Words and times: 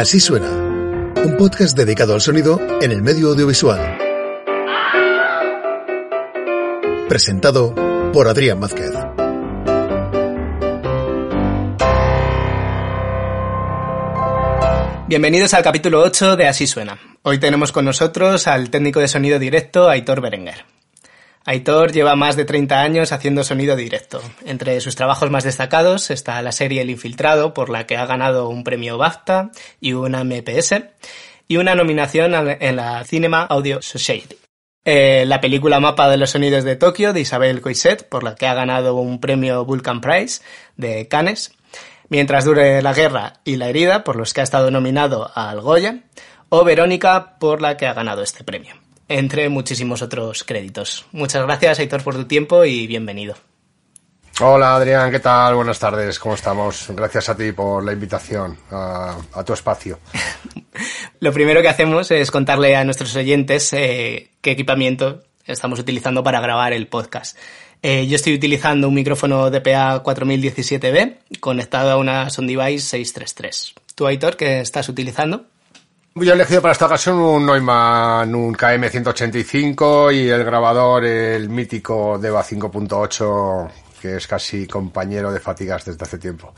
Así 0.00 0.18
suena, 0.18 0.48
un 0.48 1.36
podcast 1.36 1.76
dedicado 1.76 2.14
al 2.14 2.22
sonido 2.22 2.58
en 2.80 2.90
el 2.90 3.02
medio 3.02 3.28
audiovisual. 3.28 3.98
Presentado 7.06 7.74
por 8.10 8.26
Adrián 8.26 8.58
Mázquez. 8.58 8.92
Bienvenidos 15.06 15.52
al 15.52 15.62
capítulo 15.62 16.00
8 16.00 16.36
de 16.36 16.48
Así 16.48 16.66
suena. 16.66 16.98
Hoy 17.20 17.38
tenemos 17.38 17.70
con 17.70 17.84
nosotros 17.84 18.46
al 18.46 18.70
técnico 18.70 19.00
de 19.00 19.08
sonido 19.08 19.38
directo 19.38 19.90
Aitor 19.90 20.22
Berenguer. 20.22 20.64
Aitor 21.46 21.92
lleva 21.92 22.16
más 22.16 22.36
de 22.36 22.44
30 22.44 22.82
años 22.82 23.12
haciendo 23.12 23.44
sonido 23.44 23.74
directo. 23.74 24.20
Entre 24.44 24.80
sus 24.80 24.94
trabajos 24.94 25.30
más 25.30 25.44
destacados 25.44 26.10
está 26.10 26.40
la 26.42 26.52
serie 26.52 26.82
El 26.82 26.90
Infiltrado, 26.90 27.54
por 27.54 27.70
la 27.70 27.86
que 27.86 27.96
ha 27.96 28.04
ganado 28.04 28.48
un 28.48 28.62
premio 28.62 28.98
BAFTA 28.98 29.50
y 29.80 29.94
una 29.94 30.22
MPS, 30.22 30.74
y 31.48 31.56
una 31.56 31.74
nominación 31.74 32.34
en 32.34 32.76
la 32.76 33.02
Cinema 33.04 33.42
Audio 33.42 33.80
Society. 33.80 34.36
Eh, 34.84 35.24
la 35.26 35.40
película 35.40 35.80
Mapa 35.80 36.08
de 36.08 36.18
los 36.18 36.30
Sonidos 36.30 36.64
de 36.64 36.76
Tokio 36.76 37.12
de 37.12 37.20
Isabel 37.20 37.60
Coixet, 37.60 38.08
por 38.08 38.22
la 38.22 38.34
que 38.34 38.46
ha 38.46 38.54
ganado 38.54 38.96
un 38.96 39.20
premio 39.20 39.64
Vulcan 39.64 40.00
Prize 40.00 40.42
de 40.76 41.08
Cannes, 41.08 41.52
Mientras 42.10 42.44
dure 42.44 42.82
la 42.82 42.92
guerra 42.92 43.34
y 43.44 43.54
la 43.54 43.68
herida, 43.68 44.02
por 44.02 44.16
los 44.16 44.34
que 44.34 44.40
ha 44.40 44.42
estado 44.42 44.72
nominado 44.72 45.30
al 45.36 45.60
Goya, 45.60 46.00
o 46.48 46.64
Verónica, 46.64 47.38
por 47.38 47.62
la 47.62 47.76
que 47.76 47.86
ha 47.86 47.94
ganado 47.94 48.24
este 48.24 48.42
premio 48.42 48.74
entre 49.10 49.48
muchísimos 49.48 50.02
otros 50.02 50.44
créditos. 50.44 51.04
Muchas 51.10 51.42
gracias, 51.42 51.80
Héctor, 51.80 52.04
por 52.04 52.14
tu 52.14 52.24
tiempo 52.26 52.64
y 52.64 52.86
bienvenido. 52.86 53.34
Hola 54.40 54.76
Adrián, 54.76 55.10
¿qué 55.10 55.18
tal? 55.18 55.56
Buenas 55.56 55.80
tardes, 55.80 56.18
¿cómo 56.20 56.36
estamos? 56.36 56.86
Gracias 56.90 57.28
a 57.28 57.36
ti 57.36 57.50
por 57.50 57.84
la 57.84 57.92
invitación 57.92 58.56
a, 58.70 59.18
tu 59.44 59.52
espacio. 59.52 59.98
Lo 61.20 61.32
primero 61.32 61.60
que 61.60 61.68
hacemos 61.68 62.10
es 62.12 62.30
contarle 62.30 62.76
a 62.76 62.84
nuestros 62.84 63.14
oyentes 63.16 63.72
eh, 63.72 64.30
qué 64.40 64.52
equipamiento 64.52 65.24
estamos 65.44 65.80
utilizando 65.80 66.22
para 66.22 66.40
grabar 66.40 66.72
el 66.72 66.86
podcast. 66.86 67.36
Eh, 67.82 68.06
yo 68.06 68.14
estoy 68.14 68.34
utilizando 68.34 68.88
un 68.88 68.94
micrófono 68.94 69.50
DPA 69.50 70.04
4017B 70.04 71.38
conectado 71.40 71.90
a 71.90 71.96
una 71.96 72.30
Sound 72.30 72.48
Device 72.48 72.86
633. 72.86 73.74
¿Tú, 73.96 74.06
Aitor, 74.06 74.36
qué 74.36 74.60
estás 74.60 74.88
utilizando? 74.88 75.46
Yo 76.14 76.32
he 76.32 76.34
elegido 76.34 76.60
para 76.60 76.72
esta 76.72 76.86
ocasión 76.86 77.18
un 77.18 77.46
Neumann, 77.46 78.34
un 78.34 78.54
KM185 78.54 80.12
y 80.12 80.28
el 80.28 80.44
grabador, 80.44 81.04
el 81.04 81.48
mítico 81.48 82.18
Deva 82.18 82.42
5.8, 82.42 83.70
que 84.02 84.16
es 84.16 84.26
casi 84.26 84.66
compañero 84.66 85.32
de 85.32 85.38
fatigas 85.38 85.84
desde 85.84 86.02
hace 86.02 86.18
tiempo. 86.18 86.52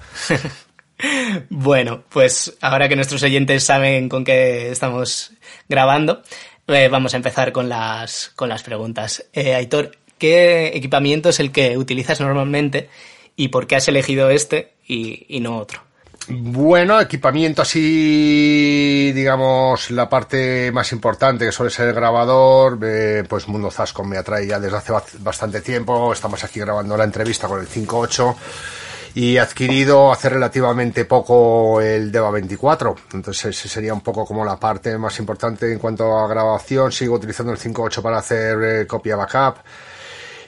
bueno, 1.50 2.02
pues 2.08 2.56
ahora 2.62 2.88
que 2.88 2.96
nuestros 2.96 3.22
oyentes 3.22 3.62
saben 3.62 4.08
con 4.08 4.24
qué 4.24 4.70
estamos 4.70 5.32
grabando, 5.68 6.22
eh, 6.68 6.88
vamos 6.88 7.12
a 7.12 7.18
empezar 7.18 7.52
con 7.52 7.68
las, 7.68 8.32
con 8.34 8.48
las 8.48 8.62
preguntas. 8.62 9.26
Eh, 9.34 9.54
Aitor, 9.54 9.98
¿qué 10.16 10.68
equipamiento 10.68 11.28
es 11.28 11.40
el 11.40 11.52
que 11.52 11.76
utilizas 11.76 12.20
normalmente 12.22 12.88
y 13.36 13.48
por 13.48 13.66
qué 13.66 13.76
has 13.76 13.86
elegido 13.86 14.30
este 14.30 14.72
y 14.86 15.40
no 15.40 15.58
otro? 15.58 15.91
Bueno, 16.28 17.00
equipamiento 17.00 17.62
así, 17.62 19.10
digamos, 19.12 19.90
la 19.90 20.08
parte 20.08 20.70
más 20.70 20.92
importante 20.92 21.44
que 21.44 21.52
suele 21.52 21.70
ser 21.70 21.88
el 21.88 21.94
grabador, 21.94 22.78
eh, 22.82 23.24
pues 23.28 23.48
Mundo 23.48 23.70
Zasco 23.70 24.04
me 24.04 24.16
atrae 24.16 24.46
ya 24.46 24.60
desde 24.60 24.76
hace 24.76 24.92
bastante 25.18 25.60
tiempo, 25.60 26.12
estamos 26.12 26.44
aquí 26.44 26.60
grabando 26.60 26.96
la 26.96 27.04
entrevista 27.04 27.48
con 27.48 27.60
el 27.60 27.66
5.8 27.66 28.36
y 29.14 29.36
adquirido 29.36 30.12
hace 30.12 30.28
relativamente 30.28 31.04
poco 31.06 31.80
el 31.80 32.12
Deva 32.12 32.30
24, 32.30 32.94
entonces 33.14 33.56
ese 33.56 33.68
sería 33.68 33.92
un 33.92 34.00
poco 34.00 34.24
como 34.24 34.44
la 34.44 34.56
parte 34.56 34.96
más 34.98 35.18
importante 35.18 35.72
en 35.72 35.80
cuanto 35.80 36.18
a 36.18 36.28
grabación, 36.28 36.92
sigo 36.92 37.16
utilizando 37.16 37.52
el 37.52 37.58
5.8 37.58 38.00
para 38.00 38.18
hacer 38.18 38.62
eh, 38.62 38.86
copia 38.86 39.16
backup 39.16 39.56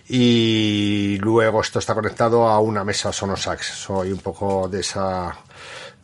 y 0.09 1.19
luego 1.19 1.61
esto 1.61 1.79
está 1.79 1.95
conectado 1.95 2.47
a 2.49 2.61
una 2.61 2.85
mesa 2.85 3.13
Sonosax, 3.13 3.67
soy 3.67 4.13
un 4.13 4.19
poco 4.21 4.69
de 4.69 4.81
esa 4.81 5.37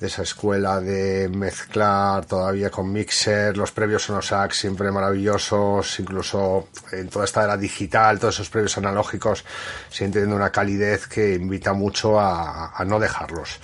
de 0.00 0.06
esa 0.06 0.22
escuela 0.22 0.80
de 0.80 1.28
mezclar 1.28 2.24
todavía 2.24 2.70
con 2.70 2.90
mixer, 2.90 3.54
los 3.54 3.70
previos 3.70 4.04
sonosax 4.04 4.56
siempre 4.56 4.90
maravillosos, 4.90 6.00
incluso 6.00 6.68
en 6.90 7.08
toda 7.10 7.26
esta 7.26 7.44
era 7.44 7.58
digital, 7.58 8.18
todos 8.18 8.36
esos 8.36 8.48
previos 8.48 8.78
analógicos, 8.78 9.44
siguen 9.90 10.10
teniendo 10.10 10.36
una 10.36 10.50
calidez 10.50 11.06
que 11.06 11.34
invita 11.34 11.74
mucho 11.74 12.18
a, 12.18 12.82
no 12.86 12.98
dejarlos. 12.98 13.60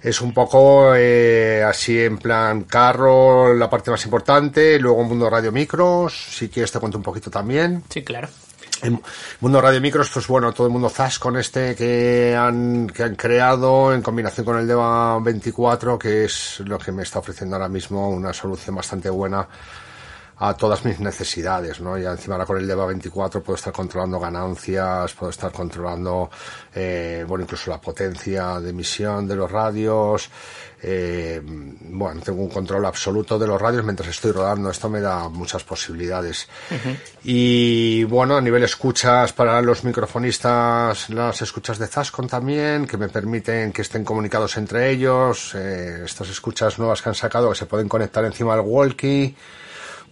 Es 0.00 0.20
un 0.20 0.32
poco 0.32 0.94
eh, 0.94 1.64
así 1.64 2.00
en 2.00 2.18
plan 2.18 2.62
carro, 2.62 3.52
la 3.52 3.68
parte 3.68 3.90
más 3.90 4.04
importante, 4.04 4.78
luego 4.78 5.02
mundo 5.02 5.28
radio 5.28 5.50
micros, 5.50 6.36
si 6.36 6.48
quieres 6.48 6.70
te 6.70 6.78
cuento 6.78 6.96
un 6.96 7.04
poquito 7.04 7.28
también. 7.28 7.82
Sí, 7.88 8.04
claro. 8.04 8.28
En 8.82 9.00
mundo 9.40 9.60
radio 9.60 9.80
micros, 9.80 10.10
pues 10.12 10.26
bueno, 10.26 10.52
todo 10.52 10.66
el 10.66 10.72
mundo 10.72 10.88
ZAS 10.88 11.18
con 11.18 11.36
este 11.36 11.74
que 11.74 12.34
han, 12.34 12.86
que 12.86 13.02
han 13.02 13.14
creado 13.14 13.92
en 13.92 14.00
combinación 14.00 14.46
con 14.46 14.58
el 14.58 14.66
DEVA 14.66 15.20
24, 15.20 15.98
que 15.98 16.24
es 16.24 16.60
lo 16.60 16.78
que 16.78 16.90
me 16.90 17.02
está 17.02 17.18
ofreciendo 17.18 17.56
ahora 17.56 17.68
mismo 17.68 18.08
una 18.08 18.32
solución 18.32 18.76
bastante 18.76 19.10
buena 19.10 19.46
a 20.40 20.54
todas 20.54 20.84
mis 20.86 20.98
necesidades, 21.00 21.80
¿no? 21.80 21.98
Y 21.98 22.06
encima 22.06 22.34
ahora 22.34 22.46
con 22.46 22.56
el 22.56 22.66
DEVA 22.66 22.86
24 22.86 23.42
puedo 23.42 23.56
estar 23.56 23.72
controlando 23.72 24.18
ganancias, 24.18 25.12
puedo 25.12 25.30
estar 25.30 25.52
controlando, 25.52 26.30
eh, 26.74 27.24
bueno, 27.28 27.44
incluso 27.44 27.70
la 27.70 27.78
potencia 27.78 28.58
de 28.58 28.70
emisión 28.70 29.28
de 29.28 29.36
los 29.36 29.50
radios, 29.50 30.30
eh, 30.82 31.42
bueno, 31.44 32.22
tengo 32.22 32.42
un 32.42 32.48
control 32.48 32.86
absoluto 32.86 33.38
de 33.38 33.46
los 33.46 33.60
radios 33.60 33.84
mientras 33.84 34.08
estoy 34.08 34.32
rodando. 34.32 34.70
Esto 34.70 34.88
me 34.88 35.02
da 35.02 35.28
muchas 35.28 35.62
posibilidades. 35.62 36.48
Y 37.22 38.04
bueno, 38.04 38.38
a 38.38 38.40
nivel 38.40 38.62
escuchas 38.62 39.34
para 39.34 39.60
los 39.60 39.84
microfonistas, 39.84 41.10
las 41.10 41.42
escuchas 41.42 41.78
de 41.78 41.86
Zascon 41.86 42.28
también, 42.28 42.86
que 42.86 42.96
me 42.96 43.10
permiten 43.10 43.72
que 43.72 43.82
estén 43.82 44.04
comunicados 44.04 44.56
entre 44.56 44.90
ellos. 44.90 45.54
Eh, 45.54 46.02
estas 46.04 46.30
escuchas 46.30 46.78
nuevas 46.78 47.02
que 47.02 47.10
han 47.10 47.14
sacado 47.14 47.50
que 47.50 47.56
se 47.56 47.66
pueden 47.66 47.88
conectar 47.88 48.24
encima 48.24 48.56
del 48.56 48.64
walkie 48.64 49.36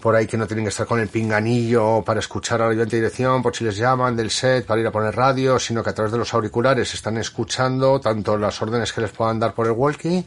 por 0.01 0.15
ahí 0.15 0.27
que 0.27 0.37
no 0.37 0.47
tienen 0.47 0.65
que 0.65 0.71
estar 0.71 0.87
con 0.87 1.01
el 1.01 1.09
pinganillo 1.09 2.03
para 2.03 2.21
escuchar 2.21 2.63
a 2.63 2.73
la 2.73 2.85
dirección, 2.85 3.43
por 3.43 3.55
si 3.55 3.65
les 3.65 3.77
llaman 3.77 4.15
del 4.15 4.31
set 4.31 4.65
para 4.65 4.81
ir 4.81 4.87
a 4.87 4.93
poner 4.93 5.15
radio, 5.15 5.59
sino 5.59 5.83
que 5.83 5.91
a 5.91 5.95
través 5.95 6.13
de 6.13 6.19
los 6.19 6.33
auriculares 6.35 6.95
están 6.95 7.17
escuchando 7.17 8.01
tanto 8.01 8.37
las 8.37 8.61
órdenes 8.63 8.93
que 8.93 9.01
les 9.01 9.11
puedan 9.11 9.41
dar 9.41 9.55
por 9.55 9.67
el 9.67 9.73
walkie 9.73 10.25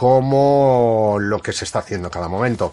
como 0.00 1.18
lo 1.20 1.42
que 1.42 1.52
se 1.52 1.66
está 1.66 1.80
haciendo 1.80 2.08
en 2.08 2.10
cada 2.10 2.26
momento. 2.26 2.72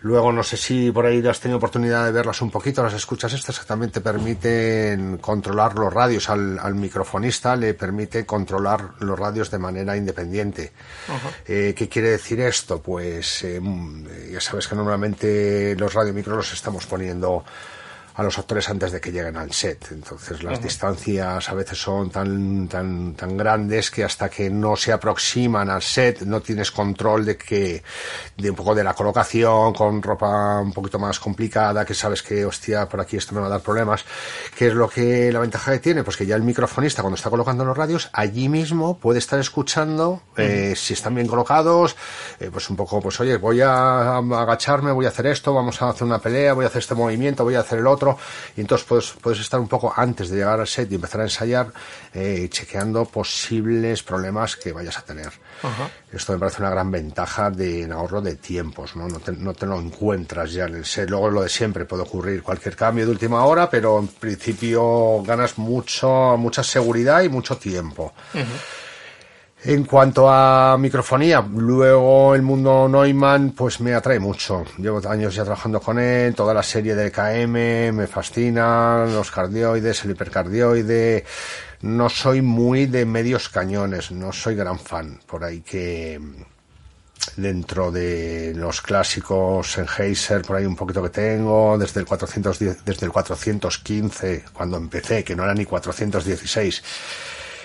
Luego, 0.00 0.32
no 0.32 0.42
sé 0.42 0.56
si 0.56 0.90
por 0.90 1.04
ahí 1.04 1.22
has 1.26 1.38
tenido 1.38 1.58
oportunidad 1.58 2.06
de 2.06 2.10
verlas 2.10 2.40
un 2.40 2.50
poquito, 2.50 2.82
las 2.82 2.94
escuchas 2.94 3.34
estas 3.34 3.60
que 3.60 3.66
también 3.66 3.92
te 3.92 4.00
permiten 4.00 5.18
controlar 5.18 5.74
los 5.74 5.92
radios 5.92 6.30
al, 6.30 6.74
microfonista, 6.74 7.54
le 7.54 7.74
permite 7.74 8.24
controlar 8.24 8.92
los 9.00 9.18
radios 9.18 9.50
de 9.50 9.58
manera 9.58 9.94
independiente. 9.94 10.72
Eh, 11.46 11.74
¿Qué 11.76 11.86
quiere 11.86 12.12
decir 12.12 12.40
esto? 12.40 12.80
Pues 12.80 13.44
eh, 13.44 13.60
ya 14.32 14.40
sabes 14.40 14.66
que 14.66 14.74
normalmente 14.74 15.76
los 15.76 15.92
radiomicros 15.92 16.34
los 16.34 16.52
estamos 16.54 16.86
poniendo 16.86 17.44
a 18.14 18.22
los 18.22 18.38
actores 18.38 18.68
antes 18.68 18.92
de 18.92 19.00
que 19.00 19.10
lleguen 19.10 19.36
al 19.36 19.52
set. 19.52 19.88
Entonces 19.90 20.42
las 20.42 20.62
distancias 20.62 21.48
a 21.48 21.54
veces 21.54 21.78
son 21.78 22.10
tan, 22.10 22.68
tan, 22.68 23.14
tan 23.14 23.36
grandes 23.36 23.90
que 23.90 24.04
hasta 24.04 24.28
que 24.28 24.48
no 24.50 24.76
se 24.76 24.92
aproximan 24.92 25.68
al 25.68 25.82
set 25.82 26.22
no 26.22 26.40
tienes 26.40 26.70
control 26.70 27.24
de 27.24 27.36
que, 27.36 27.82
de 28.36 28.50
un 28.50 28.56
poco 28.56 28.74
de 28.74 28.84
la 28.84 28.94
colocación 28.94 29.72
con 29.72 30.02
ropa 30.02 30.60
un 30.60 30.72
poquito 30.72 30.98
más 30.98 31.18
complicada, 31.18 31.84
que 31.84 31.94
sabes 31.94 32.22
que, 32.22 32.44
hostia, 32.44 32.88
por 32.88 33.00
aquí 33.00 33.16
esto 33.16 33.34
me 33.34 33.40
va 33.40 33.46
a 33.46 33.50
dar 33.50 33.60
problemas. 33.60 34.04
¿Qué 34.56 34.68
es 34.68 34.74
lo 34.74 34.88
que 34.88 35.32
la 35.32 35.40
ventaja 35.40 35.72
que 35.72 35.78
tiene? 35.80 36.04
Pues 36.04 36.16
que 36.16 36.26
ya 36.26 36.36
el 36.36 36.42
microfonista 36.42 37.02
cuando 37.02 37.16
está 37.16 37.30
colocando 37.30 37.64
los 37.64 37.76
radios, 37.76 38.10
allí 38.12 38.48
mismo 38.48 38.98
puede 38.98 39.18
estar 39.18 39.40
escuchando, 39.40 40.22
eh, 40.36 40.74
si 40.76 40.94
están 40.94 41.14
bien 41.14 41.26
colocados, 41.26 41.96
eh, 42.38 42.50
pues 42.52 42.70
un 42.70 42.76
poco, 42.76 43.00
pues 43.00 43.18
oye, 43.20 43.38
voy 43.38 43.60
a 43.60 44.18
agacharme, 44.18 44.92
voy 44.92 45.06
a 45.06 45.08
hacer 45.08 45.26
esto, 45.26 45.52
vamos 45.52 45.80
a 45.82 45.88
hacer 45.88 46.04
una 46.04 46.18
pelea, 46.18 46.52
voy 46.52 46.64
a 46.64 46.68
hacer 46.68 46.80
este 46.80 46.94
movimiento, 46.94 47.44
voy 47.44 47.56
a 47.56 47.60
hacer 47.60 47.78
el 47.78 47.86
otro, 47.86 48.03
otro, 48.08 48.18
y 48.56 48.60
entonces 48.60 48.86
puedes, 48.86 49.10
puedes 49.20 49.40
estar 49.40 49.60
un 49.60 49.68
poco 49.68 49.92
antes 49.96 50.28
de 50.28 50.36
llegar 50.36 50.60
al 50.60 50.66
set 50.66 50.90
y 50.90 50.96
empezar 50.96 51.20
a 51.20 51.24
ensayar, 51.24 51.72
eh, 52.12 52.48
chequeando 52.50 53.04
posibles 53.04 54.02
problemas 54.02 54.56
que 54.56 54.72
vayas 54.72 54.98
a 54.98 55.02
tener. 55.02 55.32
Esto 56.12 56.32
me 56.32 56.38
parece 56.38 56.60
una 56.60 56.70
gran 56.70 56.90
ventaja 56.90 57.50
de 57.50 57.90
ahorro 57.90 58.20
de 58.20 58.36
tiempos, 58.36 58.94
¿no? 58.96 59.08
No 59.08 59.18
te, 59.18 59.32
no 59.32 59.54
te, 59.54 59.66
lo 59.66 59.80
encuentras 59.80 60.52
ya 60.52 60.66
en 60.66 60.76
el 60.76 60.84
set. 60.84 61.08
Luego 61.08 61.30
lo 61.30 61.42
de 61.42 61.48
siempre 61.48 61.84
puede 61.86 62.02
ocurrir 62.02 62.42
cualquier 62.42 62.76
cambio 62.76 63.06
de 63.06 63.12
última 63.12 63.44
hora, 63.44 63.68
pero 63.70 63.98
en 63.98 64.08
principio 64.08 65.22
ganas 65.22 65.58
mucho, 65.58 66.36
mucha 66.36 66.62
seguridad 66.62 67.22
y 67.22 67.28
mucho 67.28 67.56
tiempo. 67.56 68.12
En 69.66 69.84
cuanto 69.84 70.28
a 70.28 70.76
microfonía, 70.76 71.40
luego 71.40 72.34
el 72.34 72.42
mundo 72.42 72.86
Neumann 72.86 73.52
pues 73.52 73.80
me 73.80 73.94
atrae 73.94 74.18
mucho. 74.18 74.62
Llevo 74.76 75.00
años 75.08 75.34
ya 75.34 75.42
trabajando 75.42 75.80
con 75.80 75.98
él, 75.98 76.34
toda 76.34 76.52
la 76.52 76.62
serie 76.62 76.94
de 76.94 77.10
KM 77.10 77.96
me 77.96 78.06
fascina, 78.06 79.06
los 79.06 79.30
cardioides, 79.30 80.04
el 80.04 80.10
hipercardioide. 80.10 81.24
No 81.80 82.10
soy 82.10 82.42
muy 82.42 82.84
de 82.84 83.06
medios 83.06 83.48
cañones, 83.48 84.10
no 84.10 84.34
soy 84.34 84.54
gran 84.54 84.78
fan. 84.78 85.18
Por 85.26 85.42
ahí 85.42 85.62
que 85.62 86.20
dentro 87.38 87.90
de 87.90 88.52
los 88.54 88.82
clásicos 88.82 89.72
Sennheiser, 89.72 90.42
por 90.42 90.56
ahí 90.56 90.66
un 90.66 90.76
poquito 90.76 91.02
que 91.02 91.08
tengo, 91.08 91.78
desde 91.78 92.00
el 92.00 92.06
410, 92.06 92.84
desde 92.84 93.06
el 93.06 93.12
415, 93.12 94.44
cuando 94.52 94.76
empecé, 94.76 95.24
que 95.24 95.34
no 95.34 95.44
era 95.44 95.54
ni 95.54 95.64
416 95.64 96.82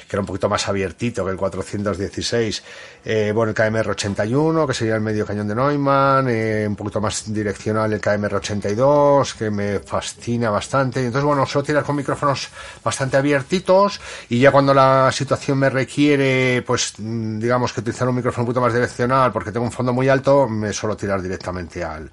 que 0.09 0.15
era 0.15 0.21
un 0.21 0.25
poquito 0.25 0.49
más 0.49 0.67
abiertito 0.67 1.23
que 1.23 1.29
el 1.29 1.37
416. 1.37 2.63
Eh, 3.05 3.31
bueno, 3.31 3.51
el 3.51 3.55
KMR81, 3.55 4.65
que 4.65 4.73
sería 4.73 4.95
el 4.95 5.01
medio 5.01 5.23
cañón 5.23 5.47
de 5.47 5.53
Neumann, 5.53 6.27
eh, 6.27 6.65
un 6.67 6.75
poquito 6.75 6.99
más 6.99 7.31
direccional 7.31 7.93
el 7.93 8.01
KMR82, 8.01 9.35
que 9.35 9.51
me 9.51 9.79
fascina 9.79 10.49
bastante. 10.49 11.05
Entonces, 11.05 11.23
bueno, 11.23 11.45
suelo 11.45 11.63
tirar 11.63 11.83
con 11.83 11.95
micrófonos 11.95 12.49
bastante 12.83 13.17
abiertitos 13.17 14.01
y 14.29 14.39
ya 14.39 14.51
cuando 14.51 14.73
la 14.73 15.11
situación 15.11 15.59
me 15.59 15.69
requiere, 15.69 16.63
pues, 16.65 16.95
mm, 16.97 17.37
digamos 17.37 17.71
que 17.71 17.81
utilizar 17.81 18.09
un 18.09 18.15
micrófono 18.15 18.43
un 18.43 18.47
poquito 18.47 18.61
más 18.61 18.73
direccional 18.73 19.31
porque 19.31 19.51
tengo 19.51 19.67
un 19.67 19.71
fondo 19.71 19.93
muy 19.93 20.09
alto, 20.09 20.49
me 20.49 20.73
suelo 20.73 20.97
tirar 20.97 21.21
directamente 21.21 21.83
al, 21.83 22.09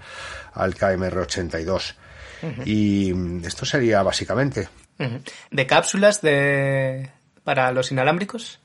al 0.52 0.74
KMR82. 0.74 1.94
Y 2.66 3.10
mm, 3.14 3.44
esto 3.46 3.64
sería 3.64 4.02
básicamente. 4.02 4.68
De 5.50 5.66
cápsulas 5.66 6.20
de, 6.20 7.10
para 7.46 7.70
los 7.70 7.92
inalámbricos? 7.92 8.58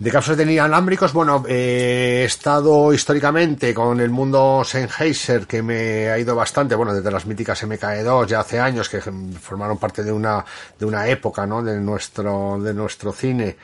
De 0.00 0.10
cápsulas 0.10 0.38
de 0.38 0.50
inalámbricos, 0.50 1.12
bueno, 1.12 1.44
eh, 1.46 2.20
he 2.22 2.24
estado 2.24 2.90
históricamente 2.94 3.74
con 3.74 4.00
el 4.00 4.08
mundo 4.08 4.62
Sennheiser, 4.64 5.46
que 5.46 5.60
me 5.60 6.08
ha 6.08 6.18
ido 6.18 6.34
bastante, 6.34 6.74
bueno, 6.74 6.94
desde 6.94 7.10
las 7.10 7.26
míticas 7.26 7.62
MKE2 7.64 8.26
ya 8.26 8.40
hace 8.40 8.58
años, 8.58 8.88
que 8.88 9.02
formaron 9.02 9.76
parte 9.76 10.02
de 10.02 10.10
una, 10.10 10.42
de 10.78 10.86
una 10.86 11.06
época, 11.06 11.44
¿no? 11.44 11.62
De 11.62 11.78
nuestro, 11.78 12.58
de 12.62 12.72
nuestro 12.72 13.12
cine, 13.12 13.58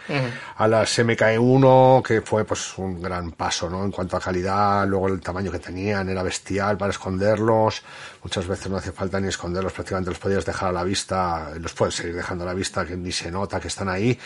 a 0.59 0.69
las 0.69 0.99
MKE1, 0.99 2.03
que 2.03 2.21
fue 2.21 2.44
pues 2.44 2.77
un 2.77 3.00
gran 3.00 3.33
paso, 3.33 3.71
¿no? 3.71 3.83
En 3.83 3.91
cuanto 3.91 4.19
a 4.19 4.21
calidad, 4.21 4.87
luego 4.87 5.09
el 5.09 5.23
tamaño 5.23 5.50
que 5.50 5.59
tenían 5.59 6.11
era 6.11 6.23
bestial 6.23 6.77
para 6.77 6.91
esconderlos, 6.91 7.83
muchas 8.23 8.47
veces 8.47 8.69
no 8.69 8.77
hace 8.77 8.93
falta 8.93 9.19
ni 9.21 9.29
esconderlos, 9.29 9.73
prácticamente 9.73 10.11
los 10.11 10.19
podías 10.19 10.44
dejar 10.44 10.69
a 10.69 10.73
la 10.73 10.85
vista, 10.85 11.53
los 11.59 11.73
puedes 11.73 11.94
seguir 11.94 12.15
dejando 12.15 12.44
a 12.44 12.49
la 12.49 12.55
vista, 12.55 12.85
que 12.85 12.94
ni 12.94 13.11
se 13.11 13.31
nota 13.31 13.59
que 13.59 13.69
están 13.69 13.88
ahí, 13.88 14.19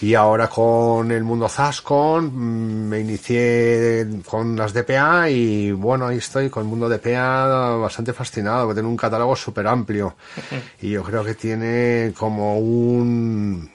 y 0.00 0.14
ahora 0.14 0.48
con 0.48 1.10
el 1.12 1.22
mundo 1.22 1.49
Zascon, 1.50 2.24
mm, 2.26 2.88
me 2.88 3.00
inicié 3.00 4.06
con 4.26 4.56
las 4.56 4.72
DPA 4.72 5.28
y 5.28 5.72
bueno, 5.72 6.06
ahí 6.06 6.18
estoy 6.18 6.48
con 6.48 6.62
el 6.62 6.68
mundo 6.68 6.88
DPA 6.88 7.76
bastante 7.76 8.12
fascinado, 8.12 8.64
porque 8.64 8.76
tiene 8.76 8.88
un 8.88 8.96
catálogo 8.96 9.36
súper 9.36 9.66
amplio 9.66 10.16
y 10.80 10.90
yo 10.90 11.02
creo 11.02 11.24
que 11.24 11.34
tiene 11.34 12.12
como 12.16 12.58
un 12.58 13.70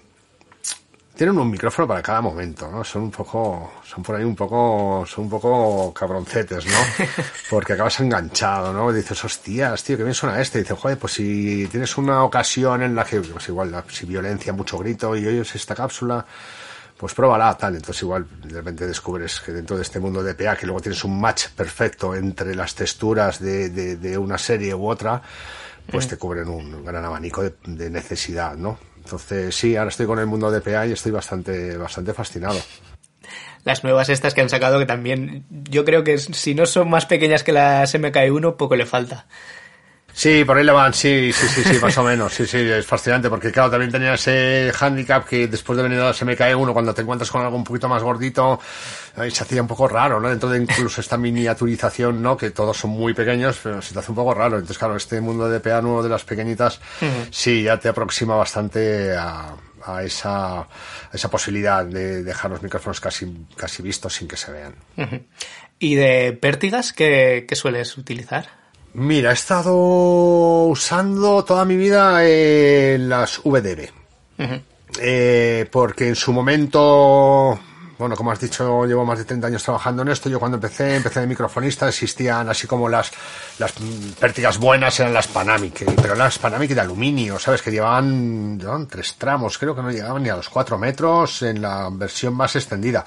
tienen 1.16 1.38
un 1.38 1.50
micrófono 1.50 1.88
para 1.88 2.02
cada 2.02 2.22
momento, 2.22 2.70
¿no? 2.70 2.84
Son 2.84 3.04
un 3.04 3.12
poco, 3.12 3.76
son 3.86 4.04
por 4.04 4.16
ahí 4.16 4.24
un 4.26 4.36
poco, 4.36 5.06
son 5.08 5.26
un 5.26 5.30
poco 5.30 5.94
cabroncetes, 5.94 6.66
¿no? 6.66 7.06
Porque 7.50 7.74
acabas 7.74 8.02
enganchado, 8.02 8.74
¿no? 8.74 8.92
Y 8.92 8.96
dices, 8.96 9.24
hostias, 9.24 9.82
tío, 9.84 9.96
qué 9.96 10.04
bien 10.04 10.14
suena 10.14 10.42
este. 10.42 10.60
Y 10.60 10.62
dices, 10.64 10.78
joder, 10.78 10.98
pues 10.98 11.14
si 11.14 11.68
tienes 11.68 11.98
una 11.98 12.24
ocasión 12.24 12.84
en 12.84 12.96
la 12.96 13.06
que, 13.06 13.22
pues 13.22 13.48
igual, 13.48 13.84
si 13.90 14.06
violencia, 14.06 14.52
mucho 14.52 14.78
grito 14.78 15.16
y 15.16 15.26
oyes 15.26 15.56
esta 15.56 15.74
cápsula, 15.74 16.26
pues 16.98 17.14
pruébala, 17.14 17.58
tal. 17.58 17.76
Entonces 17.76 18.02
igual 18.04 18.26
de 18.44 18.56
repente 18.56 18.88
descubres 18.88 19.42
que 19.42 19.52
dentro 19.52 19.76
de 19.76 19.84
este 19.84 20.00
mundo 20.00 20.24
de 20.24 20.34
PA, 20.34 20.56
que 20.56 20.66
luego 20.66 20.82
tienes 20.82 21.04
un 21.04 21.20
match 21.20 21.50
perfecto 21.50 22.16
entre 22.16 22.56
las 22.56 22.76
texturas 22.76 23.40
de, 23.40 23.70
de, 23.70 24.18
una 24.18 24.38
serie 24.38 24.74
u 24.74 24.88
otra, 24.88 25.22
pues 25.92 26.08
te 26.08 26.18
cubren 26.18 26.48
un 26.48 26.84
gran 26.86 27.04
abanico 27.06 27.44
de, 27.44 27.54
de 27.66 27.90
necesidad, 27.90 28.56
¿no? 28.56 28.80
Entonces, 28.98 29.56
sí, 29.56 29.76
ahora 29.76 29.90
estoy 29.90 30.08
con 30.08 30.18
el 30.18 30.26
mundo 30.26 30.50
de 30.50 30.62
PA 30.62 30.88
y 30.88 30.94
estoy 30.94 31.12
bastante, 31.12 31.78
bastante 31.78 32.14
fascinado. 32.14 32.60
Las 33.64 33.84
nuevas 33.84 34.10
estas 34.10 34.34
que 34.34 34.42
han 34.42 34.50
sacado, 34.50 34.80
que 34.80 34.86
también 34.86 35.46
yo 35.50 35.86
creo 35.86 36.04
que 36.04 36.18
si 36.18 36.56
no 36.56 36.66
son 36.66 36.90
más 36.90 37.06
pequeñas 37.06 37.44
que 37.44 37.52
las 37.52 37.94
MKI1, 37.94 38.56
poco 38.58 38.76
le 38.76 38.86
falta. 38.86 39.28
Sí, 40.18 40.46
por 40.46 40.58
ahí 40.58 40.64
le 40.64 40.72
van, 40.72 40.94
sí, 40.94 41.34
sí, 41.34 41.46
sí, 41.50 41.62
sí, 41.62 41.78
más 41.82 41.98
o 41.98 42.04
menos, 42.04 42.34
sí, 42.34 42.48
sí, 42.48 42.60
es 42.60 42.86
fascinante, 42.86 43.30
porque 43.30 43.52
claro, 43.52 43.70
también 43.70 43.92
tenía 43.92 44.14
ese 44.14 44.72
handicap 44.80 45.28
que 45.28 45.50
después 45.50 45.76
de 45.76 45.84
venir 45.84 46.00
a 46.00 46.06
la 46.06 46.14
SMKE 46.14 46.56
1, 46.56 46.72
cuando 46.72 46.94
te 46.94 47.02
encuentras 47.02 47.30
con 47.30 47.42
algo 47.42 47.58
un 47.58 47.66
poquito 47.66 47.90
más 47.90 48.02
gordito, 48.02 48.58
se 49.14 49.44
hacía 49.44 49.62
un 49.62 49.68
poco 49.68 49.90
raro, 49.90 50.22
¿no? 50.22 50.30
Dentro 50.30 50.50
de 50.50 50.60
incluso 50.60 51.02
esta 51.02 51.18
miniaturización, 51.18 52.22
¿no? 52.22 52.38
Que 52.38 52.52
todos 52.52 52.78
son 52.78 52.92
muy 52.92 53.14
pequeños, 53.14 53.60
pero 53.62 53.82
se 53.82 53.94
te 53.94 54.00
hace 54.00 54.10
un 54.10 54.16
poco 54.16 54.34
raro. 54.34 54.56
Entonces, 54.56 54.78
claro, 54.78 54.96
este 54.96 55.20
mundo 55.20 55.50
de 55.50 55.60
PA 55.60 55.82
nuevo 55.82 56.02
de 56.02 56.08
las 56.08 56.24
pequeñitas, 56.24 56.80
sí, 57.30 57.64
ya 57.64 57.78
te 57.78 57.90
aproxima 57.90 58.38
bastante 58.38 59.14
a, 59.18 59.54
a 59.86 60.02
esa, 60.02 60.60
a 60.60 60.68
esa 61.12 61.30
posibilidad 61.30 61.84
de 61.84 62.24
dejar 62.24 62.52
los 62.52 62.64
micrófonos 62.64 63.02
casi, 63.02 63.48
casi 63.58 63.84
vistos 63.84 64.14
sin 64.14 64.30
que 64.30 64.38
se 64.38 64.54
vean. 64.54 64.76
¿Y 65.78 65.96
de 65.96 66.32
pértigas 66.32 66.94
qué, 66.94 67.46
qué 67.50 67.56
sueles 67.58 67.98
utilizar? 67.98 68.65
Mira, 68.98 69.32
he 69.32 69.34
estado 69.34 69.76
usando 70.68 71.44
toda 71.44 71.66
mi 71.66 71.76
vida 71.76 72.20
eh, 72.22 72.98
las 72.98 73.42
VDB. 73.44 73.90
eh, 75.02 75.68
porque 75.70 76.08
en 76.08 76.16
su 76.16 76.32
momento, 76.32 77.60
bueno, 77.98 78.16
como 78.16 78.32
has 78.32 78.40
dicho, 78.40 78.86
llevo 78.86 79.04
más 79.04 79.18
de 79.18 79.26
30 79.26 79.48
años 79.48 79.64
trabajando 79.64 80.04
en 80.04 80.08
esto. 80.08 80.30
Yo 80.30 80.40
cuando 80.40 80.56
empecé, 80.56 80.96
empecé 80.96 81.20
de 81.20 81.28
microfonista, 81.28 81.90
existían 81.90 82.48
así 82.48 82.68
como 82.68 82.88
las, 82.88 83.12
las 83.60 83.74
pértigas 84.18 84.58
buenas 84.60 84.98
eran 84.98 85.14
las 85.14 85.28
Panamic, 85.28 85.82
eh, 85.82 85.86
pero 86.02 86.16
las 86.16 86.40
Panamic 86.40 86.72
de 86.72 86.80
aluminio, 86.80 87.38
¿sabes? 87.38 87.62
Que 87.62 87.72
llevaban, 87.72 88.58
llevaban 88.58 88.88
tres 88.88 89.16
tramos, 89.18 89.58
creo 89.58 89.76
que 89.76 89.82
no 89.82 89.92
llegaban 89.92 90.24
ni 90.24 90.30
a 90.30 90.38
los 90.38 90.48
cuatro 90.48 90.78
metros 90.78 91.42
en 91.42 91.62
la 91.62 91.90
versión 91.92 92.34
más 92.34 92.56
extendida 92.56 93.06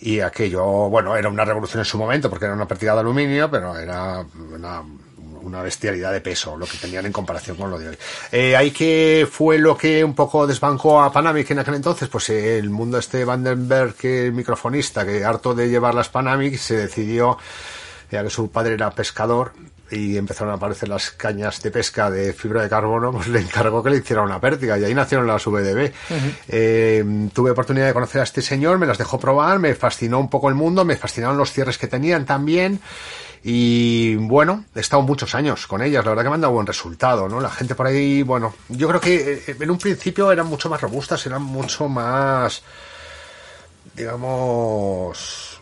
y 0.00 0.20
aquello, 0.20 0.64
bueno, 0.88 1.16
era 1.16 1.28
una 1.28 1.44
revolución 1.44 1.80
en 1.80 1.84
su 1.84 1.98
momento 1.98 2.28
porque 2.28 2.44
era 2.44 2.54
una 2.54 2.68
partida 2.68 2.94
de 2.94 3.00
aluminio, 3.00 3.50
pero 3.50 3.76
era 3.78 4.24
una, 4.52 4.82
bestialidad 5.62 6.12
de 6.12 6.20
peso 6.20 6.56
lo 6.56 6.66
que 6.66 6.76
tenían 6.76 7.06
en 7.06 7.12
comparación 7.12 7.56
con 7.56 7.70
lo 7.70 7.78
de 7.78 7.88
hoy. 7.88 7.98
Eh, 8.30 8.54
ahí 8.54 8.72
que 8.72 9.26
fue 9.30 9.58
lo 9.58 9.76
que 9.76 10.04
un 10.04 10.14
poco 10.14 10.46
desbancó 10.46 11.00
a 11.00 11.10
Panamic 11.10 11.50
en 11.50 11.60
aquel 11.60 11.74
entonces, 11.74 12.08
pues 12.08 12.28
el 12.28 12.68
mundo 12.68 12.98
este 12.98 13.24
Vandenberg, 13.24 13.94
que 13.94 14.30
microfonista, 14.30 15.06
que 15.06 15.24
harto 15.24 15.54
de 15.54 15.68
llevar 15.70 15.94
las 15.94 16.10
Panamic, 16.10 16.56
se 16.58 16.76
decidió, 16.76 17.38
ya 18.10 18.22
que 18.22 18.30
su 18.30 18.50
padre 18.50 18.74
era 18.74 18.90
pescador, 18.90 19.52
y 19.90 20.16
empezaron 20.16 20.52
a 20.52 20.56
aparecer 20.56 20.88
las 20.88 21.10
cañas 21.12 21.62
de 21.62 21.70
pesca 21.70 22.10
de 22.10 22.32
fibra 22.32 22.62
de 22.62 22.68
carbono, 22.68 23.12
pues 23.12 23.28
le 23.28 23.40
encargó 23.40 23.82
que 23.82 23.90
le 23.90 23.98
hiciera 23.98 24.22
una 24.22 24.40
pértiga 24.40 24.78
y 24.78 24.84
ahí 24.84 24.94
nacieron 24.94 25.26
las 25.26 25.44
VDB. 25.44 25.92
eh, 26.48 27.28
tuve 27.32 27.52
oportunidad 27.52 27.86
de 27.86 27.92
conocer 27.92 28.20
a 28.20 28.24
este 28.24 28.42
señor, 28.42 28.78
me 28.78 28.86
las 28.86 28.98
dejó 28.98 29.18
probar, 29.18 29.58
me 29.58 29.74
fascinó 29.74 30.18
un 30.18 30.28
poco 30.28 30.48
el 30.48 30.54
mundo, 30.54 30.84
me 30.84 30.96
fascinaron 30.96 31.36
los 31.36 31.52
cierres 31.52 31.78
que 31.78 31.86
tenían 31.86 32.26
también. 32.26 32.80
Y 33.44 34.16
bueno, 34.16 34.64
he 34.74 34.80
estado 34.80 35.02
muchos 35.02 35.36
años 35.36 35.68
con 35.68 35.80
ellas, 35.80 36.04
la 36.04 36.10
verdad 36.10 36.24
que 36.24 36.28
me 36.30 36.34
han 36.34 36.40
dado 36.40 36.54
buen 36.54 36.66
resultado, 36.66 37.28
¿no? 37.28 37.40
La 37.40 37.50
gente 37.50 37.76
por 37.76 37.86
ahí, 37.86 38.22
bueno, 38.22 38.54
yo 38.68 38.88
creo 38.88 39.00
que 39.00 39.44
eh, 39.46 39.56
en 39.60 39.70
un 39.70 39.78
principio 39.78 40.32
eran 40.32 40.46
mucho 40.46 40.68
más 40.68 40.80
robustas, 40.80 41.24
eran 41.26 41.42
mucho 41.42 41.88
más, 41.88 42.62
digamos, 43.94 45.55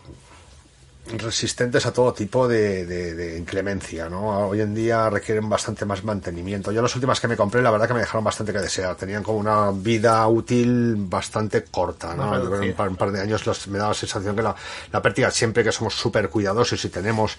resistentes 1.05 1.85
a 1.85 1.93
todo 1.93 2.13
tipo 2.13 2.47
de, 2.47 2.85
de, 2.85 3.13
de, 3.13 3.37
inclemencia, 3.37 4.09
¿no? 4.09 4.47
Hoy 4.47 4.61
en 4.61 4.73
día 4.73 5.09
requieren 5.09 5.47
bastante 5.47 5.85
más 5.85 6.03
mantenimiento. 6.03 6.71
Yo 6.71 6.81
las 6.81 6.95
últimas 6.95 7.19
que 7.19 7.27
me 7.27 7.37
compré, 7.37 7.61
la 7.61 7.71
verdad 7.71 7.87
que 7.87 7.93
me 7.93 7.99
dejaron 7.99 8.23
bastante 8.23 8.51
que 8.51 8.59
desear. 8.59 8.95
Tenían 8.95 9.21
como 9.21 9.37
una 9.37 9.71
vida 9.71 10.27
útil 10.27 10.95
bastante 10.97 11.63
corta, 11.65 12.15
¿no? 12.15 12.35
Yo 12.41 12.47
creo 12.47 12.61
que 12.61 12.69
un 12.69 12.75
par, 12.75 12.89
un 12.89 12.95
par 12.95 13.11
de 13.11 13.21
años 13.21 13.45
los, 13.45 13.67
me 13.67 13.77
daba 13.77 13.89
la 13.91 13.95
sensación 13.95 14.35
que 14.35 14.41
la, 14.41 14.55
la 14.91 15.01
pérdida, 15.01 15.29
siempre 15.29 15.63
que 15.63 15.71
somos 15.71 15.93
súper 15.93 16.29
cuidadosos 16.29 16.83
y 16.83 16.89
tenemos 16.89 17.37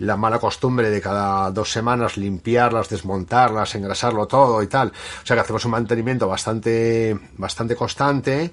la 0.00 0.16
mala 0.16 0.38
costumbre 0.38 0.90
de 0.90 1.00
cada 1.00 1.50
dos 1.50 1.70
semanas 1.70 2.16
limpiarlas, 2.16 2.88
desmontarlas, 2.88 3.74
engrasarlo 3.76 4.26
todo 4.26 4.62
y 4.62 4.66
tal. 4.66 4.88
O 4.88 5.26
sea 5.26 5.36
que 5.36 5.40
hacemos 5.40 5.64
un 5.64 5.70
mantenimiento 5.70 6.26
bastante, 6.26 7.16
bastante 7.36 7.76
constante 7.76 8.52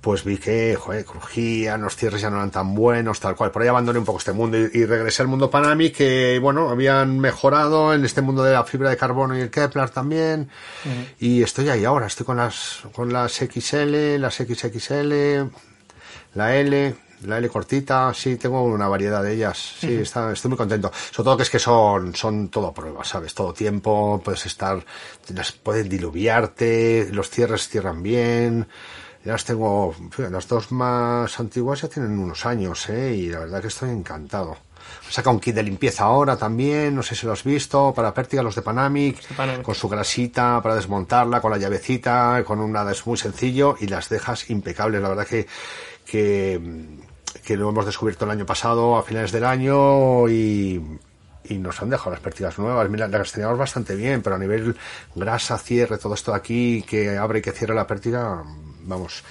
pues 0.00 0.24
vi 0.24 0.38
que, 0.38 0.76
joder, 0.76 1.04
crujían, 1.04 1.82
los 1.82 1.94
cierres 1.94 2.22
ya 2.22 2.30
no 2.30 2.36
eran 2.36 2.50
tan 2.50 2.74
buenos, 2.74 3.20
tal 3.20 3.36
cual. 3.36 3.50
Por 3.50 3.62
ahí 3.62 3.68
abandoné 3.68 3.98
un 3.98 4.04
poco 4.04 4.18
este 4.18 4.32
mundo 4.32 4.56
y, 4.56 4.86
regresé 4.86 5.22
al 5.22 5.28
mundo 5.28 5.50
Panami, 5.50 5.90
que, 5.90 6.38
bueno, 6.40 6.70
habían 6.70 7.18
mejorado 7.18 7.92
en 7.92 8.04
este 8.04 8.22
mundo 8.22 8.42
de 8.42 8.52
la 8.52 8.64
fibra 8.64 8.88
de 8.88 8.96
carbono 8.96 9.36
y 9.36 9.42
el 9.42 9.50
Kepler 9.50 9.90
también. 9.90 10.48
Y 11.18 11.42
estoy 11.42 11.68
ahí 11.68 11.84
ahora, 11.84 12.06
estoy 12.06 12.24
con 12.24 12.38
las, 12.38 12.80
con 12.94 13.12
las 13.12 13.32
XL, 13.34 14.16
las 14.18 14.36
XXL, 14.36 15.50
la 16.34 16.56
L, 16.56 16.94
la 17.26 17.36
L 17.36 17.48
cortita, 17.50 18.14
sí, 18.14 18.36
tengo 18.36 18.62
una 18.62 18.88
variedad 18.88 19.22
de 19.22 19.34
ellas. 19.34 19.74
Sí, 19.80 19.96
está, 19.96 20.32
estoy 20.32 20.48
muy 20.48 20.56
contento. 20.56 20.90
Sobre 21.10 21.24
todo 21.24 21.36
que 21.36 21.42
es 21.42 21.50
que 21.50 21.58
son, 21.58 22.14
son 22.14 22.48
todo 22.48 22.72
pruebas, 22.72 23.08
¿sabes? 23.08 23.34
Todo 23.34 23.52
tiempo, 23.52 24.18
puedes 24.24 24.46
estar, 24.46 24.82
pueden 25.62 25.90
diluviarte, 25.90 27.10
los 27.12 27.28
cierres 27.28 27.68
cierran 27.68 28.02
bien 28.02 28.66
ya 29.24 29.32
las 29.32 29.44
tengo, 29.44 29.94
las 30.16 30.48
dos 30.48 30.72
más 30.72 31.38
antiguas 31.38 31.82
ya 31.82 31.88
tienen 31.88 32.18
unos 32.18 32.46
años, 32.46 32.88
¿eh? 32.88 33.14
Y 33.14 33.28
la 33.28 33.40
verdad 33.40 33.60
que 33.60 33.68
estoy 33.68 33.90
encantado. 33.90 34.56
Saca 35.08 35.30
un 35.30 35.40
kit 35.40 35.54
de 35.54 35.62
limpieza 35.62 36.04
ahora 36.04 36.36
también, 36.36 36.94
no 36.94 37.02
sé 37.02 37.14
si 37.14 37.26
lo 37.26 37.32
has 37.32 37.44
visto, 37.44 37.92
para 37.94 38.14
pértiga, 38.14 38.42
los 38.42 38.54
de 38.54 38.62
Panamic, 38.62 39.18
con 39.62 39.74
su 39.74 39.88
grasita 39.88 40.60
para 40.62 40.74
desmontarla, 40.74 41.40
con 41.40 41.50
la 41.50 41.58
llavecita, 41.58 42.42
con 42.44 42.60
un 42.60 42.72
nada, 42.72 42.92
es 42.92 43.06
muy 43.06 43.16
sencillo 43.16 43.76
y 43.78 43.86
las 43.88 44.08
dejas 44.08 44.48
impecables. 44.50 45.02
La 45.02 45.10
verdad 45.10 45.26
que, 45.26 45.46
que, 46.06 46.60
que 47.44 47.56
lo 47.56 47.68
hemos 47.68 47.86
descubierto 47.86 48.24
el 48.24 48.30
año 48.30 48.46
pasado, 48.46 48.96
a 48.96 49.02
finales 49.02 49.32
del 49.32 49.44
año, 49.44 50.28
y, 50.28 50.82
y 51.44 51.58
nos 51.58 51.80
han 51.82 51.90
dejado 51.90 52.12
las 52.12 52.20
pértigas 52.20 52.58
nuevas. 52.58 52.88
Mira, 52.88 53.06
las 53.06 53.32
teníamos 53.32 53.58
bastante 53.58 53.94
bien, 53.94 54.22
pero 54.22 54.36
a 54.36 54.38
nivel 54.38 54.76
grasa, 55.14 55.58
cierre, 55.58 55.98
todo 55.98 56.14
esto 56.14 56.32
de 56.32 56.38
aquí, 56.38 56.82
que 56.88 57.18
abre 57.18 57.40
y 57.40 57.42
que 57.42 57.52
cierra 57.52 57.74
la 57.74 57.86
pértiga, 57.86 58.42
vamos, 58.84 59.22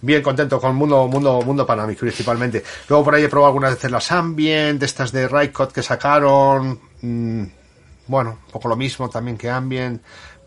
bien 0.00 0.22
contento 0.22 0.60
con 0.60 0.74
Mundo, 0.76 1.08
Mundo, 1.08 1.42
Mundo 1.42 1.66
Panamic 1.66 1.98
principalmente. 1.98 2.62
Luego 2.88 3.04
por 3.04 3.14
ahí 3.14 3.24
he 3.24 3.28
probado 3.28 3.48
algunas 3.48 3.74
veces 3.74 3.90
las 3.90 4.10
Ambient, 4.12 4.82
estas 4.82 5.12
de 5.12 5.28
Raikot 5.28 5.72
que 5.72 5.82
sacaron, 5.82 6.80
mm, 7.00 7.42
bueno, 8.06 8.38
un 8.46 8.52
poco 8.52 8.68
lo 8.68 8.76
mismo 8.76 9.08
también 9.08 9.36
que 9.36 9.50
Ambient, 9.50 10.02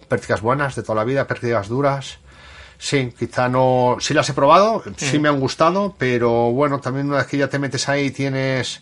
pértigas 0.08 0.42
buenas 0.42 0.76
de 0.76 0.84
toda 0.84 0.96
la 0.96 1.04
vida, 1.04 1.28
pértigas 1.28 1.68
duras. 1.68 2.20
Sí, 2.78 3.14
quizá 3.18 3.50
no, 3.50 3.98
sí 4.00 4.14
las 4.14 4.30
he 4.30 4.34
probado, 4.34 4.82
sí 4.96 5.20
me 5.20 5.28
han 5.28 5.40
gustado, 5.40 5.96
pero 5.98 6.52
bueno, 6.52 6.80
también 6.80 7.08
una 7.08 7.18
vez 7.18 7.28
que 7.28 7.38
ya 7.38 7.50
te 7.50 7.60
metes 7.60 7.90
ahí 7.90 8.10
tienes 8.10 8.82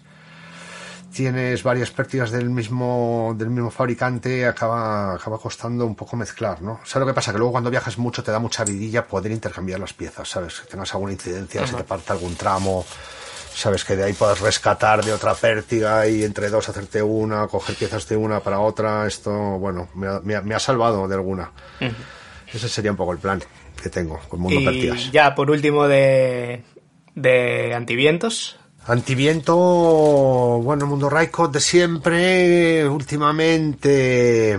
tienes 1.18 1.64
varias 1.64 1.90
pérdidas 1.90 2.30
del 2.30 2.48
mismo, 2.52 3.34
del 3.36 3.50
mismo 3.50 3.72
fabricante, 3.72 4.46
acaba, 4.46 5.16
acaba 5.16 5.40
costando 5.40 5.84
un 5.84 5.96
poco 5.96 6.16
mezclar, 6.16 6.62
¿no? 6.62 6.80
¿Sabes 6.84 7.08
lo 7.08 7.12
que 7.12 7.16
pasa? 7.16 7.32
Que 7.32 7.40
luego 7.40 7.54
cuando 7.54 7.72
viajas 7.72 7.98
mucho 7.98 8.22
te 8.22 8.30
da 8.30 8.38
mucha 8.38 8.64
vidilla 8.64 9.08
poder 9.08 9.32
intercambiar 9.32 9.80
las 9.80 9.94
piezas, 9.94 10.30
¿sabes? 10.30 10.60
Que 10.62 10.68
tengas 10.68 10.94
alguna 10.94 11.14
incidencia, 11.14 11.66
se 11.66 11.74
te 11.74 11.84
parte 11.84 12.12
algún 12.12 12.36
tramo, 12.36 12.86
sabes 13.52 13.84
que 13.84 13.96
de 13.96 14.04
ahí 14.04 14.14
puedes 14.14 14.40
rescatar 14.42 15.04
de 15.04 15.12
otra 15.12 15.34
pértiga 15.34 16.08
y 16.08 16.24
entre 16.24 16.50
dos 16.50 16.70
hacerte 16.70 17.02
una, 17.02 17.48
coger 17.48 17.76
piezas 17.76 18.08
de 18.08 18.16
una 18.16 18.40
para 18.42 18.60
otra, 18.60 19.08
esto, 19.08 19.32
bueno, 19.32 19.90
me 19.96 20.54
ha, 20.54 20.60
salvado 20.60 21.08
de 21.08 21.16
alguna. 21.16 21.52
Ese 22.54 22.70
sería 22.70 22.92
un 22.92 22.98
poco 22.98 23.14
el 23.14 23.18
plan 23.18 23.42
que 23.82 23.90
tengo 23.90 24.20
con 24.30 24.40
Mundo 24.40 24.72
y 24.72 25.10
Ya, 25.10 25.34
por 25.34 25.50
último, 25.50 25.88
de, 25.88 26.62
de 27.16 27.74
antivientos, 27.74 28.60
Antiviento, 28.88 29.54
bueno, 30.64 30.86
el 30.86 30.90
mundo 30.90 31.10
Raikot 31.10 31.52
de 31.52 31.60
siempre, 31.60 32.88
últimamente 32.88 34.58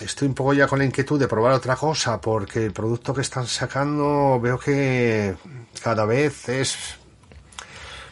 estoy 0.00 0.28
un 0.28 0.34
poco 0.34 0.54
ya 0.54 0.66
con 0.66 0.78
la 0.78 0.86
inquietud 0.86 1.20
de 1.20 1.28
probar 1.28 1.52
otra 1.52 1.76
cosa 1.76 2.18
porque 2.18 2.64
el 2.64 2.72
producto 2.72 3.12
que 3.12 3.20
están 3.20 3.46
sacando 3.46 4.40
veo 4.40 4.58
que 4.58 5.36
cada 5.82 6.06
vez 6.06 6.48
es 6.48 6.96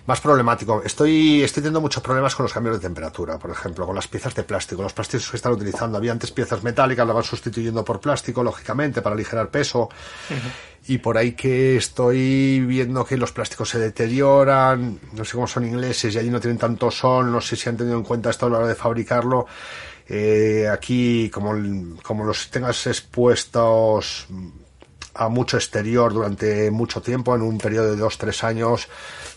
más 0.06 0.20
problemático. 0.20 0.82
Estoy, 0.84 1.42
estoy 1.42 1.62
teniendo 1.62 1.80
muchos 1.80 2.02
problemas 2.02 2.34
con 2.34 2.44
los 2.44 2.52
cambios 2.52 2.76
de 2.76 2.82
temperatura, 2.82 3.38
por 3.38 3.50
ejemplo, 3.50 3.86
con 3.86 3.94
las 3.94 4.06
piezas 4.06 4.34
de 4.34 4.42
plástico. 4.42 4.82
Los 4.82 4.92
plásticos 4.92 5.30
que 5.30 5.36
están 5.36 5.52
utilizando, 5.52 5.96
había 5.96 6.12
antes 6.12 6.30
piezas 6.30 6.62
metálicas, 6.62 7.06
las 7.06 7.14
van 7.14 7.24
sustituyendo 7.24 7.82
por 7.84 8.00
plástico, 8.00 8.42
lógicamente, 8.42 9.00
para 9.00 9.14
aligerar 9.14 9.48
peso. 9.48 9.88
Y 10.86 10.98
por 10.98 11.16
ahí 11.16 11.32
que 11.32 11.76
estoy 11.76 12.60
viendo 12.60 13.04
que 13.04 13.16
los 13.16 13.32
plásticos 13.32 13.70
se 13.70 13.78
deterioran, 13.78 15.00
no 15.12 15.24
sé 15.24 15.32
cómo 15.32 15.46
son 15.46 15.64
ingleses 15.64 16.14
y 16.14 16.18
allí 16.18 16.28
no 16.28 16.40
tienen 16.40 16.58
tanto 16.58 16.90
sol, 16.90 17.32
no 17.32 17.40
sé 17.40 17.56
si 17.56 17.68
han 17.70 17.76
tenido 17.76 17.96
en 17.96 18.02
cuenta 18.02 18.28
esto 18.28 18.46
a 18.46 18.50
la 18.50 18.58
hora 18.58 18.68
de 18.68 18.74
fabricarlo. 18.74 19.46
Eh, 20.06 20.68
aquí, 20.70 21.30
como, 21.30 21.54
como 22.02 22.24
los 22.24 22.50
tengas 22.50 22.86
expuestos 22.86 24.26
a 25.14 25.28
mucho 25.28 25.56
exterior 25.56 26.12
durante 26.12 26.70
mucho 26.70 27.00
tiempo, 27.00 27.34
en 27.34 27.42
un 27.42 27.58
periodo 27.58 27.90
de 27.90 27.96
dos, 27.96 28.18
tres 28.18 28.44
años, 28.44 28.88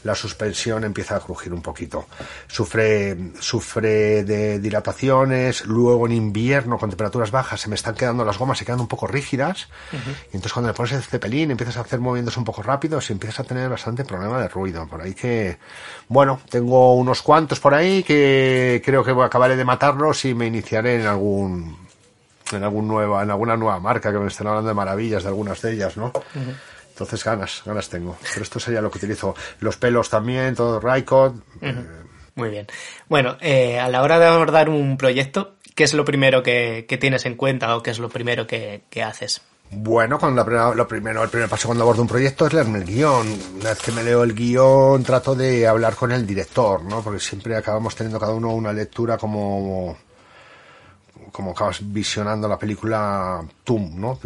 la 0.03 0.15
suspensión 0.15 0.84
empieza 0.84 1.15
a 1.15 1.19
crujir 1.19 1.53
un 1.53 1.62
poquito. 1.62 2.07
Sufre, 2.48 3.17
sufre 3.39 4.24
de 4.24 4.60
dilataciones, 4.60 5.65
luego 5.65 6.05
en 6.07 6.13
invierno 6.13 6.77
con 6.77 6.89
temperaturas 6.89 7.31
bajas 7.31 7.62
se 7.62 7.69
me 7.69 7.75
están 7.75 7.96
quedando 7.96 8.25
las 8.25 8.38
gomas, 8.38 8.57
se 8.57 8.65
quedan 8.65 8.79
un 8.79 8.88
poco 8.88 9.07
rígidas, 9.07 9.69
y 9.93 10.36
entonces 10.36 10.53
cuando 10.53 10.69
le 10.69 10.74
pones 10.74 10.93
el 10.93 11.03
cepelín 11.03 11.51
empiezas 11.51 11.77
a 11.77 11.81
hacer 11.81 12.00
moviéndose 12.00 12.39
un 12.39 12.46
poco 12.46 12.63
rápidos 12.63 13.10
y 13.10 13.13
empiezas 13.13 13.41
a 13.41 13.43
tener 13.43 13.69
bastante 13.69 14.05
problema 14.05 14.39
de 14.41 14.48
ruido. 14.48 14.88
Por 14.88 15.01
ahí 15.01 15.13
que, 15.13 15.57
bueno, 16.07 16.39
tengo 16.50 16.96
unos 16.96 17.22
cuantos 17.22 17.60
por 17.60 17.74
ahí 17.74 18.03
que 18.03 18.81
creo 18.84 19.03
que 19.03 19.12
acabaré 19.12 19.55
de 19.55 19.65
matarlos 19.65 20.25
y 20.25 20.34
me 20.34 20.48
iniciaré 20.48 21.01
en 21.01 21.07
algún 21.07 21.87
en 22.54 22.63
algún 22.63 22.88
nueva, 22.88 23.24
en 23.24 23.32
alguna 23.32 23.58
nueva 23.58 23.80
marca 23.80 24.12
que 24.12 24.20
me 24.20 24.27
estén 24.27 24.48
hablando 24.48 24.70
de 24.70 24.74
maravillas 24.74 25.24
de 25.24 25.30
algunas 25.30 25.62
de 25.62 25.74
ellas, 25.74 25.98
¿no? 25.98 26.12
Entonces 26.98 27.24
ganas, 27.24 27.62
ganas 27.63 27.89
tengo. 27.89 28.18
Pero 28.34 28.42
esto 28.42 28.60
sería 28.60 28.82
lo 28.82 28.89
que 28.89 28.98
utilizo. 28.98 29.36
Los 29.60 29.77
pelos 29.77 30.10
también, 30.10 30.56
todo 30.56 30.80
Raikot. 30.80 31.36
Eh, 31.62 31.86
Muy 32.34 32.50
bien. 32.50 32.66
Bueno, 33.08 33.38
eh, 33.39 33.80
a 33.80 33.88
la 33.88 34.01
hora 34.01 34.18
de 34.18 34.25
abordar 34.25 34.68
un 34.68 34.98
proyecto, 34.98 35.58
¿qué 35.75 35.84
es 35.84 35.94
lo 35.94 36.06
primero 36.06 36.42
que, 36.42 36.88
tienes 37.00 37.27
en 37.27 37.36
cuenta 37.36 37.75
o 37.75 37.84
qué 37.84 37.92
es 37.92 38.00
lo 38.00 38.10
primero 38.10 38.48
que, 38.48 38.82
haces? 39.06 39.42
Bueno, 39.70 40.18
cuando 40.18 40.44
lo 40.74 40.88
primero, 40.88 41.22
el 41.22 41.30
primer 41.30 41.50
paso 41.50 41.68
cuando 41.68 41.84
abordo 41.84 42.01
un 42.01 42.08
proyecto 42.08 42.48
es 42.48 42.54
leerme 42.54 42.80
el 42.80 42.86
guion. 42.86 43.27
Una 43.60 43.70
vez 43.70 43.80
que 43.80 43.92
me 43.92 44.01
leo 44.01 44.24
el 44.24 44.34
guion, 44.34 45.04
trato 45.04 45.36
de 45.36 45.68
hablar 45.68 45.96
con 45.96 46.12
el 46.12 46.25
director, 46.25 46.84
¿no? 46.84 47.04
Porque 47.04 47.20
siempre 47.20 47.56
acabamos 47.56 47.96
teniendo 47.96 48.20
cada 48.20 48.34
uno 48.34 48.56
una 48.56 48.74
lectura 48.74 49.20
como 49.20 49.96
como 51.38 51.51
acabas 51.51 51.82
visionando 51.84 52.48
la 52.48 52.58
película 52.58 53.44
TUM, 53.63 54.01
¿no? 54.01 54.17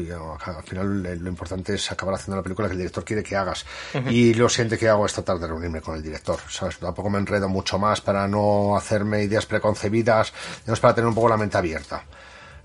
Al 0.46 0.64
final 0.64 1.04
lo 1.04 1.30
importante 1.30 1.76
es 1.76 1.92
acabar 1.92 2.16
haciendo 2.16 2.38
la 2.38 2.42
película 2.42 2.70
que 2.70 2.72
el 2.72 2.78
director 2.78 3.04
quiere 3.04 3.22
que 3.22 3.36
hagas. 3.36 3.66
Y 4.10 4.34
lo 4.34 4.48
siente 4.48 4.78
que 4.78 4.88
hago 4.88 5.06
es 5.06 5.12
tratar 5.12 5.38
de 5.38 5.46
reunirme 5.46 5.82
con 5.82 5.98
el 5.98 6.02
director, 6.02 6.40
¿sabes? 6.50 6.78
Tampoco 6.78 7.10
me 7.10 7.20
enredo 7.20 7.50
mucho 7.50 7.78
más 7.78 8.00
para 8.00 8.30
no 8.30 8.78
hacerme 8.78 9.24
ideas 9.24 9.46
preconcebidas, 9.46 10.32
es 10.66 10.80
para 10.80 10.96
tener 10.96 11.10
un 11.10 11.14
poco 11.14 11.28
la 11.28 11.36
mente 11.36 11.58
abierta 11.58 12.02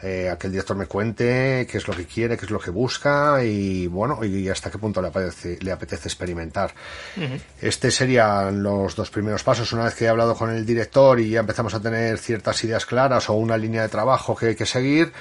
eh, 0.02 0.28
a 0.30 0.36
que 0.36 0.46
el 0.46 0.52
director 0.52 0.76
me 0.76 0.86
cuente 0.86 1.66
qué 1.70 1.78
es 1.78 1.88
lo 1.88 1.94
que 1.94 2.04
quiere, 2.04 2.36
qué 2.36 2.44
es 2.44 2.50
lo 2.50 2.58
que 2.58 2.70
busca 2.70 3.42
y 3.42 3.86
bueno, 3.86 4.22
y 4.24 4.48
hasta 4.48 4.70
qué 4.70 4.78
punto 4.78 5.00
le 5.00 5.08
apetece, 5.08 5.58
le 5.60 5.72
apetece 5.72 6.08
experimentar. 6.08 6.74
Este 7.60 7.90
serían 7.90 8.62
los 8.62 8.94
dos 8.94 9.10
primeros 9.10 9.42
pasos. 9.42 9.72
Una 9.72 9.84
vez 9.84 9.94
que 9.94 10.04
he 10.04 10.08
hablado 10.08 10.34
con 10.34 10.50
el 10.50 10.66
director 10.66 11.18
y 11.20 11.30
ya 11.30 11.40
empezamos 11.40 11.74
a 11.74 11.80
tener 11.80 12.18
ciertas 12.18 12.62
ideas 12.64 12.84
claras 12.84 13.30
o 13.30 13.34
una 13.34 13.56
línea 13.56 13.82
de 13.82 13.88
trabajo 13.88 14.36
que 14.36 14.46
hay 14.46 14.54
que 14.54 14.66
seguir, 14.66 15.12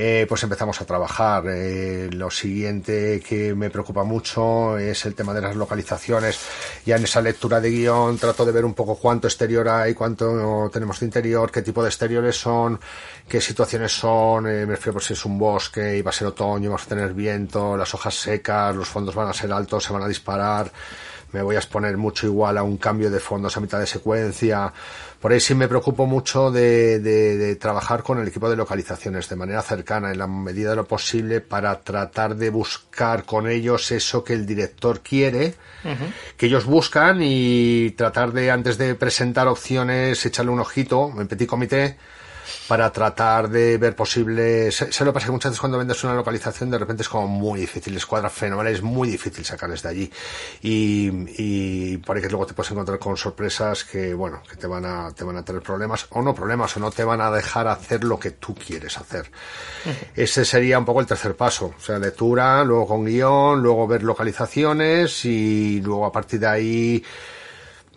eh, 0.00 0.26
pues 0.28 0.44
empezamos 0.44 0.80
a 0.80 0.84
trabajar. 0.84 1.42
Eh, 1.48 2.08
lo 2.12 2.30
siguiente 2.30 3.20
que 3.20 3.52
me 3.52 3.68
preocupa 3.68 4.04
mucho 4.04 4.78
es 4.78 5.04
el 5.06 5.16
tema 5.16 5.34
de 5.34 5.40
las 5.40 5.56
localizaciones. 5.56 6.38
Ya 6.86 6.94
en 6.94 7.02
esa 7.02 7.20
lectura 7.20 7.60
de 7.60 7.70
guion 7.70 8.16
trato 8.16 8.44
de 8.44 8.52
ver 8.52 8.64
un 8.64 8.74
poco 8.74 8.94
cuánto 8.94 9.26
exterior 9.26 9.68
hay, 9.68 9.94
cuánto 9.94 10.70
tenemos 10.72 11.00
de 11.00 11.06
interior, 11.06 11.50
qué 11.50 11.62
tipo 11.62 11.82
de 11.82 11.88
exteriores 11.88 12.36
son, 12.36 12.78
qué 13.28 13.40
situaciones 13.40 13.90
son. 13.90 14.46
Eh, 14.46 14.66
me 14.66 14.76
refiero 14.76 14.92
por 14.92 15.02
si 15.02 15.14
es 15.14 15.24
un 15.24 15.36
bosque 15.36 15.96
y 15.96 16.02
va 16.02 16.10
a 16.10 16.14
ser 16.14 16.28
otoño, 16.28 16.70
vamos 16.70 16.86
a 16.86 16.88
tener 16.90 17.12
viento, 17.12 17.76
las 17.76 17.92
hojas 17.92 18.14
secas, 18.14 18.76
los 18.76 18.86
fondos 18.86 19.16
van 19.16 19.26
a 19.26 19.32
ser 19.32 19.52
altos, 19.52 19.82
se 19.82 19.92
van 19.92 20.02
a 20.02 20.08
disparar 20.08 20.70
me 21.32 21.42
voy 21.42 21.56
a 21.56 21.58
exponer 21.58 21.96
mucho 21.96 22.26
igual 22.26 22.56
a 22.58 22.62
un 22.62 22.76
cambio 22.78 23.10
de 23.10 23.20
fondos 23.20 23.56
a 23.56 23.60
mitad 23.60 23.78
de 23.78 23.86
secuencia. 23.86 24.72
Por 25.20 25.32
ahí 25.32 25.40
sí 25.40 25.54
me 25.54 25.68
preocupo 25.68 26.06
mucho 26.06 26.50
de, 26.50 27.56
trabajar 27.60 28.02
con 28.02 28.18
el 28.18 28.28
equipo 28.28 28.48
de 28.48 28.56
localizaciones 28.56 29.28
de 29.28 29.36
manera 29.36 29.62
cercana, 29.62 30.10
en 30.12 30.18
la 30.18 30.26
medida 30.26 30.70
de 30.70 30.76
lo 30.76 30.86
posible, 30.86 31.40
para 31.40 31.80
tratar 31.80 32.36
de 32.36 32.50
buscar 32.50 33.24
con 33.24 33.48
ellos 33.48 33.90
eso 33.90 34.24
que 34.24 34.32
el 34.32 34.46
director 34.46 35.00
quiere, 35.00 35.54
que 36.36 36.46
ellos 36.46 36.64
buscan 36.64 37.18
y 37.20 37.90
tratar 37.90 38.32
de, 38.32 38.50
antes 38.50 38.78
de 38.78 38.94
presentar 38.94 39.48
opciones, 39.48 40.24
echarle 40.24 40.52
un 40.52 40.60
ojito 40.60 41.12
en 41.18 41.26
petit 41.28 41.46
comité 41.46 41.96
para 42.68 42.92
tratar 42.92 43.48
de 43.48 43.78
ver 43.78 43.96
posibles... 43.96 44.76
Se, 44.76 45.04
lo 45.04 45.12
pasa 45.12 45.26
que 45.26 45.32
muchas 45.32 45.52
veces 45.52 45.60
cuando 45.60 45.78
vendes 45.78 46.04
una 46.04 46.14
localización 46.14 46.70
de 46.70 46.78
repente 46.78 47.02
es 47.02 47.08
como 47.08 47.26
muy 47.26 47.60
difícil, 47.60 47.96
escuadra 47.96 48.28
fenomenal, 48.28 48.72
es 48.72 48.82
muy 48.82 49.08
difícil 49.08 49.44
sacarles 49.44 49.82
de 49.82 49.88
allí. 49.88 50.12
Y, 50.60 51.10
y 51.38 51.96
ahí 51.96 52.20
que 52.20 52.28
luego 52.28 52.46
te 52.46 52.52
puedes 52.52 52.70
encontrar 52.70 52.98
con 52.98 53.16
sorpresas 53.16 53.84
que, 53.84 54.12
bueno, 54.12 54.42
que 54.48 54.56
te 54.56 54.66
van 54.66 54.84
a, 54.84 55.10
te 55.12 55.24
van 55.24 55.38
a 55.38 55.44
tener 55.44 55.62
problemas, 55.62 56.06
o 56.10 56.20
no 56.20 56.34
problemas, 56.34 56.76
o 56.76 56.80
no 56.80 56.90
te 56.90 57.04
van 57.04 57.22
a 57.22 57.30
dejar 57.30 57.66
hacer 57.68 58.04
lo 58.04 58.18
que 58.18 58.32
tú 58.32 58.54
quieres 58.54 58.98
hacer. 58.98 59.30
Ese 60.14 60.44
sería 60.44 60.78
un 60.78 60.84
poco 60.84 61.00
el 61.00 61.06
tercer 61.06 61.34
paso. 61.34 61.74
O 61.76 61.80
sea, 61.80 61.98
lectura, 61.98 62.62
luego 62.64 62.86
con 62.86 63.06
guion, 63.06 63.62
luego 63.62 63.86
ver 63.86 64.02
localizaciones 64.02 65.24
y 65.24 65.80
luego 65.80 66.04
a 66.04 66.12
partir 66.12 66.40
de 66.40 66.46
ahí 66.46 67.04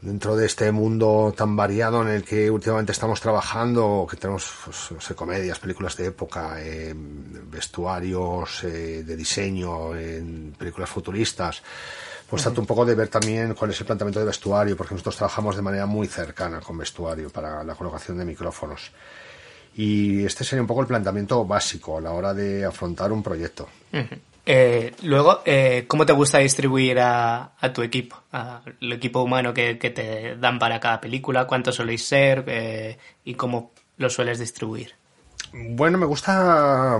dentro 0.01 0.36
de 0.36 0.48
este 0.48 0.72
mundo 0.72 1.34
tan 1.36 1.55
variado 1.55 2.01
en 2.01 2.10
el 2.10 2.24
que 2.24 2.50
últimamente 2.50 2.91
estamos 2.91 3.22
trabajando, 3.22 4.08
que 4.10 4.17
tenemos 4.17 4.51
pues, 4.65 5.13
comedias, 5.15 5.60
películas 5.60 5.96
de 5.96 6.08
época, 6.08 6.55
eh, 6.58 6.93
vestuarios 6.96 8.63
eh, 8.63 9.03
de 9.03 9.15
diseño, 9.15 9.96
en 9.96 10.55
películas 10.58 10.89
futuristas, 10.89 11.62
pues 12.27 12.41
trato 12.43 12.62
un 12.62 12.67
poco 12.67 12.86
de 12.86 12.96
ver 12.96 13.10
también 13.10 13.53
cuál 13.53 13.72
es 13.72 13.79
el 13.79 13.86
planteamiento 13.86 14.20
de 14.20 14.25
vestuario, 14.25 14.75
porque 14.75 14.96
nosotros 14.96 15.17
trabajamos 15.17 15.55
de 15.55 15.62
manera 15.62 15.86
muy 15.86 16.08
cercana 16.08 16.60
con 16.62 16.77
vestuario 16.77 17.29
para 17.29 17.63
la 17.63 17.75
colocación 17.75 18.17
de 18.17 18.25
micrófonos. 18.25 18.91
Y 19.75 20.25
este 20.25 20.43
sería 20.43 20.62
un 20.62 20.67
poco 20.67 20.81
el 20.81 20.88
planteamiento 20.88 21.46
básico 21.46 21.98
a 21.98 22.01
la 22.01 22.12
hora 22.12 22.34
de 22.34 22.65
afrontar 22.65 23.12
un 23.12 23.22
proyecto. 23.22 23.70
Eh, 24.45 24.93
luego, 25.03 25.41
eh, 25.45 25.86
¿cómo 25.88 26.05
te 26.05 26.13
gusta 26.13 26.39
distribuir 26.39 27.00
a, 27.00 27.51
tu 27.74 27.81
equipo? 27.83 28.24
Al 28.31 28.91
equipo 28.91 29.21
humano 29.21 29.53
que, 29.53 29.75
te 29.75 30.36
dan 30.38 30.57
para 30.57 30.79
cada 30.79 31.00
película, 31.00 31.45
cuántos 31.45 31.75
soléis 31.75 32.05
ser 32.05 32.43
eh, 32.48 32.98
y 33.24 33.36
cómo 33.36 33.71
lo 33.98 34.10
sueles 34.10 34.39
distribuir. 34.39 34.95
Bueno, 35.53 35.98
me 35.98 36.05
gusta 36.05 37.00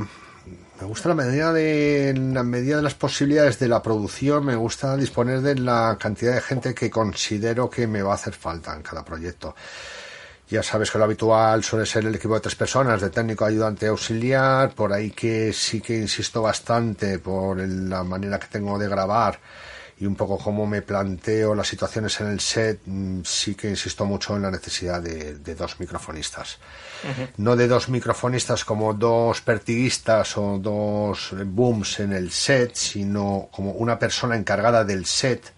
me 0.82 0.88
gusta 0.88 1.10
la 1.10 1.16
medida 1.16 1.54
de 1.54 2.14
la 2.16 2.42
medida 2.42 2.78
de 2.78 2.82
las 2.82 2.96
posibilidades 2.96 3.60
de 3.60 3.68
la 3.68 3.84
producción, 3.84 4.46
me 4.46 4.56
gusta 4.56 4.98
disponer 4.98 5.42
de 5.42 5.56
la 5.56 5.96
cantidad 6.00 6.34
de 6.34 6.42
gente 6.42 6.74
que 6.74 6.90
considero 6.90 7.70
que 7.70 7.86
me 7.86 8.02
va 8.02 8.14
a 8.14 8.16
hacer 8.16 8.34
falta 8.34 8.76
en 8.76 8.82
cada 8.82 9.06
proyecto. 9.06 9.56
Ya 10.52 10.62
sabes 10.62 10.92
que 10.92 10.98
lo 10.98 11.06
habitual 11.06 11.64
suele 11.64 11.86
ser 11.86 12.06
el 12.06 12.16
equipo 12.16 12.34
de 12.34 12.42
tres 12.42 12.56
personas, 12.56 13.00
de 13.00 13.10
técnico, 13.10 13.46
ayudante, 13.46 13.88
auxiliar, 13.88 14.76
por 14.76 14.92
ahí 14.92 15.12
que 15.12 15.54
sí 15.54 15.80
que 15.80 15.96
insisto 15.96 16.42
bastante 16.42 17.20
por 17.20 17.58
la 17.58 18.04
manera 18.04 18.38
que 18.38 18.48
tengo 18.48 18.78
de 18.78 18.90
grabar 18.90 19.40
y 19.98 20.06
un 20.06 20.16
poco 20.16 20.38
cómo 20.38 20.68
me 20.68 20.82
planteo 20.82 21.56
las 21.56 21.70
situaciones 21.70 22.20
en 22.20 22.28
el 22.28 22.42
set, 22.42 22.82
mm, 22.86 23.22
sí 23.24 23.56
que 23.56 23.70
insisto 23.70 24.04
mucho 24.04 24.36
en 24.36 24.42
la 24.42 24.52
necesidad 24.52 25.02
de, 25.02 25.56
dos 25.56 25.80
microfonistas. 25.80 26.58
No 27.38 27.56
de 27.56 27.70
dos 27.70 27.88
microfonistas 27.88 28.66
como 28.66 28.94
dos 28.94 29.40
pertiguistas 29.40 30.38
o 30.38 30.58
dos 30.60 31.34
booms 31.46 32.02
en 32.02 32.12
el 32.12 32.30
set, 32.30 32.76
sino 32.76 33.48
como 33.54 33.72
una 33.72 33.98
persona 33.98 34.36
encargada 34.36 34.84
del 34.84 35.06
set 35.06 35.54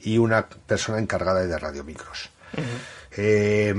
y 0.00 0.18
una 0.18 0.48
persona 0.48 0.98
encargada 0.98 1.46
de 1.46 1.56
radiomicros. 1.56 2.30
Eh, 3.16 3.74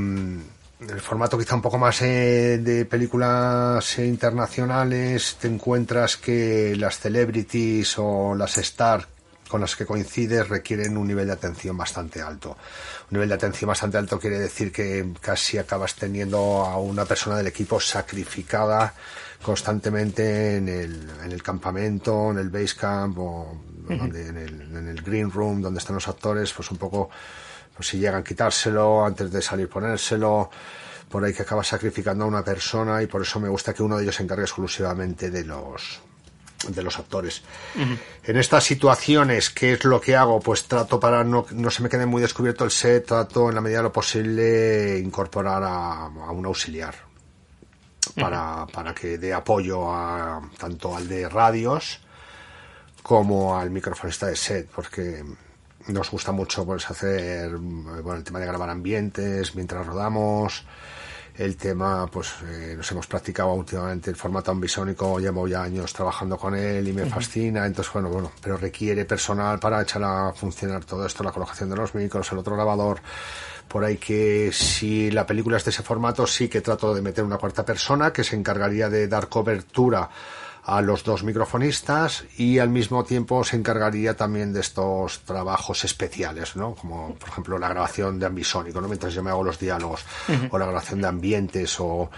el 0.80 1.02
formato 1.02 1.38
quizá 1.38 1.56
un 1.56 1.62
poco 1.62 1.78
más 1.78 2.02
eh, 2.02 2.58
de 2.58 2.86
películas 2.86 4.00
internacionales, 4.00 5.38
te 5.40 5.48
encuentras 5.48 6.16
que 6.16 6.76
las 6.78 7.00
celebrities 7.00 7.96
o 7.98 8.34
las 8.34 8.58
stars 8.58 9.08
con 9.50 9.62
las 9.62 9.76
que 9.76 9.86
coincides 9.86 10.48
requieren 10.48 10.96
un 10.96 11.08
nivel 11.08 11.26
de 11.26 11.34
atención 11.34 11.76
bastante 11.76 12.22
alto. 12.22 12.52
Un 13.10 13.16
nivel 13.16 13.30
de 13.30 13.36
atención 13.36 13.68
bastante 13.68 13.98
alto 13.98 14.20
quiere 14.20 14.38
decir 14.38 14.72
que 14.72 15.12
casi 15.20 15.58
acabas 15.58 15.96
teniendo 15.96 16.64
a 16.64 16.78
una 16.78 17.04
persona 17.06 17.36
del 17.36 17.48
equipo 17.48 17.80
sacrificada 17.80 18.94
constantemente 19.42 20.58
en 20.58 20.70
el, 20.70 21.10
en 21.24 21.32
el 21.32 21.42
campamento, 21.42 22.30
en 22.32 22.38
el 22.38 22.50
base 22.50 22.76
camp 22.76 23.18
o 23.18 23.60
en, 23.90 24.16
el, 24.16 24.78
en 24.78 24.88
el 24.88 25.02
green 25.02 25.32
room 25.32 25.62
donde 25.62 25.80
están 25.80 25.96
los 25.96 26.08
actores, 26.08 26.54
pues 26.54 26.70
un 26.70 26.78
poco 26.78 27.10
pues 27.80 27.88
si 27.88 27.98
llegan 27.98 28.20
a 28.20 28.24
quitárselo 28.26 29.06
antes 29.06 29.32
de 29.32 29.42
salir 29.42 29.70
ponérselo, 29.70 30.50
por 31.08 31.24
ahí 31.24 31.34
que 31.34 31.44
acaba 31.44 31.64
sacrificando 31.64 32.26
a 32.26 32.28
una 32.28 32.44
persona 32.44 33.02
y 33.02 33.08
por 33.08 33.22
eso 33.22 33.40
me 33.40 33.48
gusta 33.48 33.74
que 33.74 33.82
uno 33.82 33.96
de 33.96 34.04
ellos 34.04 34.18
se 34.18 34.24
encargue 34.24 34.44
exclusivamente 34.44 35.32
de 35.32 35.46
los 35.46 36.02
de 36.68 36.84
los 36.84 37.00
actores. 37.00 37.42
En 38.26 38.36
estas 38.36 38.66
situaciones, 38.66 39.50
¿qué 39.50 39.72
es 39.72 39.86
lo 39.86 40.02
que 40.02 40.18
hago? 40.18 40.42
Pues 40.42 40.66
trato 40.66 41.00
para 41.00 41.24
no, 41.24 41.46
no 41.52 41.72
se 41.72 41.82
me 41.82 41.88
quede 41.88 42.06
muy 42.06 42.22
descubierto 42.22 42.66
el 42.66 42.72
set, 42.72 43.06
trato 43.06 43.48
en 43.48 43.56
la 43.56 43.62
medida 43.62 43.78
de 43.78 43.84
lo 43.84 43.94
posible 43.94 45.00
incorporar 45.00 45.64
a, 45.64 46.08
un 46.34 46.46
auxiliar 46.48 46.96
para, 48.14 48.68
para 48.74 48.94
que 48.94 49.18
dé 49.18 49.34
apoyo 49.34 49.90
a, 49.90 50.42
tanto 50.58 50.98
al 50.98 51.08
de 51.08 51.30
radios 51.30 52.02
como 53.02 53.58
al 53.58 53.70
microfonista 53.72 54.26
de 54.26 54.36
set, 54.36 54.68
porque 54.70 55.24
nos 55.90 56.12
gusta 56.12 56.32
mucho 56.32 56.66
pues 56.66 56.90
hacer 56.90 57.58
bueno, 57.58 58.16
el 58.16 58.24
tema 58.24 58.40
de 58.40 58.46
grabar 58.46 58.70
ambientes 58.70 59.56
mientras 59.56 59.86
rodamos. 59.86 60.66
El 61.36 61.56
tema 61.56 62.06
pues 62.08 62.34
eh, 62.44 62.74
nos 62.76 62.92
hemos 62.92 63.08
practicado 63.08 63.54
últimamente 63.54 64.10
el 64.10 64.18
formato 64.18 64.52
ambisónico 64.52 65.20
llevo 65.20 65.48
ya 65.48 65.64
años 65.64 65.94
trabajando 65.94 66.38
con 66.38 66.54
él 66.56 66.86
y 66.88 66.92
me 66.92 67.06
fascina. 67.06 67.66
Entonces 67.66 67.94
bueno 67.94 68.10
bueno 68.10 68.32
pero 68.42 68.58
requiere 68.58 69.06
personal 69.06 69.58
para 69.60 69.82
echar 69.82 70.04
a 70.04 70.34
funcionar 70.34 70.84
todo 70.84 71.06
esto 71.06 71.24
la 71.24 71.32
colocación 71.32 71.70
de 71.70 71.78
los 71.78 71.96
micros 71.96 72.32
el 72.32 72.40
otro 72.40 72.56
grabador. 72.56 73.00
Por 73.70 73.86
ahí 73.86 73.98
que 73.98 74.52
si 74.52 75.12
la 75.12 75.26
película 75.26 75.58
es 75.58 75.64
de 75.64 75.72
ese 75.72 75.84
formato 75.84 76.28
sí 76.28 76.50
que 76.50 76.60
trato 76.60 76.94
de 76.94 77.02
meter 77.02 77.24
una 77.24 77.38
cuarta 77.38 77.64
persona 77.64 78.12
que 78.12 78.24
se 78.24 78.36
encargaría 78.36 78.90
de 78.90 79.08
dar 79.08 79.30
cobertura 79.30 80.10
a 80.70 80.82
los 80.82 81.04
dos 81.04 81.24
microfonistas 81.24 82.26
y 82.38 82.60
al 82.60 82.70
mismo 82.70 83.04
tiempo 83.04 83.44
se 83.44 83.56
encargaría 83.56 84.16
también 84.16 84.54
de 84.54 84.60
estos 84.60 85.22
trabajos 85.22 85.84
especiales, 85.84 86.56
¿no? 86.56 86.76
Como 86.76 87.16
por 87.16 87.30
ejemplo 87.30 87.58
la 87.58 87.70
grabación 87.70 88.20
de 88.20 88.28
ambisónico, 88.28 88.80
¿no? 88.80 88.88
Mientras 88.88 89.16
yo 89.16 89.24
me 89.24 89.32
hago 89.32 89.44
los 89.44 89.58
diálogos 89.58 90.06
o 90.52 90.60
la 90.60 90.66
grabación 90.66 91.02
de 91.02 91.08
ambientes 91.08 91.76
o 91.80 92.12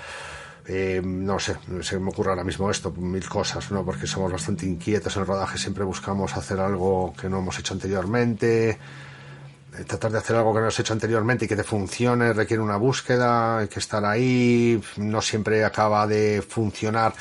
eh, 0.68 1.02
no 1.02 1.40
sé, 1.40 1.56
se 1.82 1.98
me 1.98 2.10
ocurre 2.10 2.32
ahora 2.32 2.44
mismo 2.44 2.70
esto, 2.70 2.92
mil 2.92 3.28
cosas, 3.30 3.72
¿no? 3.72 3.86
Porque 3.86 4.06
somos 4.06 4.30
bastante 4.30 4.66
inquietos 4.66 5.16
en 5.16 5.22
el 5.22 5.28
rodaje, 5.28 5.58
siempre 5.58 5.86
buscamos 5.86 6.36
hacer 6.36 6.60
algo 6.60 7.14
que 7.20 7.30
no 7.30 7.40
hemos 7.40 7.58
hecho 7.58 7.74
anteriormente. 7.74 8.72
Eh, 8.72 9.86
tratar 9.88 10.12
de 10.12 10.18
hacer 10.18 10.36
algo 10.36 10.52
que 10.52 10.60
no 10.60 10.66
hemos 10.66 10.80
hecho 10.80 10.92
anteriormente 10.92 11.46
y 11.46 11.48
que 11.48 11.56
te 11.56 11.64
funcione 11.64 12.34
requiere 12.34 12.62
una 12.62 12.76
búsqueda, 12.76 13.60
hay 13.60 13.70
que 13.70 13.80
estar 13.80 14.04
ahí, 14.04 14.82
no 14.98 15.22
siempre 15.22 15.64
acaba 15.64 16.06
de 16.06 16.42
funcionar 16.42 17.14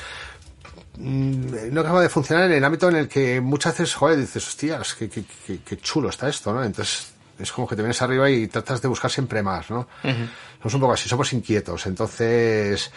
no 1.01 1.81
acaba 1.81 2.01
de 2.01 2.09
funcionar 2.09 2.45
en 2.45 2.57
el 2.57 2.63
ámbito 2.63 2.89
en 2.89 2.95
el 2.95 3.07
que 3.07 3.41
muchas 3.41 3.77
veces, 3.77 3.95
joder, 3.95 4.19
dices, 4.19 4.47
hostias, 4.47 4.95
qué, 4.95 5.09
qué, 5.09 5.23
qué, 5.65 5.77
chulo 5.77 6.09
está 6.09 6.29
esto, 6.29 6.53
¿no? 6.53 6.63
Entonces 6.63 7.13
es 7.39 7.51
como 7.51 7.67
que 7.67 7.75
te 7.75 7.81
vienes 7.81 8.01
arriba 8.01 8.29
y 8.29 8.47
tratas 8.47 8.81
de 8.81 8.87
buscar 8.87 9.09
siempre 9.09 9.41
más, 9.41 9.69
¿no? 9.69 9.87
Somos 10.03 10.73
un 10.75 10.81
poco 10.81 10.93
así, 10.93 11.09
somos 11.09 11.33
inquietos, 11.33 11.87
entonces 11.87 12.91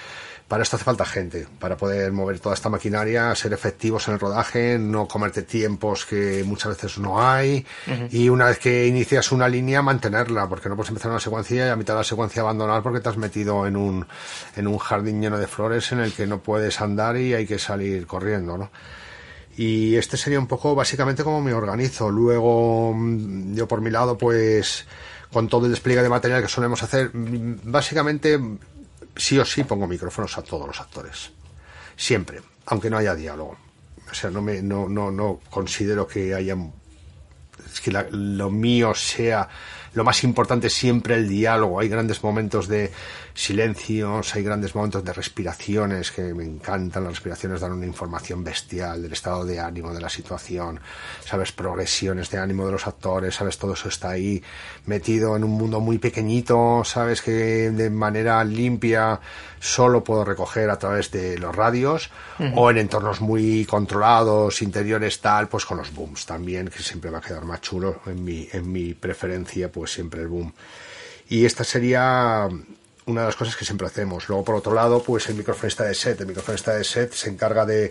para 0.49 0.63
esto 0.63 0.77
hace 0.77 0.85
falta 0.85 1.07
gente, 1.07 1.47
para 1.59 1.77
poder 1.77 2.13
mover 2.13 2.39
toda 2.39 2.55
esta 2.55 2.69
maquinaria, 2.69 3.35
ser 3.35 3.53
efectivos 3.53 4.07
en 4.09 4.15
el 4.15 4.21
rodaje, 4.21 4.79
no 4.79 5.09
comerte 5.09 5.43
tiempos 5.43 6.05
que 6.05 6.45
muchas 6.45 6.77
veces 6.77 6.99
no 6.99 7.23
hay, 7.23 7.65
y 8.11 8.29
una 8.29 8.47
vez 8.47 8.59
que 8.59 8.87
inicias 8.87 9.33
una 9.33 9.49
línea, 9.49 9.81
mantenerla, 9.81 10.49
porque 10.49 10.69
no 10.69 10.77
puedes 10.77 10.91
empezar 10.91 11.11
una 11.11 11.21
secuencia 11.21 11.67
y 11.67 11.71
a 11.71 11.77
mitad 11.77 11.95
de 11.95 12.01
la 12.01 12.05
secuencia 12.05 12.43
abandonar 12.43 12.83
porque 12.83 13.01
te 13.01 13.09
has 13.09 13.17
metido 13.17 13.67
en 13.67 13.77
un, 13.77 14.07
en 14.55 14.67
un 14.67 14.79
jardín 14.79 15.23
lleno 15.23 15.39
de 15.39 15.47
flores 15.47 15.91
en 15.93 16.01
el 16.01 16.13
que 16.13 16.27
no 16.27 16.41
puedes 16.43 16.81
andar 16.81 17.17
y 17.17 17.33
hay 17.33 17.47
que 17.47 17.59
salir 17.59 18.07
corriendo, 18.07 18.59
¿no? 18.59 18.71
Y 19.57 19.95
este 19.97 20.17
sería 20.17 20.39
un 20.39 20.49
poco 20.49 20.75
básicamente 20.75 21.23
como 21.23 21.41
me 21.41 21.55
organizo. 21.55 22.11
Luego, 22.11 22.93
mm, 22.93 23.55
yo 23.55 23.69
por 23.69 23.81
mi 23.81 23.91
lado, 23.91 24.19
pues 24.19 24.85
con 25.33 25.49
todo 25.49 25.67
el 25.67 25.73
despliegue 25.73 26.03
de 26.03 26.09
material 26.09 26.43
que 26.43 26.49
solemos 26.49 26.83
hacer, 26.83 27.11
mm, 27.15 27.61
básicamente 27.65 28.39
sí 29.17 29.39
o 29.39 29.45
sí 29.45 29.65
pongo 29.65 29.87
micrófonos 29.87 30.37
a 30.39 30.43
todos 30.43 30.67
los 30.67 30.81
actores. 30.81 31.31
Siempre, 31.97 32.41
aunque 32.67 32.91
no 32.91 32.99
haya 32.99 33.15
diálogo. 33.15 33.57
O 34.11 34.15
sea, 34.15 34.31
no, 34.31 34.43
me, 34.43 34.63
no, 34.63 34.89
no, 34.89 35.11
no 35.11 35.41
considero 35.51 36.07
que 36.07 36.35
haya... 36.35 36.57
Es 37.73 37.81
que 37.81 37.91
lo 37.91 38.51
mío 38.51 38.95
sea 38.95 39.49
lo 39.95 40.05
más 40.05 40.25
importante 40.25 40.69
siempre 40.69 41.15
el 41.15 41.29
diálogo. 41.29 41.81
Hay 41.81 41.89
grandes 41.89 42.23
momentos 42.23 42.69
de 42.69 42.93
silencios, 43.35 44.33
hay 44.37 44.45
grandes 44.45 44.77
momentos 44.77 45.05
de 45.05 45.13
respiraciones 45.13 46.13
que 46.13 46.33
me 46.35 46.45
encantan. 46.45 47.03
Las 47.03 47.15
respiraciones 47.15 47.61
dan 47.61 47.73
una 47.73 47.85
información 47.85 48.45
bestial 48.45 49.03
del 49.03 49.13
estado 49.13 49.45
de 49.45 49.59
ánimo 49.59 49.93
de 49.93 50.01
la 50.01 50.09
situación, 50.09 50.81
sabes, 51.25 51.51
progresiones 51.51 52.31
de 52.31 52.39
ánimo 52.39 52.65
de 52.67 52.73
los 52.73 52.87
actores, 52.87 53.35
sabes, 53.35 53.59
todo 53.59 53.75
eso 53.75 53.89
está 53.89 54.11
ahí 54.11 54.43
metido 54.87 55.37
en 55.37 55.43
un 55.43 55.51
mundo 55.51 55.81
muy 55.81 55.99
pequeñito, 55.99 56.83
sabes 56.85 57.23
que 57.23 57.33
de 57.33 57.91
manera 57.91 58.43
limpia 58.45 59.21
solo 59.59 60.05
puedo 60.05 60.25
recoger 60.25 60.71
a 60.71 60.79
través 60.79 61.11
de 61.11 61.37
los 61.37 61.55
radios 61.55 62.11
o 62.55 62.71
en 62.71 62.79
entornos 62.79 63.21
muy 63.21 63.65
controlados, 63.65 64.63
interiores 64.63 65.21
tal, 65.21 65.49
pues 65.49 65.65
con 65.65 65.79
los 65.79 65.93
booms 65.93 66.25
también, 66.25 66.69
que 66.69 66.83
siempre 66.83 67.11
va 67.11 67.19
a 67.19 67.23
quedar 67.23 67.45
más 67.45 67.61
chulo 67.61 68.01
en 68.07 68.23
mi, 68.23 68.49
en 68.53 68.71
mi 68.71 68.95
preferencia, 68.95 69.73
pues 69.73 69.93
siempre 69.93 70.21
el 70.21 70.29
boom. 70.29 70.53
Y 71.29 71.47
esta 71.47 71.65
sería 71.65 72.49
una 73.07 73.23
de 73.23 73.27
las 73.29 73.37
cosas 73.37 73.57
que 73.57 73.65
siempre 73.65 73.87
hacemos. 73.87 74.29
Luego, 74.29 74.45
por 74.45 74.55
otro 74.55 74.75
lado, 74.75 75.03
pues 75.03 75.29
el 75.29 75.35
microfonista 75.35 75.85
de 75.85 75.95
set. 75.95 76.21
El 76.21 76.27
microfonista 76.27 76.75
de 76.75 76.85
set 76.85 77.13
se 77.13 77.31
encarga 77.31 77.67
de, 77.67 77.91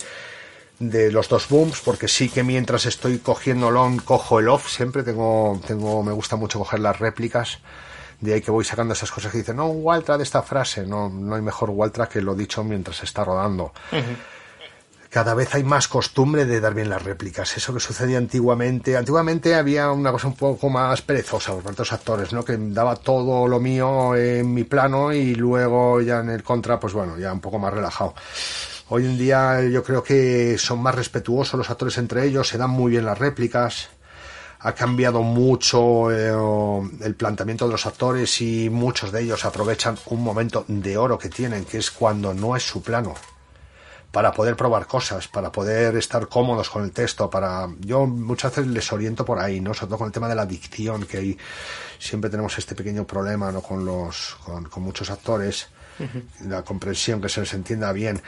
de 0.80 1.12
los 1.12 1.30
dos 1.30 1.48
booms, 1.50 1.82
porque 1.82 2.08
sí 2.08 2.30
que 2.30 2.44
mientras 2.44 2.86
estoy 2.86 3.20
cogiendo 3.20 3.70
el 3.70 3.78
on, 3.78 3.98
cojo 3.98 4.40
el 4.40 4.50
off. 4.50 4.70
Siempre 4.70 5.04
tengo, 5.04 5.60
tengo, 5.66 6.04
me 6.04 6.12
gusta 6.12 6.36
mucho 6.36 6.60
coger 6.60 6.80
las 6.80 7.00
réplicas. 7.00 7.60
De 8.20 8.34
ahí 8.34 8.42
que 8.42 8.52
voy 8.52 8.64
sacando 8.64 8.94
esas 8.94 9.12
cosas 9.12 9.32
que 9.32 9.40
dicen, 9.40 9.58
no, 9.58 9.68
un 9.68 9.84
Waltra 9.84 10.18
de 10.18 10.24
esta 10.24 10.42
frase. 10.42 10.86
No, 10.86 11.10
no 11.10 11.36
hay 11.36 11.42
mejor 11.42 11.70
Waltra 11.70 12.08
que 12.08 12.22
lo 12.22 12.36
dicho 12.36 12.64
mientras 12.64 13.04
está 13.04 13.24
rodando 13.24 13.74
cada 15.14 15.36
vez 15.36 15.54
hay 15.54 15.64
más 15.64 15.88
costumbre 15.88 16.44
de 16.46 16.60
dar 16.60 16.74
bien 16.74 16.90
las 16.90 17.04
réplicas. 17.04 17.56
Eso 17.56 17.72
que 17.72 17.80
sucedía 17.80 18.18
antiguamente. 18.18 18.98
Antiguamente 18.98 19.54
había 19.54 19.92
una 19.92 20.12
cosa 20.12 20.28
un 20.28 20.34
poco 20.34 20.72
más 20.72 21.04
perezosa 21.04 21.54
por 21.54 21.62
tantos 21.62 21.94
actores, 21.94 22.34
¿no? 22.34 22.44
Que 22.44 22.58
daba 22.58 22.96
todo 22.96 23.48
lo 23.48 23.60
mío 23.60 24.16
en 24.16 24.52
mi 24.52 24.64
plano 24.64 25.14
y 25.14 25.36
luego 25.36 26.02
ya 26.02 26.22
en 26.22 26.32
el 26.32 26.42
contra, 26.42 26.80
pues 26.80 26.94
bueno, 26.94 27.20
ya 27.20 27.32
un 27.32 27.42
poco 27.42 27.60
más 27.60 27.72
relajado. 27.72 28.16
Hoy 28.90 29.06
en 29.06 29.16
día 29.16 29.62
yo 29.62 29.84
creo 29.84 30.02
que 30.02 30.58
son 30.58 30.82
más 30.82 30.96
respetuosos 30.96 31.60
los 31.60 31.70
actores 31.70 32.00
entre 32.00 32.26
ellos, 32.26 32.48
se 32.48 32.58
dan 32.58 32.72
muy 32.72 32.90
bien 32.90 33.06
las 33.06 33.20
réplicas. 33.20 33.90
Ha 34.62 34.74
cambiado 34.74 35.22
mucho 35.22 36.10
eh, 36.12 36.34
el 37.02 37.14
planteamiento 37.14 37.68
de 37.68 37.72
los 37.74 37.86
actores 37.86 38.42
y 38.42 38.68
muchos 38.72 39.12
de 39.12 39.22
ellos 39.22 39.46
aprovechan 39.46 39.96
un 40.08 40.24
momento 40.24 40.66
de 40.68 40.98
oro 40.98 41.20
que 41.20 41.30
tienen, 41.30 41.66
que 41.66 41.78
es 41.78 41.92
cuando 41.92 42.34
no 42.34 42.56
es 42.56 42.64
su 42.64 42.82
plano 42.82 43.14
para 44.14 44.32
poder 44.32 44.56
probar 44.56 44.86
cosas, 44.86 45.28
para 45.28 45.52
poder 45.52 45.98
estar 45.98 46.28
cómodos 46.28 46.70
con 46.70 46.84
el 46.84 46.92
texto, 46.92 47.32
para 47.32 47.68
yo 47.80 48.06
muchas 48.06 48.56
veces 48.56 48.72
les 48.72 48.94
oriento 48.94 49.26
por 49.26 49.40
ahí, 49.40 49.60
¿no? 49.60 49.74
Sobre 49.74 49.88
todo 49.88 49.98
con 49.98 50.06
el 50.06 50.14
tema 50.14 50.30
de 50.30 50.36
la 50.36 50.46
dicción, 50.46 51.08
que 51.08 51.18
hay, 51.18 51.38
siempre 51.98 52.30
tenemos 52.30 52.56
este 52.60 52.76
pequeño 52.76 53.08
problema, 53.08 53.52
¿no? 53.52 53.64
Con 53.64 53.84
los, 53.84 54.38
con, 54.46 54.70
muchos 54.84 55.10
actores, 55.10 55.70
la 56.46 56.62
comprensión, 56.62 57.22
que 57.22 57.28
se 57.28 57.40
les 57.40 57.56
entienda 57.56 57.92
bien. 57.92 58.22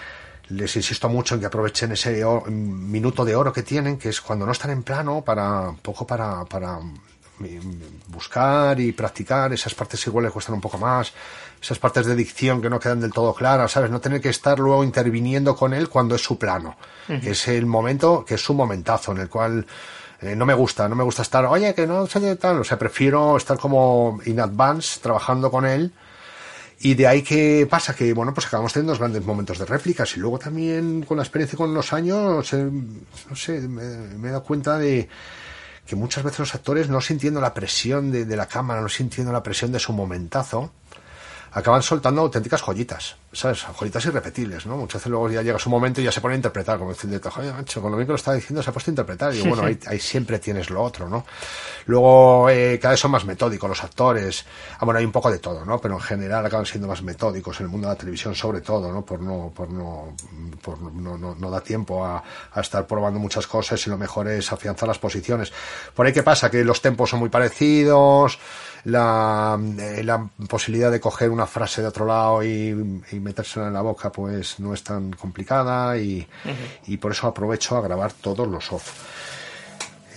Les 0.48 0.76
insisto 0.76 1.08
mucho 1.08 1.36
en 1.36 1.42
que 1.42 1.46
aprovechen 1.46 1.92
ese 1.92 2.26
minuto 2.50 3.24
de 3.24 3.36
oro 3.36 3.54
que 3.54 3.62
tienen, 3.62 4.00
que 4.00 4.10
es 4.10 4.22
cuando 4.22 4.48
no 4.48 4.54
están 4.54 4.72
en 4.72 4.82
plano, 4.82 5.24
para, 5.24 5.70
un 5.70 5.78
poco 5.78 6.08
para, 6.08 6.46
para 6.46 6.80
buscar 8.08 8.80
y 8.80 8.92
practicar 8.92 9.54
esas 9.54 9.74
partes 9.74 10.06
igual 10.08 10.26
les 10.26 10.34
cuestan 10.34 10.56
un 10.56 10.62
poco 10.62 10.78
más, 10.78 11.14
esas 11.62 11.80
partes 11.80 12.06
de 12.06 12.16
dicción 12.16 12.62
que 12.62 12.70
no 12.70 12.80
quedan 12.80 13.00
del 13.00 13.12
todo 13.12 13.34
claras, 13.34 13.72
¿sabes? 13.72 13.90
No 13.92 14.00
tener 14.00 14.22
que 14.22 14.30
estar 14.30 14.60
luego 14.60 14.84
interviniendo 14.84 15.56
con 15.56 15.74
él 15.74 15.90
cuando 15.90 16.16
es 16.16 16.24
su 16.24 16.38
plano, 16.38 16.78
que 17.08 17.32
es 17.32 17.48
el 17.48 17.66
momento, 17.66 18.24
que 18.26 18.36
es 18.36 18.42
su 18.42 18.54
momentazo 18.54 19.12
en 19.12 19.20
el 19.20 19.30
cual 19.30 19.66
eh, 20.22 20.36
no 20.36 20.46
me 20.46 20.54
gusta, 20.54 20.88
no 20.88 20.96
me 20.96 21.04
gusta 21.04 21.22
estar, 21.22 21.46
oye, 21.46 21.74
que 21.74 21.86
no 21.86 22.08
sé 22.08 22.36
tal, 22.38 22.60
o 22.60 22.64
sea, 22.64 22.78
prefiero 22.80 23.38
estar 23.38 23.58
como 23.58 24.20
in 24.26 24.40
advance 24.40 25.00
trabajando 25.02 25.52
con 25.52 25.66
él. 25.66 25.92
Y 26.78 26.94
de 26.94 27.08
ahí 27.08 27.22
que 27.22 27.66
pasa 27.70 27.96
que, 27.96 28.12
bueno, 28.14 28.34
pues 28.34 28.48
acabamos 28.48 28.74
teniendo 28.74 28.98
grandes 28.98 29.24
momentos 29.24 29.58
de 29.58 29.66
réplicas 29.66 30.18
y 30.18 30.20
luego 30.20 30.38
también 30.38 31.04
con 31.04 31.18
la 31.18 31.24
experiencia 31.24 31.58
con 31.58 31.74
los 31.74 31.94
años, 31.94 32.52
eh, 32.54 32.70
no 33.30 33.36
sé, 33.36 33.62
me 33.62 34.28
he 34.28 34.32
dado 34.32 34.44
cuenta 34.44 34.78
de, 34.78 35.08
que 35.86 35.96
muchas 35.96 36.24
veces 36.24 36.40
los 36.40 36.56
actores, 36.56 36.90
no 36.90 37.00
sintiendo 37.02 37.40
la 37.40 37.54
presión 37.54 38.12
de, 38.12 38.26
la 38.36 38.48
cámara, 38.48 38.82
no 38.82 38.90
sintiendo 38.90 39.32
la 39.32 39.44
presión 39.44 39.72
de 39.72 39.80
su 39.80 39.94
momentazo, 39.94 40.72
acaban 41.56 41.82
soltando 41.82 42.22
auténticas 42.22 42.62
joyitas, 42.62 43.16
¿sabes? 43.32 43.66
Joyitas 43.80 44.06
irrepetibles, 44.06 44.66
¿no? 44.66 44.76
Muchas 44.76 44.96
veces 44.96 45.10
luego 45.10 45.30
ya 45.30 45.42
llega 45.42 45.58
su 45.58 45.70
momento 45.70 46.02
y 46.02 46.04
ya 46.04 46.12
se 46.12 46.20
pone 46.20 46.34
a 46.34 46.36
interpretar, 46.36 46.78
como 46.78 46.92
decir, 46.92 47.10
oye, 47.38 47.54
macho, 47.54 47.82
con 47.82 47.92
lo 47.92 47.98
bien 47.98 48.08
que 48.08 48.12
lo 48.12 48.18
está 48.18 48.34
diciendo 48.34 48.62
se 48.62 48.70
ha 48.70 48.74
puesto 48.74 48.92
a 48.92 48.94
interpretar. 48.94 49.34
Y 49.34 49.42
bueno, 49.42 49.64
ahí, 49.64 49.80
ahí 49.88 49.98
siempre 49.98 50.38
tienes 50.40 50.70
lo 50.70 50.84
otro, 50.84 51.08
¿no? 51.08 51.26
Luego, 51.86 52.50
eh, 52.50 52.78
cada 52.82 52.92
vez 52.92 53.00
son 53.00 53.12
más 53.12 53.24
metódicos 53.24 53.70
los 53.70 53.82
actores. 53.82 54.46
Ah, 54.80 54.84
bueno, 54.84 55.00
hay 55.00 55.06
un 55.06 55.14
poco 55.14 55.32
de 55.32 55.40
todo, 55.40 55.64
¿no? 55.64 55.80
Pero 55.80 55.94
en 55.94 56.02
general 56.02 56.46
acaban 56.46 56.66
siendo 56.66 56.90
más 56.90 57.02
metódicos 57.02 57.58
en 57.62 57.68
el 57.68 57.72
mundo 57.72 57.88
de 57.88 57.94
la 57.94 57.98
televisión, 57.98 58.36
sobre 58.36 58.60
todo, 58.60 58.92
¿no? 58.92 59.06
Por 59.06 59.22
no, 59.22 59.54
por 59.56 59.72
no, 59.72 60.14
por 60.62 60.78
no, 60.82 61.18
no, 61.18 61.36
no 61.36 61.50
da 61.50 61.62
tiempo 61.62 62.04
a, 62.04 62.22
a 62.52 62.60
estar 62.60 62.86
probando 62.86 63.18
muchas 63.18 63.48
cosas 63.48 63.88
y 63.88 63.90
lo 63.90 63.98
mejor 63.98 64.28
es 64.28 64.52
afianzar 64.52 64.90
las 64.90 65.00
posiciones. 65.00 65.54
Por 65.94 66.06
ahí, 66.06 66.12
¿qué 66.12 66.22
pasa? 66.22 66.52
Que 66.52 66.66
los 66.66 66.82
tempos 66.82 67.12
son 67.12 67.20
muy 67.20 67.30
parecidos, 67.30 68.40
la, 68.86 69.60
eh, 69.80 70.04
la 70.04 70.30
posibilidad 70.48 70.92
de 70.92 71.00
coger 71.00 71.30
una 71.30 71.46
frase 71.46 71.82
de 71.82 71.88
otro 71.88 72.06
lado 72.06 72.44
y, 72.44 73.04
y, 73.12 73.20
metérsela 73.20 73.68
en 73.68 73.74
la 73.74 73.82
boca 73.82 74.12
pues 74.12 74.60
no 74.60 74.74
es 74.74 74.84
tan 74.84 75.12
complicada 75.14 75.98
y, 75.98 76.28
y 76.88 76.98
por 76.98 77.12
eso 77.12 77.28
aprovecho 77.28 77.78
a 77.78 77.82
grabar 77.82 78.14
todos 78.14 78.48
los 78.48 78.72
off. 78.72 78.92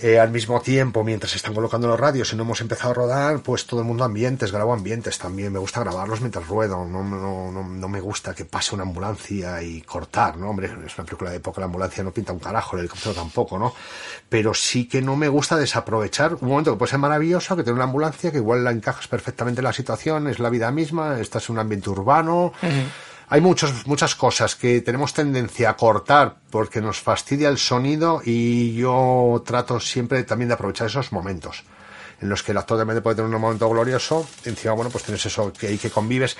Eh, 0.01 0.17
al 0.17 0.31
mismo 0.31 0.61
tiempo, 0.61 1.03
mientras 1.03 1.35
están 1.35 1.53
colocando 1.53 1.85
los 1.87 1.99
radios 1.99 2.31
y 2.31 2.37
no 2.37 2.43
hemos 2.43 2.61
empezado 2.61 2.91
a 2.91 2.93
rodar, 2.93 3.41
pues 3.41 3.65
todo 3.65 3.81
el 3.81 3.85
mundo 3.85 4.05
ambientes, 4.05 4.49
grabo 4.49 4.71
ambientes 4.71 5.17
también. 5.17 5.51
Me 5.51 5.59
gusta 5.59 5.81
grabarlos 5.81 6.21
mientras 6.21 6.47
ruedo. 6.47 6.85
No, 6.85 7.03
no, 7.03 7.51
no, 7.51 7.67
no 7.67 7.89
me 7.89 7.99
gusta 7.99 8.33
que 8.33 8.45
pase 8.45 8.75
una 8.75 8.83
ambulancia 8.83 9.61
y 9.61 9.81
cortar, 9.81 10.37
¿no? 10.37 10.51
Hombre, 10.51 10.67
es 10.85 10.97
una 10.97 11.05
película 11.05 11.31
de 11.31 11.37
época, 11.37 11.59
la 11.59 11.65
ambulancia 11.65 12.01
no 12.01 12.11
pinta 12.11 12.31
un 12.31 12.39
carajo, 12.39 12.77
el 12.77 12.81
helicóptero 12.81 13.13
tampoco, 13.13 13.59
¿no? 13.59 13.73
Pero 14.29 14.53
sí 14.53 14.87
que 14.87 15.01
no 15.01 15.17
me 15.17 15.27
gusta 15.27 15.57
desaprovechar 15.57 16.35
un 16.35 16.47
momento 16.47 16.71
que 16.71 16.77
puede 16.77 16.91
ser 16.91 16.99
maravilloso, 16.99 17.57
que 17.57 17.63
tiene 17.63 17.75
una 17.75 17.83
ambulancia, 17.83 18.31
que 18.31 18.37
igual 18.37 18.63
la 18.63 18.71
encajas 18.71 19.09
perfectamente 19.09 19.59
en 19.59 19.65
la 19.65 19.73
situación, 19.73 20.27
es 20.29 20.39
la 20.39 20.49
vida 20.49 20.71
misma, 20.71 21.19
estás 21.19 21.49
en 21.49 21.55
un 21.55 21.59
ambiente 21.59 21.89
urbano 21.89 22.53
hay 23.29 23.41
muchos, 23.41 23.85
muchas 23.85 24.15
cosas 24.15 24.55
que 24.55 24.81
tenemos 24.81 25.13
tendencia 25.13 25.69
a 25.69 25.77
cortar 25.77 26.37
porque 26.49 26.81
nos 26.81 26.99
fastidia 26.99 27.49
el 27.49 27.57
sonido 27.57 28.21
y 28.25 28.75
yo 28.75 29.43
trato 29.45 29.79
siempre 29.79 30.23
también 30.23 30.49
de 30.49 30.55
aprovechar 30.55 30.87
esos 30.87 31.11
momentos 31.11 31.63
en 32.21 32.29
los 32.29 32.43
que 32.43 32.51
el 32.51 32.57
actor 32.57 32.77
también 32.77 33.01
puede 33.01 33.15
tener 33.15 33.33
un 33.33 33.41
momento 33.41 33.69
glorioso, 33.69 34.27
encima, 34.43 34.73
bueno, 34.73 34.91
pues 34.91 35.03
tienes 35.03 35.25
eso 35.25 35.53
que 35.53 35.67
hay 35.67 35.77
que 35.77 35.89
convives. 35.89 36.35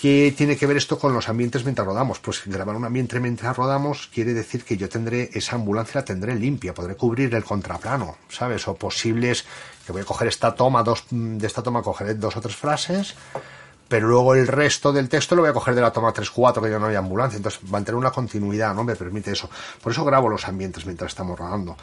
¿Qué 0.00 0.32
tiene 0.34 0.56
que 0.56 0.66
ver 0.66 0.78
esto 0.78 0.98
con 0.98 1.12
los 1.12 1.28
ambientes 1.28 1.64
mientras 1.64 1.86
rodamos? 1.86 2.20
Pues 2.20 2.42
grabar 2.46 2.74
un 2.74 2.86
ambiente 2.86 3.20
mientras 3.20 3.54
rodamos 3.54 4.08
quiere 4.14 4.32
decir 4.32 4.64
que 4.64 4.78
yo 4.78 4.88
tendré 4.88 5.28
esa 5.34 5.56
ambulancia 5.56 6.00
la 6.00 6.04
tendré 6.06 6.34
limpia, 6.36 6.72
podré 6.72 6.96
cubrir 6.96 7.34
el 7.34 7.44
contraplano, 7.44 8.16
¿sabes? 8.28 8.66
O 8.66 8.74
posibles 8.74 9.44
que 9.84 9.92
voy 9.92 10.00
a 10.02 10.06
coger 10.06 10.28
esta 10.28 10.54
toma, 10.54 10.82
dos 10.82 11.04
de 11.10 11.46
esta 11.46 11.62
toma 11.62 11.82
cogeré 11.82 12.14
dos 12.14 12.34
o 12.34 12.40
tres 12.40 12.56
frases, 12.56 13.14
pero 13.90 14.06
luego 14.06 14.36
el 14.36 14.46
resto 14.46 14.92
del 14.92 15.08
texto 15.08 15.34
lo 15.34 15.42
voy 15.42 15.50
a 15.50 15.52
coger 15.52 15.74
de 15.74 15.80
la 15.80 15.90
toma 15.90 16.14
3-4, 16.14 16.62
que 16.62 16.70
ya 16.70 16.78
no 16.78 16.86
hay 16.86 16.94
ambulancia, 16.94 17.38
entonces 17.38 17.60
mantener 17.68 17.96
una 17.96 18.12
continuidad, 18.12 18.72
¿no? 18.72 18.84
Me 18.84 18.94
permite 18.94 19.32
eso. 19.32 19.50
Por 19.82 19.90
eso 19.90 20.04
grabo 20.04 20.28
los 20.28 20.46
ambientes 20.46 20.86
mientras 20.86 21.10
estamos 21.10 21.36
rodando. 21.36 21.76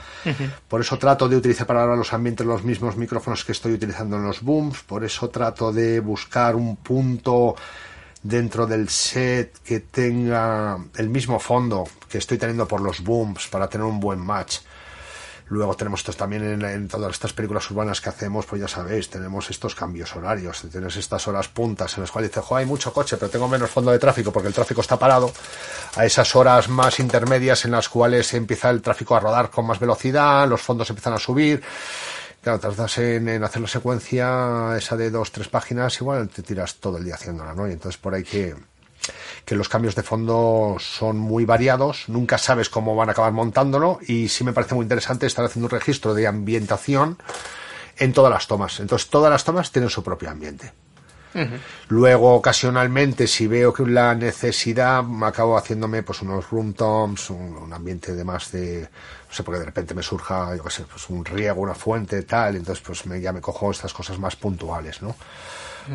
Por 0.69 0.79
eso 0.79 0.97
trato 0.97 1.27
de 1.27 1.35
utilizar 1.35 1.67
para 1.67 1.85
los 1.97 2.13
ambientes 2.13 2.47
los 2.47 2.63
mismos 2.63 2.95
micrófonos 2.95 3.43
que 3.43 3.51
estoy 3.51 3.73
utilizando 3.73 4.15
en 4.15 4.23
los 4.23 4.41
booms, 4.41 4.83
por 4.83 5.03
eso 5.03 5.29
trato 5.29 5.73
de 5.73 5.99
buscar 5.99 6.55
un 6.55 6.77
punto 6.77 7.57
dentro 8.23 8.65
del 8.65 8.87
set 8.87 9.57
que 9.59 9.81
tenga 9.81 10.77
el 10.95 11.09
mismo 11.09 11.39
fondo 11.39 11.83
que 12.07 12.19
estoy 12.19 12.37
teniendo 12.37 12.65
por 12.69 12.79
los 12.79 13.03
booms 13.03 13.49
para 13.49 13.67
tener 13.67 13.85
un 13.85 13.99
buen 13.99 14.19
match. 14.19 14.59
Luego 15.49 15.75
tenemos 15.75 16.01
estos 16.01 16.17
también 16.17 16.61
en, 16.61 16.87
todas 16.89 17.13
estas 17.13 17.31
películas 17.31 17.69
urbanas 17.71 18.01
que 18.01 18.09
hacemos, 18.09 18.45
pues 18.45 18.61
ya 18.61 18.67
sabéis, 18.67 19.09
tenemos 19.09 19.49
estos 19.49 19.75
cambios 19.75 20.13
horarios, 20.15 20.63
tienes 20.69 20.97
estas 20.97 21.25
horas 21.27 21.47
puntas 21.47 21.95
en 21.95 22.01
las 22.01 22.11
cuales 22.11 22.31
dices, 22.31 22.51
hay 22.51 22.65
mucho 22.65 22.91
coche, 22.91 23.15
pero 23.15 23.29
tengo 23.29 23.47
menos 23.47 23.69
fondo 23.69 23.91
de 23.91 23.99
tráfico 23.99 24.31
porque 24.31 24.49
el 24.49 24.53
tráfico 24.53 24.81
está 24.81 24.99
parado, 24.99 25.31
a 25.95 26.05
esas 26.05 26.35
horas 26.35 26.67
más 26.67 26.99
intermedias 26.99 27.63
en 27.63 27.71
las 27.71 27.87
cuales 27.87 28.33
empieza 28.33 28.69
el 28.69 28.81
tráfico 28.81 29.15
a 29.15 29.21
rodar 29.21 29.49
con 29.49 29.65
más 29.65 29.79
velocidad, 29.79 30.47
los 30.49 30.61
fondos 30.61 30.89
empiezan 30.89 31.13
a 31.13 31.19
subir. 31.19 31.63
Claro, 32.41 32.59
tardas 32.59 32.97
en, 32.97 33.27
en 33.29 33.43
hacer 33.43 33.61
la 33.61 33.67
secuencia 33.67 34.75
esa 34.77 34.95
de 34.95 35.09
dos, 35.09 35.31
tres 35.31 35.47
páginas, 35.47 35.99
igual 35.99 36.27
te 36.29 36.43
tiras 36.43 36.75
todo 36.75 36.97
el 36.97 37.05
día 37.05 37.15
haciéndola, 37.15 37.53
¿no? 37.53 37.67
Y 37.67 37.71
entonces 37.71 37.99
por 37.99 38.13
ahí 38.13 38.23
que, 38.23 38.55
que 39.45 39.55
los 39.55 39.69
cambios 39.69 39.95
de 39.95 40.03
fondo 40.03 40.77
son 40.79 41.17
muy 41.17 41.45
variados, 41.45 42.05
nunca 42.07 42.37
sabes 42.37 42.69
cómo 42.69 42.95
van 42.95 43.09
a 43.09 43.11
acabar 43.13 43.31
montándolo 43.31 43.99
y 44.07 44.29
sí 44.29 44.43
me 44.43 44.53
parece 44.53 44.75
muy 44.75 44.83
interesante 44.83 45.25
estar 45.25 45.45
haciendo 45.45 45.67
un 45.67 45.71
registro 45.71 46.13
de 46.13 46.27
ambientación 46.27 47.17
en 47.97 48.13
todas 48.13 48.31
las 48.31 48.47
tomas. 48.47 48.79
Entonces 48.79 49.09
todas 49.09 49.31
las 49.31 49.43
tomas 49.43 49.71
tienen 49.71 49.89
su 49.89 50.03
propio 50.03 50.29
ambiente. 50.29 50.71
Luego, 51.89 52.33
ocasionalmente, 52.33 53.27
si 53.27 53.47
veo 53.47 53.71
que 53.71 53.85
la 53.85 54.15
necesidad, 54.15 55.03
acabo 55.23 55.57
haciéndome 55.57 56.03
pues 56.03 56.21
unos 56.21 56.49
room 56.49 56.73
toms, 56.73 57.29
un, 57.29 57.71
ambiente 57.71 58.15
de 58.15 58.23
más 58.23 58.51
de, 58.51 58.81
no 58.81 59.33
sé, 59.33 59.43
porque 59.43 59.59
de 59.59 59.65
repente 59.65 59.93
me 59.93 60.01
surja, 60.01 60.55
yo 60.55 60.63
qué 60.63 60.71
sé, 60.71 60.83
pues 60.83 61.09
un 61.09 61.23
riego, 61.23 61.61
una 61.61 61.75
fuente, 61.75 62.23
tal, 62.23 62.55
entonces 62.55 62.83
pues 62.85 63.05
me, 63.05 63.21
ya 63.21 63.31
me 63.31 63.41
cojo 63.41 63.69
estas 63.71 63.93
cosas 63.93 64.17
más 64.17 64.35
puntuales, 64.35 65.01
¿no? 65.01 65.15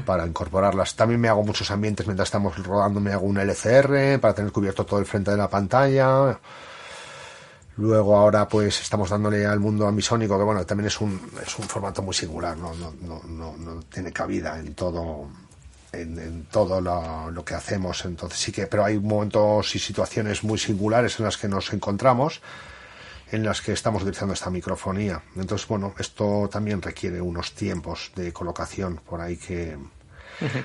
Para 0.05 0.27
incorporarlas. 0.27 0.95
También 0.97 1.21
me 1.21 1.29
hago 1.29 1.43
muchos 1.43 1.71
ambientes 1.71 2.07
mientras 2.07 2.29
estamos 2.29 2.57
rodando, 2.65 3.01
me 3.01 3.13
hago 3.13 3.27
un 3.27 3.39
LCR 3.39 4.19
para 4.21 4.35
tener 4.35 4.53
cubierto 4.53 4.85
todo 4.85 5.01
el 5.01 5.07
frente 5.07 5.31
de 5.31 5.37
la 5.37 5.49
pantalla. 5.49 6.39
Luego 7.77 8.17
ahora 8.17 8.47
pues 8.49 8.81
estamos 8.81 9.11
dándole 9.11 9.47
al 9.47 9.61
mundo 9.61 9.87
ambisónico, 9.87 10.37
que 10.37 10.45
bueno, 10.45 10.65
también 10.67 10.89
es 10.89 11.01
un, 11.01 11.21
es 11.45 11.59
un 11.59 11.65
formato 11.65 12.03
muy 12.03 12.15
singular, 12.15 12.57
no, 12.57 12.75
no, 12.75 13.23
no, 13.27 13.57
no 13.57 13.83
tiene 13.85 14.13
cabida 14.13 14.59
en 14.59 14.75
todo, 14.75 15.29
en, 15.93 16.19
en, 16.19 16.45
todo 16.47 16.81
lo, 16.81 17.31
lo, 17.31 17.45
que 17.45 17.55
hacemos. 17.55 18.05
Entonces 18.05 18.39
sí 18.39 18.53
que, 18.53 18.67
pero 18.67 18.85
hay 18.85 18.99
momentos 18.99 19.75
y 19.75 19.79
situaciones 19.79 20.45
muy 20.45 20.59
singulares 20.59 21.19
en 21.19 21.25
las 21.25 21.39
que 21.39 21.49
nos 21.49 21.73
encontramos 21.73 22.43
en 23.33 23.45
las 23.45 23.61
que 23.61 23.73
estamos 23.73 24.03
utilizando 24.03 24.35
esta 24.35 24.51
microfonía. 24.51 25.23
Entonces, 25.35 25.67
bueno, 25.67 25.95
esto 25.99 26.49
también 26.53 26.81
requiere 26.81 27.21
unos 27.21 27.53
tiempos 27.55 28.13
de 28.15 28.33
colocación 28.33 29.01
por 29.05 29.21
ahí 29.21 29.37
que, 29.37 29.77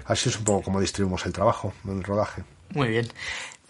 Así 0.05 0.29
es 0.29 0.37
un 0.37 0.43
poco 0.43 0.63
como 0.63 0.79
distribuimos 0.79 1.25
el 1.25 1.33
trabajo, 1.33 1.73
el 1.87 2.03
rodaje. 2.03 2.43
Muy 2.73 2.89
bien. 2.89 3.07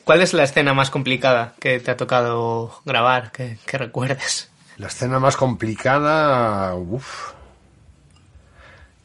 ¿Cuál 0.03 0.21
es 0.21 0.33
la 0.33 0.43
escena 0.43 0.73
más 0.73 0.89
complicada 0.89 1.53
que 1.60 1.79
te 1.79 1.91
ha 1.91 1.97
tocado 1.97 2.81
grabar, 2.86 3.31
que, 3.31 3.57
que 3.65 3.77
recuerdes? 3.77 4.49
La 4.77 4.88
escena 4.88 5.19
más 5.19 5.36
complicada, 5.36 6.73
uff, 6.75 7.33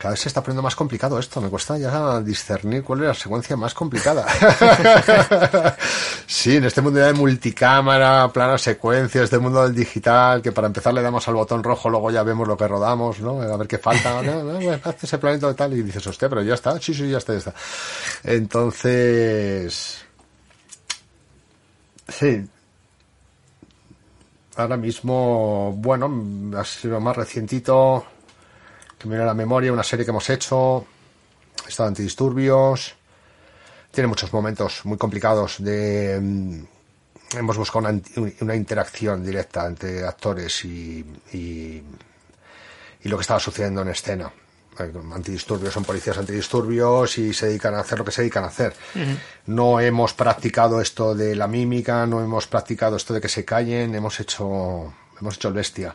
cada 0.03 0.15
vez 0.15 0.21
se 0.21 0.29
está 0.29 0.43
poniendo 0.43 0.63
más 0.63 0.75
complicado 0.75 1.17
esto. 1.17 1.41
Me 1.41 1.49
cuesta 1.49 1.79
ya 1.79 2.21
discernir 2.21 2.83
cuál 2.83 3.03
es 3.03 3.07
la 3.07 3.15
secuencia 3.15 3.57
más 3.57 3.73
complicada. 3.73 4.27
sí, 6.27 6.57
en 6.57 6.65
este 6.65 6.81
mundo 6.81 6.99
de 6.99 7.13
multicámara, 7.13 8.29
planas 8.33 8.63
secuencias, 8.63 9.23
este 9.23 9.39
mundo 9.39 9.63
del 9.63 9.77
digital, 9.77 10.43
que 10.43 10.51
para 10.51 10.67
empezar 10.67 10.93
le 10.93 11.03
damos 11.03 11.29
al 11.29 11.35
botón 11.35 11.63
rojo, 11.63 11.89
luego 11.89 12.11
ya 12.11 12.25
vemos 12.25 12.49
lo 12.49 12.57
que 12.57 12.67
rodamos, 12.67 13.21
¿no? 13.21 13.41
A 13.43 13.57
ver 13.57 13.69
qué 13.69 13.79
falta. 13.79 14.21
No, 14.23 14.59
ese 15.03 15.19
planeta 15.19 15.47
de 15.47 15.55
tal 15.55 15.73
y 15.73 15.83
dices, 15.85 16.05
hostia, 16.05 16.29
pero 16.29 16.43
ya 16.43 16.55
está. 16.55 16.81
Sí, 16.81 16.93
sí, 16.93 17.09
ya 17.09 17.19
está, 17.19 17.35
ya 17.35 17.39
está. 17.39 17.55
Entonces, 18.25 20.05
sí. 22.09 22.45
Ahora 24.57 24.77
mismo, 24.77 25.75
bueno, 25.77 26.59
ha 26.59 26.65
sido 26.65 26.99
más 26.99 27.17
recientito 27.17 28.05
que 29.03 29.09
me 29.09 29.19
la 29.19 29.35
memoria, 29.35 29.73
una 29.73 29.83
serie 29.83 30.05
que 30.05 30.11
hemos 30.11 30.31
hecho, 30.31 30.87
estado 31.67 31.89
antidisturbios, 31.89 32.95
tiene 33.91 34.07
muchos 34.07 34.33
momentos 34.33 34.85
muy 34.85 34.97
complicados 34.97 35.57
de... 35.59 36.19
Mm, 36.21 36.65
hemos 37.37 37.57
buscado 37.57 37.89
una, 38.41 38.55
interacción 38.55 39.25
directa 39.25 39.67
entre 39.67 40.05
actores 40.07 40.65
y, 40.65 41.05
y, 41.33 41.83
lo 43.05 43.17
que 43.17 43.23
estaba 43.23 43.41
sucediendo 43.41 43.83
en 43.83 43.89
escena 43.89 44.33
antidisturbios 45.15 45.75
son 45.75 45.85
policías 45.85 46.17
antidisturbios 46.17 47.19
y 47.19 47.35
se 47.35 47.47
dedican 47.47 47.75
a 47.75 47.81
hacer 47.81 47.99
lo 47.99 48.05
que 48.05 48.11
se 48.11 48.23
dedican 48.23 48.45
a 48.45 48.49
hacer. 48.49 48.75
No 49.47 49.81
hemos 49.81 50.15
practicado 50.15 50.81
esto 50.81 51.15
de 51.15 51.37
la 51.37 51.47
mímica, 51.47 52.07
no 52.07 52.23
hemos 52.23 52.47
practicado 52.47 52.97
esto 52.97 53.13
de 53.13 53.21
que 53.21 53.29
se 53.29 53.45
callen, 53.45 53.95
hemos 53.95 54.19
hecho 54.21 54.95
hemos 55.21 55.37
hecho 55.37 55.49
el 55.49 55.55
bestia. 55.55 55.95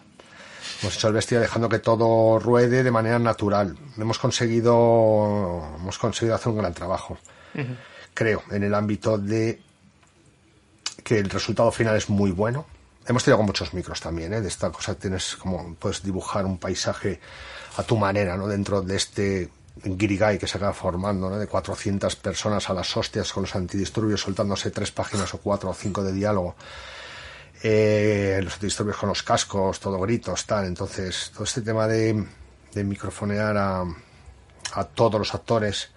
Hemos 0.81 0.95
hecho 0.95 1.07
el 1.07 1.13
bestia 1.13 1.39
dejando 1.39 1.69
que 1.69 1.79
todo 1.79 2.37
ruede 2.39 2.83
de 2.83 2.91
manera 2.91 3.17
natural. 3.17 3.77
Hemos 3.97 4.19
conseguido, 4.19 5.73
hemos 5.75 5.97
conseguido 5.97 6.35
hacer 6.35 6.49
un 6.49 6.59
gran 6.59 6.73
trabajo. 6.73 7.17
Creo, 8.13 8.43
en 8.51 8.63
el 8.63 8.73
ámbito 8.75 9.17
de 9.17 9.61
que 11.03 11.17
el 11.17 11.29
resultado 11.29 11.71
final 11.71 11.95
es 11.95 12.09
muy 12.09 12.31
bueno. 12.31 12.65
Hemos 13.07 13.23
tenido 13.23 13.37
con 13.37 13.47
muchos 13.47 13.73
micros 13.73 14.01
también, 14.01 14.33
¿eh? 14.33 14.41
De 14.41 14.49
esta 14.49 14.69
cosa 14.69 14.93
tienes 14.93 15.35
como, 15.37 15.73
puedes 15.75 16.03
dibujar 16.03 16.45
un 16.45 16.57
paisaje 16.57 17.19
a 17.77 17.83
tu 17.83 17.97
manera, 17.97 18.37
¿no? 18.37 18.47
Dentro 18.47 18.81
de 18.81 18.97
este 18.97 19.49
Girigay 19.83 20.37
que 20.37 20.47
se 20.47 20.57
acaba 20.57 20.73
formando, 20.73 21.29
¿no? 21.29 21.39
De 21.39 21.47
400 21.47 22.15
personas 22.17 22.69
a 22.69 22.73
las 22.73 22.95
hostias 22.97 23.31
con 23.31 23.43
los 23.43 23.55
antidisturbios 23.55 24.21
soltándose 24.21 24.69
tres 24.71 24.91
páginas 24.91 25.33
o 25.33 25.37
cuatro 25.39 25.69
o 25.69 25.73
cinco 25.73 26.03
de 26.03 26.11
diálogo 26.11 26.55
eh, 27.63 28.39
los 28.43 28.59
disturbios 28.59 28.97
con 28.97 29.09
los 29.09 29.23
cascos, 29.23 29.79
todo 29.79 29.99
gritos, 29.99 30.45
tal. 30.45 30.65
Entonces, 30.65 31.31
todo 31.33 31.43
este 31.43 31.61
tema 31.61 31.87
de, 31.87 32.25
de 32.73 32.83
microfonear 32.83 33.57
a, 33.57 33.83
a 34.73 34.83
todos 34.83 35.19
los 35.19 35.33
actores, 35.33 35.89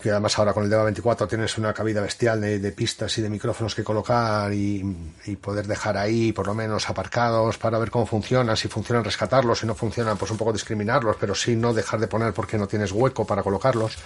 que 0.00 0.10
además 0.10 0.36
ahora 0.38 0.52
con 0.52 0.64
el 0.64 0.70
DEVA 0.70 0.84
24 0.84 1.28
tienes 1.28 1.56
una 1.58 1.72
cabida 1.72 2.00
bestial 2.00 2.40
de, 2.40 2.72
pistas 2.72 3.16
y 3.18 3.22
de 3.22 3.30
micrófonos 3.30 3.74
que 3.74 3.84
colocar 3.84 4.52
y, 4.52 4.84
y, 5.26 5.36
poder 5.36 5.66
dejar 5.66 5.96
ahí 5.96 6.32
por 6.32 6.46
lo 6.48 6.54
menos 6.54 6.90
aparcados 6.90 7.56
para 7.56 7.78
ver 7.78 7.90
cómo 7.90 8.04
funcionan, 8.04 8.56
si 8.56 8.66
funcionan 8.66 9.04
rescatarlos, 9.04 9.60
si 9.60 9.66
no 9.66 9.76
funcionan 9.76 10.16
pues 10.16 10.30
un 10.32 10.36
poco 10.36 10.52
discriminarlos, 10.52 11.16
pero 11.20 11.36
sí 11.36 11.54
no 11.54 11.72
dejar 11.72 12.00
de 12.00 12.08
poner 12.08 12.32
porque 12.32 12.58
no 12.58 12.66
tienes 12.66 12.90
hueco 12.90 13.24
para 13.24 13.44
colocarlos. 13.44 13.96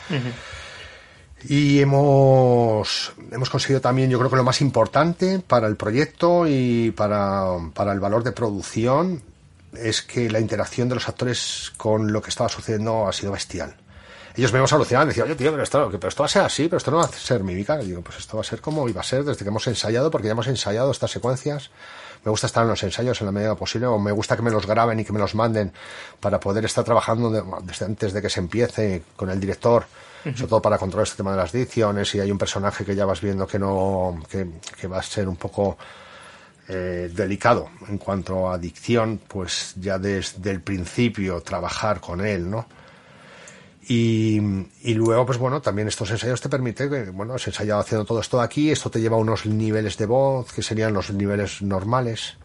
Y 1.49 1.81
hemos, 1.81 3.13
hemos 3.31 3.51
conseguido 3.51 3.81
también, 3.81 4.11
yo 4.11 4.19
creo 4.19 4.31
que 4.31 4.37
lo 4.37 4.43
más 4.43 4.61
importante 4.61 5.39
para 5.39 5.69
el 5.69 5.77
proyecto 5.77 6.47
y 6.47 6.91
para, 6.91 7.45
para 7.73 7.93
el 7.93 8.01
valor 8.01 8.25
de 8.25 8.33
producción 8.33 9.23
es 9.75 10.03
que 10.03 10.29
la 10.29 10.41
interacción 10.41 10.89
de 10.89 10.97
los 10.97 11.09
actores 11.09 11.73
con 11.77 12.13
lo 12.13 12.21
que 12.21 12.31
estaba 12.31 12.49
sucediendo 12.49 13.07
ha 13.07 13.13
sido 13.13 13.33
bestial. 13.33 13.77
Ellos 14.37 14.53
me 14.53 14.59
hemos 14.59 14.73
alucinado 14.73 15.07
y 15.07 15.09
decían, 15.09 15.27
oye, 15.27 15.37
tío, 15.37 15.51
pero 15.51 15.63
esto, 15.63 15.89
pero 15.93 16.09
esto 16.09 16.23
va 16.23 16.27
a 16.27 16.31
ser 16.31 16.43
así, 16.43 16.65
pero 16.65 16.77
esto 16.77 16.91
no 16.91 16.99
va 16.99 17.05
a 17.05 17.09
ser 17.09 17.43
mímica. 17.43 17.81
Y 17.83 17.87
digo, 17.87 18.03
pues 18.03 18.19
esto 18.19 18.37
va 18.37 18.43
a 18.43 18.45
ser 18.45 18.61
como 18.61 18.87
iba 18.89 19.01
a 19.01 19.05
ser 19.05 19.25
desde 19.25 19.43
que 19.45 19.49
hemos 19.49 19.67
ensayado, 19.67 20.11
porque 20.11 20.27
ya 20.27 20.33
hemos 20.33 20.47
ensayado 20.49 20.91
estas 20.91 21.11
secuencias. 21.11 21.71
Me 22.23 22.31
gusta 22.31 22.47
estar 22.47 22.65
en 22.65 22.71
los 22.71 22.83
ensayos 22.83 23.21
en 23.21 23.27
la 23.27 23.33
medida 23.33 23.55
posible, 23.55 23.87
o 23.87 23.99
me 23.99 24.13
gusta 24.13 24.37
que 24.37 24.43
me 24.43 24.51
los 24.51 24.67
graben 24.67 25.01
y 25.01 25.05
que 25.05 25.13
me 25.13 25.21
los 25.21 25.35
manden 25.35 25.73
para 26.21 26.39
poder 26.39 26.67
estar 26.67 26.85
trabajando 26.85 27.31
desde 27.63 27.87
antes 27.87 28.13
de 28.13 28.21
que 28.21 28.29
se 28.29 28.41
empiece 28.41 29.05
con 29.17 29.31
el 29.31 29.41
director 29.41 29.87
sobre 30.35 30.49
todo 30.49 30.63
para 30.63 30.79
controlar 30.79 31.05
este 31.05 31.19
tema 31.19 31.33
de 31.33 31.37
las 31.37 31.53
dicciones 31.53 32.15
y 32.15 32.21
hay 32.21 32.31
un 32.31 32.39
personaje 32.39 32.85
que 32.85 32.95
ya 32.95 33.05
vas 33.05 33.21
viendo 33.21 33.47
que 33.47 33.59
no 33.59 34.19
que, 34.29 34.87
va 34.87 34.99
a 34.99 35.03
ser 35.03 35.29
un 35.29 35.37
poco 35.37 35.77
eh, 36.69 37.11
delicado 37.13 37.69
en 37.89 37.99
cuanto 37.99 38.51
a 38.51 38.59
dicción 38.59 39.21
pues 39.29 39.75
ya 39.77 39.99
desde 39.99 40.51
el 40.51 40.63
principio 40.63 41.41
trabajar 41.43 42.01
con 42.01 42.25
él 42.25 42.51
no 42.51 42.67
y, 43.89 44.41
luego, 44.95 45.25
pues 45.25 45.39
bueno, 45.39 45.63
también 45.63 45.87
estos 45.87 46.11
ensayos 46.11 46.41
te 46.41 46.49
permiten, 46.49 47.17
bueno, 47.17 47.35
has 47.35 47.47
ensayado 47.47 47.81
haciendo 47.81 48.05
todo 48.05 48.21
esto 48.21 48.41
aquí, 48.41 48.71
esto 48.73 48.91
te 48.91 49.01
lleva 49.01 49.17
a 49.17 49.21
unos 49.21 49.47
niveles 49.47 49.97
de 49.97 50.07
voz 50.07 50.53
que 50.53 50.63
serían 50.63 50.93
los 50.93 51.13
niveles 51.13 51.63
normales. 51.63 52.37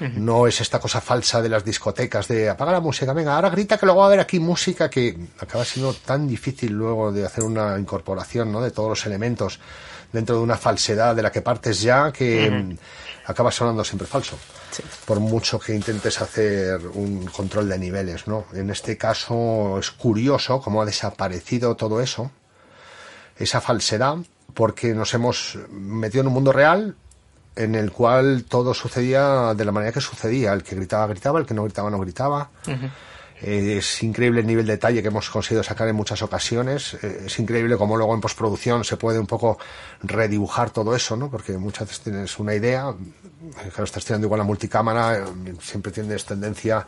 No 0.16 0.46
es 0.46 0.60
esta 0.60 0.78
cosa 0.78 1.00
falsa 1.00 1.40
de 1.42 1.48
las 1.48 1.64
discotecas 1.64 2.28
de 2.28 2.48
apaga 2.48 2.72
la 2.72 2.80
música, 2.80 3.12
venga, 3.12 3.34
ahora 3.34 3.50
grita 3.50 3.78
que 3.78 3.86
luego 3.86 4.00
va 4.00 4.06
a 4.06 4.08
haber 4.08 4.20
aquí 4.20 4.38
música 4.38 4.90
que 4.90 5.16
acaba 5.38 5.64
siendo 5.64 5.94
tan 5.94 6.28
difícil 6.28 6.72
luego 6.72 7.12
de 7.12 7.24
hacer 7.24 7.44
una 7.44 7.78
incorporación 7.78 8.52
¿no? 8.52 8.60
de 8.60 8.70
todos 8.70 8.88
los 8.88 9.06
elementos 9.06 9.58
dentro 10.12 10.36
de 10.36 10.42
una 10.42 10.56
falsedad 10.56 11.14
de 11.14 11.22
la 11.22 11.30
que 11.30 11.42
partes 11.42 11.80
ya 11.80 12.12
que 12.12 12.76
acaba 13.26 13.50
sonando 13.50 13.84
siempre 13.84 14.06
falso. 14.06 14.38
Por 15.04 15.20
mucho 15.20 15.58
que 15.58 15.74
intentes 15.74 16.20
hacer 16.20 16.80
un 16.94 17.26
control 17.26 17.68
de 17.68 17.78
niveles, 17.78 18.26
¿no? 18.26 18.46
En 18.52 18.70
este 18.70 18.96
caso 18.96 19.78
es 19.78 19.90
curioso 19.90 20.60
cómo 20.60 20.82
ha 20.82 20.86
desaparecido 20.86 21.76
todo 21.76 22.00
eso, 22.00 22.30
esa 23.36 23.60
falsedad, 23.60 24.18
porque 24.54 24.94
nos 24.94 25.12
hemos 25.14 25.58
metido 25.70 26.22
en 26.22 26.28
un 26.28 26.34
mundo 26.34 26.52
real 26.52 26.96
en 27.56 27.74
el 27.74 27.90
cual 27.90 28.44
todo 28.48 28.74
sucedía 28.74 29.54
de 29.54 29.64
la 29.64 29.72
manera 29.72 29.92
que 29.92 30.00
sucedía. 30.00 30.52
El 30.52 30.62
que 30.62 30.76
gritaba, 30.76 31.06
gritaba, 31.06 31.40
el 31.40 31.46
que 31.46 31.54
no 31.54 31.64
gritaba, 31.64 31.90
no 31.90 31.98
gritaba. 31.98 32.50
Eh, 33.42 33.76
es 33.78 34.02
increíble 34.02 34.40
el 34.40 34.46
nivel 34.46 34.66
de 34.66 34.72
detalle 34.72 35.02
que 35.02 35.08
hemos 35.08 35.28
conseguido 35.28 35.62
sacar 35.62 35.88
en 35.88 35.96
muchas 35.96 36.22
ocasiones. 36.22 36.94
Eh, 37.02 37.24
es 37.26 37.38
increíble 37.38 37.76
cómo 37.76 37.96
luego 37.96 38.14
en 38.14 38.20
postproducción 38.20 38.84
se 38.84 38.96
puede 38.96 39.18
un 39.18 39.26
poco 39.26 39.58
redibujar 40.02 40.70
todo 40.70 40.94
eso, 40.94 41.16
¿no? 41.16 41.30
Porque 41.30 41.56
muchas 41.58 41.88
veces 41.88 42.04
tienes 42.04 42.38
una 42.38 42.54
idea, 42.54 42.94
que 43.74 43.82
estás 43.82 44.04
tirando 44.04 44.26
igual 44.26 44.40
a 44.40 44.44
multicámara, 44.44 45.18
eh, 45.18 45.54
siempre 45.60 45.92
tienes 45.92 46.24
tendencia 46.24 46.86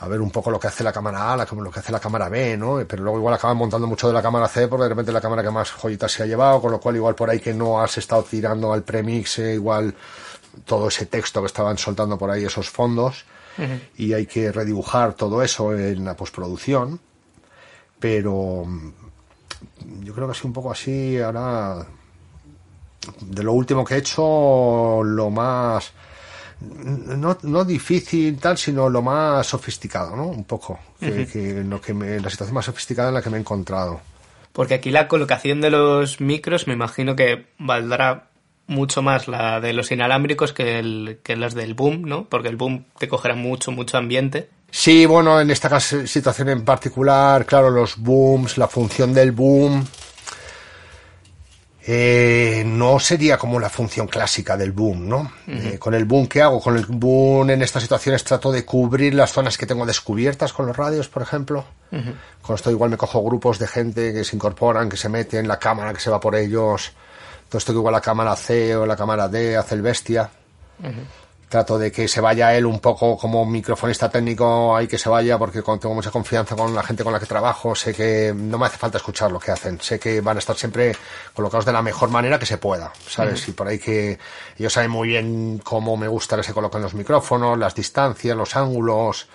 a 0.00 0.08
ver 0.08 0.20
un 0.20 0.30
poco 0.30 0.50
lo 0.50 0.60
que 0.60 0.66
hace 0.66 0.84
la 0.84 0.92
cámara 0.92 1.32
A, 1.32 1.36
lo 1.36 1.70
que 1.70 1.80
hace 1.80 1.92
la 1.92 2.00
cámara 2.00 2.28
B, 2.28 2.56
¿no? 2.56 2.84
Pero 2.86 3.02
luego 3.02 3.18
igual 3.18 3.34
acaban 3.34 3.56
montando 3.56 3.86
mucho 3.86 4.06
de 4.06 4.12
la 4.12 4.22
cámara 4.22 4.48
C 4.48 4.68
porque 4.68 4.84
de 4.84 4.88
repente 4.90 5.12
la 5.12 5.20
cámara 5.20 5.42
que 5.42 5.50
más 5.50 5.70
joyitas 5.72 6.12
se 6.12 6.22
ha 6.22 6.26
llevado, 6.26 6.60
con 6.60 6.72
lo 6.72 6.80
cual 6.80 6.96
igual 6.96 7.14
por 7.14 7.30
ahí 7.30 7.40
que 7.40 7.54
no 7.54 7.80
has 7.80 7.96
estado 7.98 8.22
tirando 8.22 8.72
al 8.72 8.82
premix, 8.82 9.38
eh, 9.38 9.54
igual 9.54 9.94
todo 10.64 10.88
ese 10.88 11.06
texto 11.06 11.40
que 11.40 11.46
estaban 11.46 11.78
soltando 11.78 12.18
por 12.18 12.30
ahí, 12.30 12.44
esos 12.44 12.68
fondos, 12.68 13.24
y 13.96 14.12
hay 14.12 14.26
que 14.26 14.52
redibujar 14.52 15.14
todo 15.14 15.42
eso 15.42 15.74
en 15.74 16.04
la 16.04 16.14
postproducción, 16.14 17.00
pero 17.98 18.64
mm, 18.66 18.92
yo 20.02 20.14
creo 20.14 20.26
que 20.26 20.32
ha 20.32 20.34
sido 20.34 20.48
un 20.48 20.52
poco 20.52 20.70
así 20.70 21.18
ahora 21.18 21.86
de 23.20 23.42
lo 23.42 23.52
último 23.52 23.84
que 23.84 23.94
he 23.94 23.98
hecho 23.98 25.02
lo 25.02 25.30
más 25.30 25.92
no, 26.60 27.36
no 27.42 27.64
difícil 27.64 28.38
tal, 28.38 28.56
sino 28.56 28.88
lo 28.88 29.02
más 29.02 29.46
sofisticado, 29.46 30.16
¿no? 30.16 30.28
Un 30.28 30.44
poco, 30.44 30.78
que, 30.98 31.62
lo 31.66 31.80
que 31.80 31.92
la 31.92 32.30
situación 32.30 32.54
más 32.54 32.64
sofisticada 32.64 33.08
en 33.08 33.14
la 33.14 33.22
que 33.22 33.30
me 33.30 33.36
he 33.36 33.40
encontrado. 33.40 34.00
Porque 34.52 34.74
aquí 34.74 34.90
la 34.90 35.06
colocación 35.06 35.60
de 35.60 35.70
los 35.70 36.20
micros 36.20 36.66
me 36.66 36.72
imagino 36.72 37.14
que 37.14 37.46
valdrá 37.58 38.28
mucho 38.66 39.02
más 39.02 39.28
la 39.28 39.60
de 39.60 39.72
los 39.72 39.92
inalámbricos 39.92 40.52
que, 40.52 40.78
el, 40.78 41.18
que 41.22 41.36
las 41.36 41.54
del 41.54 41.74
boom, 41.74 42.02
¿no? 42.02 42.24
Porque 42.24 42.48
el 42.48 42.56
boom 42.56 42.84
te 42.98 43.06
cogerá 43.06 43.34
mucho, 43.34 43.70
mucho 43.70 43.98
ambiente. 43.98 44.48
Sí, 44.70 45.06
bueno, 45.06 45.40
en 45.40 45.50
esta 45.50 45.78
situación 45.78 46.48
en 46.48 46.64
particular, 46.64 47.46
claro, 47.46 47.70
los 47.70 47.96
booms, 47.96 48.58
la 48.58 48.66
función 48.66 49.14
del 49.14 49.32
boom, 49.32 49.86
eh, 51.88 52.64
no 52.66 52.98
sería 52.98 53.38
como 53.38 53.60
la 53.60 53.70
función 53.70 54.08
clásica 54.08 54.56
del 54.56 54.72
boom, 54.72 55.08
¿no? 55.08 55.30
Eh, 55.46 55.78
con 55.78 55.94
el 55.94 56.04
boom, 56.04 56.26
¿qué 56.26 56.42
hago? 56.42 56.60
Con 56.60 56.76
el 56.76 56.84
boom 56.84 57.50
en 57.50 57.62
estas 57.62 57.84
situaciones 57.84 58.24
trato 58.24 58.50
de 58.50 58.64
cubrir 58.64 59.14
las 59.14 59.32
zonas 59.32 59.56
que 59.56 59.66
tengo 59.66 59.86
descubiertas 59.86 60.52
con 60.52 60.66
los 60.66 60.76
radios, 60.76 61.08
por 61.08 61.22
ejemplo. 61.22 61.64
Con 62.42 62.56
esto 62.56 62.72
igual 62.72 62.90
me 62.90 62.96
cojo 62.96 63.22
grupos 63.22 63.60
de 63.60 63.68
gente 63.68 64.12
que 64.12 64.24
se 64.24 64.34
incorporan, 64.34 64.88
que 64.88 64.96
se 64.96 65.08
meten, 65.08 65.46
la 65.46 65.60
cámara 65.60 65.94
que 65.94 66.00
se 66.00 66.10
va 66.10 66.18
por 66.18 66.34
ellos. 66.34 66.92
Todo 67.48 67.58
esto 67.58 67.72
que 67.72 67.78
igual 67.78 67.92
la 67.92 68.00
cámara 68.00 68.34
C 68.34 68.74
o 68.74 68.84
la 68.84 68.96
cámara 68.96 69.28
D 69.28 69.56
hace 69.56 69.76
el 69.76 69.82
bestia. 69.82 70.28
Trato 71.48 71.78
de 71.78 71.92
que 71.92 72.08
se 72.08 72.20
vaya 72.20 72.54
él 72.56 72.66
un 72.66 72.80
poco 72.80 73.16
como 73.16 73.46
microfonista 73.46 74.10
técnico, 74.10 74.76
hay 74.76 74.88
que 74.88 74.98
se 74.98 75.08
vaya 75.08 75.38
porque 75.38 75.62
tengo 75.62 75.94
mucha 75.94 76.10
confianza 76.10 76.56
con 76.56 76.74
la 76.74 76.82
gente 76.82 77.04
con 77.04 77.12
la 77.12 77.20
que 77.20 77.26
trabajo, 77.26 77.74
sé 77.74 77.94
que 77.94 78.32
no 78.34 78.58
me 78.58 78.66
hace 78.66 78.78
falta 78.78 78.98
escuchar 78.98 79.30
lo 79.30 79.38
que 79.38 79.52
hacen, 79.52 79.80
sé 79.80 79.98
que 79.98 80.20
van 80.20 80.36
a 80.36 80.40
estar 80.40 80.56
siempre 80.56 80.96
colocados 81.34 81.64
de 81.64 81.72
la 81.72 81.82
mejor 81.82 82.10
manera 82.10 82.38
que 82.38 82.46
se 82.46 82.58
pueda, 82.58 82.92
¿sabes? 83.08 83.46
Y 83.48 83.52
por 83.52 83.68
ahí 83.68 83.78
que 83.78 84.18
ellos 84.58 84.72
saben 84.72 84.90
muy 84.90 85.08
bien 85.08 85.60
cómo 85.62 85.96
me 85.96 86.08
gusta 86.08 86.36
que 86.36 86.42
se 86.42 86.52
coloquen 86.52 86.82
los 86.82 86.94
micrófonos, 86.94 87.56
las 87.56 87.74
distancias, 87.74 88.36
los 88.36 88.56
ángulos, 88.56 89.28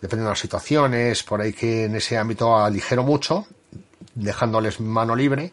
dependiendo 0.00 0.28
de 0.28 0.32
las 0.32 0.40
situaciones, 0.40 1.22
por 1.24 1.40
ahí 1.40 1.52
que 1.52 1.84
en 1.84 1.96
ese 1.96 2.16
ámbito 2.16 2.56
aligero 2.56 3.02
mucho 3.02 3.46
dejándoles 4.14 4.80
mano 4.80 5.14
libre 5.14 5.52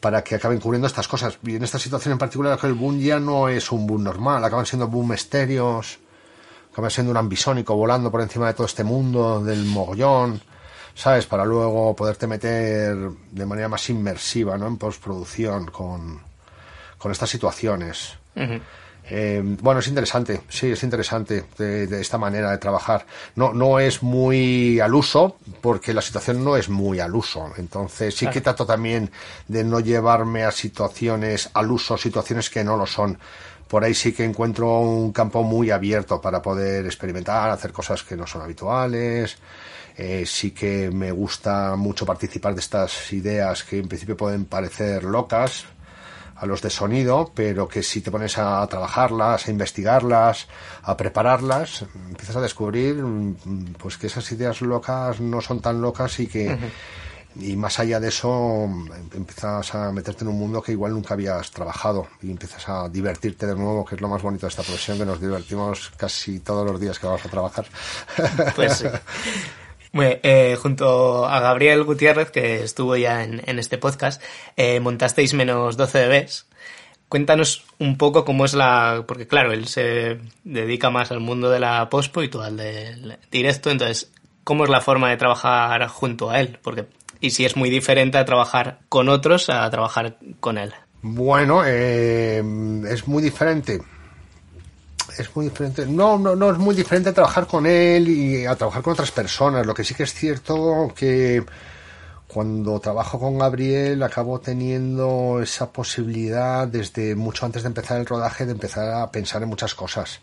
para 0.00 0.22
que 0.22 0.34
acaben 0.36 0.60
cubriendo 0.60 0.86
estas 0.86 1.08
cosas. 1.08 1.38
Y 1.44 1.56
en 1.56 1.64
esta 1.64 1.78
situación 1.78 2.12
en 2.12 2.18
particular, 2.18 2.58
el 2.62 2.74
boom 2.74 2.98
ya 2.98 3.20
no 3.20 3.48
es 3.48 3.70
un 3.72 3.86
boom 3.86 4.04
normal, 4.04 4.44
acaban 4.44 4.66
siendo 4.66 4.88
boom 4.88 5.12
estéreos, 5.12 5.98
acaban 6.72 6.90
siendo 6.90 7.10
un 7.10 7.16
ambisónico 7.16 7.74
volando 7.74 8.10
por 8.10 8.20
encima 8.20 8.46
de 8.46 8.54
todo 8.54 8.66
este 8.66 8.84
mundo 8.84 9.42
del 9.42 9.64
mogollón, 9.64 10.40
¿sabes? 10.94 11.26
Para 11.26 11.44
luego 11.44 11.94
poderte 11.96 12.26
meter 12.26 12.96
de 13.30 13.46
manera 13.46 13.68
más 13.68 13.88
inmersiva, 13.90 14.56
¿no? 14.56 14.66
En 14.66 14.76
postproducción 14.76 15.66
con, 15.66 16.20
con 16.98 17.12
estas 17.12 17.30
situaciones. 17.30 18.16
Eh, 19.08 19.42
bueno, 19.60 19.80
es 19.80 19.88
interesante, 19.88 20.42
sí, 20.48 20.70
es 20.70 20.82
interesante 20.82 21.44
de, 21.58 22.00
esta 22.00 22.18
manera 22.18 22.50
de 22.50 22.58
trabajar. 22.58 23.06
No, 23.34 23.52
no 23.52 23.78
es 23.78 24.02
muy 24.02 24.78
al 24.80 24.94
uso, 24.94 25.36
porque 25.60 25.92
la 25.92 26.02
situación 26.02 26.44
no 26.44 26.56
es 26.56 26.68
muy 26.68 27.00
al 27.00 27.14
uso. 27.14 27.52
Entonces, 27.56 28.14
sí 28.14 28.26
que 28.28 28.40
trato 28.40 28.64
también 28.66 29.10
de 29.48 29.64
no 29.64 29.80
llevarme 29.80 30.44
a 30.44 30.50
situaciones 30.50 31.50
al 31.54 31.70
uso, 31.70 31.96
situaciones 31.96 32.50
que 32.50 32.62
no 32.62 32.76
lo 32.76 32.86
son. 32.86 33.18
Por 33.68 33.84
ahí 33.84 33.94
sí 33.94 34.12
que 34.12 34.24
encuentro 34.24 34.80
un 34.80 35.12
campo 35.12 35.42
muy 35.44 35.70
abierto 35.70 36.20
para 36.20 36.42
poder 36.42 36.86
experimentar, 36.86 37.50
hacer 37.50 37.72
cosas 37.72 38.02
que 38.02 38.16
no 38.16 38.26
son 38.26 38.42
habituales. 38.42 39.36
Eh, 39.96 40.24
sí 40.26 40.52
que 40.52 40.90
me 40.90 41.12
gusta 41.12 41.76
mucho 41.76 42.06
participar 42.06 42.54
de 42.54 42.60
estas 42.60 43.12
ideas 43.12 43.64
que 43.64 43.78
en 43.78 43.88
principio 43.88 44.16
pueden 44.16 44.46
parecer 44.46 45.04
locas, 45.04 45.66
a 46.40 46.46
los 46.46 46.62
de 46.62 46.70
sonido, 46.70 47.30
pero 47.34 47.68
que 47.68 47.82
si 47.82 48.00
te 48.00 48.10
pones 48.10 48.38
a 48.38 48.66
trabajarlas, 48.66 49.46
a 49.46 49.50
investigarlas, 49.50 50.48
a 50.82 50.96
prepararlas, 50.96 51.84
empiezas 52.08 52.36
a 52.36 52.40
descubrir 52.40 52.96
mm, 52.96 53.74
pues 53.78 53.98
que 53.98 54.06
esas 54.06 54.30
ideas 54.32 54.62
locas 54.62 55.20
no 55.20 55.42
son 55.42 55.60
tan 55.60 55.82
locas 55.82 56.18
y 56.18 56.26
que 56.26 56.58
y 57.36 57.54
más 57.56 57.78
allá 57.78 58.00
de 58.00 58.08
eso 58.08 58.68
empiezas 59.14 59.74
a 59.74 59.92
meterte 59.92 60.24
en 60.24 60.28
un 60.28 60.38
mundo 60.38 60.60
que 60.60 60.72
igual 60.72 60.92
nunca 60.92 61.14
habías 61.14 61.50
trabajado 61.50 62.08
y 62.22 62.30
empiezas 62.30 62.68
a 62.68 62.88
divertirte 62.88 63.46
de 63.46 63.54
nuevo, 63.54 63.84
que 63.84 63.94
es 63.94 64.00
lo 64.00 64.08
más 64.08 64.22
bonito 64.22 64.46
de 64.46 64.50
esta 64.50 64.62
profesión, 64.62 64.98
que 64.98 65.04
nos 65.04 65.20
divertimos 65.20 65.92
casi 65.96 66.40
todos 66.40 66.68
los 66.68 66.80
días 66.80 66.98
que 66.98 67.06
vamos 67.06 67.24
a 67.24 67.28
trabajar. 67.28 67.66
Pues 68.56 68.78
sí. 68.78 68.86
Eh, 69.92 70.56
junto 70.60 71.26
a 71.26 71.40
Gabriel 71.40 71.82
Gutiérrez, 71.82 72.30
que 72.30 72.62
estuvo 72.62 72.96
ya 72.96 73.24
en, 73.24 73.58
este 73.58 73.78
podcast, 73.78 74.22
eh, 74.56 74.80
montasteis 74.80 75.34
menos 75.34 75.76
12 75.76 75.98
bebés. 75.98 76.46
Cuéntanos 77.08 77.64
un 77.78 77.98
poco 77.98 78.24
cómo 78.24 78.44
es 78.44 78.54
la... 78.54 79.04
Porque 79.06 79.26
claro, 79.26 79.52
él 79.52 79.66
se 79.66 80.18
dedica 80.44 80.90
más 80.90 81.10
al 81.10 81.18
mundo 81.18 81.50
de 81.50 81.58
la 81.58 81.88
pospo 81.90 82.22
y 82.22 82.28
tú 82.28 82.40
al 82.40 82.56
del 82.56 83.18
directo, 83.32 83.70
entonces, 83.70 84.12
¿cómo 84.44 84.62
es 84.62 84.70
la 84.70 84.80
forma 84.80 85.10
de 85.10 85.16
trabajar 85.16 85.88
junto 85.88 86.30
a 86.30 86.38
él? 86.38 86.60
Porque, 86.62 86.86
y 87.20 87.30
si 87.30 87.44
es 87.44 87.56
muy 87.56 87.68
diferente 87.68 88.16
a 88.16 88.24
trabajar 88.24 88.78
con 88.88 89.08
otros 89.08 89.50
a 89.50 89.68
trabajar 89.70 90.18
con 90.38 90.56
él. 90.56 90.72
Bueno, 91.02 91.62
eh, 91.66 92.44
es 92.88 93.08
muy 93.08 93.22
diferente 93.24 93.80
es 95.18 95.34
muy 95.34 95.46
diferente. 95.46 95.86
No, 95.86 96.18
no, 96.18 96.36
no 96.36 96.50
es 96.50 96.58
muy 96.58 96.74
diferente 96.74 97.12
trabajar 97.12 97.46
con 97.46 97.66
él 97.66 98.08
y 98.08 98.46
a 98.46 98.56
trabajar 98.56 98.82
con 98.82 98.92
otras 98.92 99.10
personas. 99.10 99.66
Lo 99.66 99.74
que 99.74 99.84
sí 99.84 99.94
que 99.94 100.04
es 100.04 100.14
cierto 100.14 100.92
que 100.94 101.44
cuando 102.26 102.78
trabajo 102.78 103.18
con 103.18 103.38
Gabriel 103.38 104.02
acabo 104.02 104.40
teniendo 104.40 105.40
esa 105.42 105.72
posibilidad 105.72 106.68
desde 106.68 107.14
mucho 107.16 107.44
antes 107.44 107.62
de 107.62 107.68
empezar 107.68 107.98
el 107.98 108.06
rodaje 108.06 108.46
de 108.46 108.52
empezar 108.52 108.88
a 108.90 109.10
pensar 109.10 109.42
en 109.42 109.48
muchas 109.48 109.74
cosas. 109.74 110.20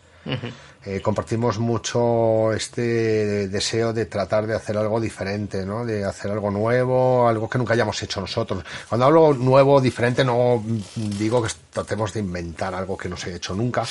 Eh, 0.84 1.00
compartimos 1.00 1.58
mucho 1.58 2.52
este 2.52 3.48
deseo 3.48 3.92
de 3.92 4.06
tratar 4.06 4.46
de 4.46 4.54
hacer 4.54 4.76
algo 4.76 5.00
diferente, 5.00 5.64
¿no? 5.64 5.84
De 5.86 6.04
hacer 6.04 6.30
algo 6.30 6.50
nuevo, 6.50 7.26
algo 7.28 7.48
que 7.48 7.58
nunca 7.58 7.74
hayamos 7.74 8.02
hecho 8.02 8.20
nosotros. 8.20 8.64
Cuando 8.88 9.06
hablo 9.06 9.32
nuevo, 9.34 9.80
diferente, 9.80 10.24
no 10.24 10.62
digo 10.96 11.42
que 11.42 11.50
tratemos 11.72 12.12
de 12.12 12.20
inventar 12.20 12.74
algo 12.74 12.96
que 12.96 13.08
no 13.08 13.16
se 13.16 13.28
haya 13.28 13.36
hecho 13.36 13.54
nunca, 13.54 13.84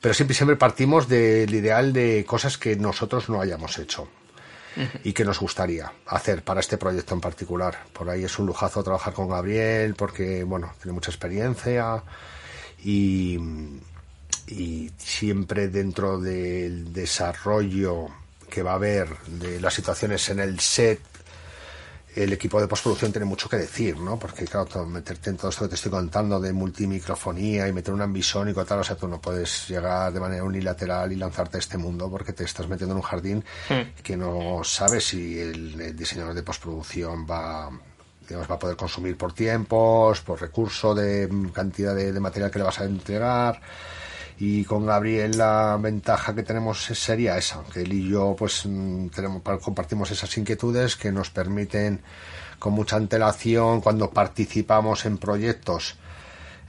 pero 0.00 0.14
siempre, 0.14 0.34
siempre 0.34 0.56
partimos 0.56 1.08
del 1.08 1.52
ideal 1.54 1.92
de 1.92 2.24
cosas 2.26 2.58
que 2.58 2.76
nosotros 2.76 3.28
no 3.28 3.40
hayamos 3.40 3.78
hecho 3.78 4.08
y 5.04 5.12
que 5.12 5.24
nos 5.24 5.40
gustaría 5.40 5.90
hacer 6.06 6.42
para 6.42 6.60
este 6.60 6.76
proyecto 6.76 7.14
en 7.14 7.20
particular. 7.20 7.84
Por 7.92 8.10
ahí 8.10 8.24
es 8.24 8.38
un 8.38 8.46
lujazo 8.46 8.82
trabajar 8.82 9.14
con 9.14 9.28
Gabriel 9.28 9.94
porque, 9.94 10.44
bueno, 10.44 10.72
tiene 10.82 10.92
mucha 10.92 11.10
experiencia 11.10 12.02
y, 12.84 13.38
y 14.48 14.90
siempre 14.98 15.68
dentro 15.68 16.20
del 16.20 16.92
desarrollo 16.92 18.08
que 18.50 18.62
va 18.62 18.72
a 18.72 18.76
haber 18.76 19.08
de 19.26 19.60
las 19.60 19.74
situaciones 19.74 20.28
en 20.28 20.40
el 20.40 20.60
set 20.60 21.00
el 22.16 22.32
equipo 22.32 22.58
de 22.60 22.66
postproducción 22.66 23.12
tiene 23.12 23.26
mucho 23.26 23.48
que 23.48 23.58
decir, 23.58 23.98
¿no? 23.98 24.18
Porque, 24.18 24.46
claro, 24.46 24.86
meterte 24.86 25.28
en 25.28 25.36
todo 25.36 25.50
esto 25.50 25.64
que 25.64 25.68
te 25.68 25.74
estoy 25.74 25.90
contando 25.90 26.40
de 26.40 26.50
multimicrofonía 26.52 27.68
y 27.68 27.72
meter 27.74 27.92
un 27.92 28.00
ambisónico, 28.00 28.64
tal, 28.64 28.80
o 28.80 28.84
sea, 28.84 28.96
tú 28.96 29.06
no 29.06 29.20
puedes 29.20 29.68
llegar 29.68 30.10
de 30.12 30.18
manera 30.18 30.42
unilateral 30.42 31.12
y 31.12 31.16
lanzarte 31.16 31.58
a 31.58 31.60
este 31.60 31.76
mundo 31.76 32.10
porque 32.10 32.32
te 32.32 32.44
estás 32.44 32.66
metiendo 32.68 32.94
en 32.94 32.96
un 32.96 33.02
jardín 33.02 33.44
hmm. 33.68 34.02
que 34.02 34.16
no 34.16 34.62
sabes 34.64 35.08
si 35.08 35.38
el, 35.38 35.94
diseñador 35.94 36.34
de 36.34 36.42
postproducción 36.42 37.26
va 37.30 37.70
digamos, 38.26 38.50
va 38.50 38.54
a 38.56 38.58
poder 38.58 38.76
consumir 38.76 39.16
por 39.16 39.32
tiempos, 39.32 40.20
por 40.22 40.40
recurso 40.40 40.94
de 40.94 41.28
cantidad 41.52 41.94
de 41.94 42.18
material 42.18 42.50
que 42.50 42.58
le 42.58 42.64
vas 42.64 42.80
a 42.80 42.84
entregar 42.84 43.60
y 44.38 44.64
con 44.64 44.84
Gabriel 44.84 45.38
la 45.38 45.78
ventaja 45.80 46.34
que 46.34 46.42
tenemos 46.42 46.84
sería 46.84 47.38
esa, 47.38 47.62
que 47.72 47.82
él 47.82 47.92
y 47.92 48.08
yo 48.08 48.34
pues 48.38 48.66
mm, 48.66 49.08
tenemos, 49.08 49.42
compartimos 49.62 50.10
esas 50.10 50.36
inquietudes 50.36 50.96
que 50.96 51.10
nos 51.10 51.30
permiten 51.30 52.00
con 52.58 52.74
mucha 52.74 52.96
antelación 52.96 53.80
cuando 53.80 54.10
participamos 54.10 55.06
en 55.06 55.18
proyectos 55.18 55.96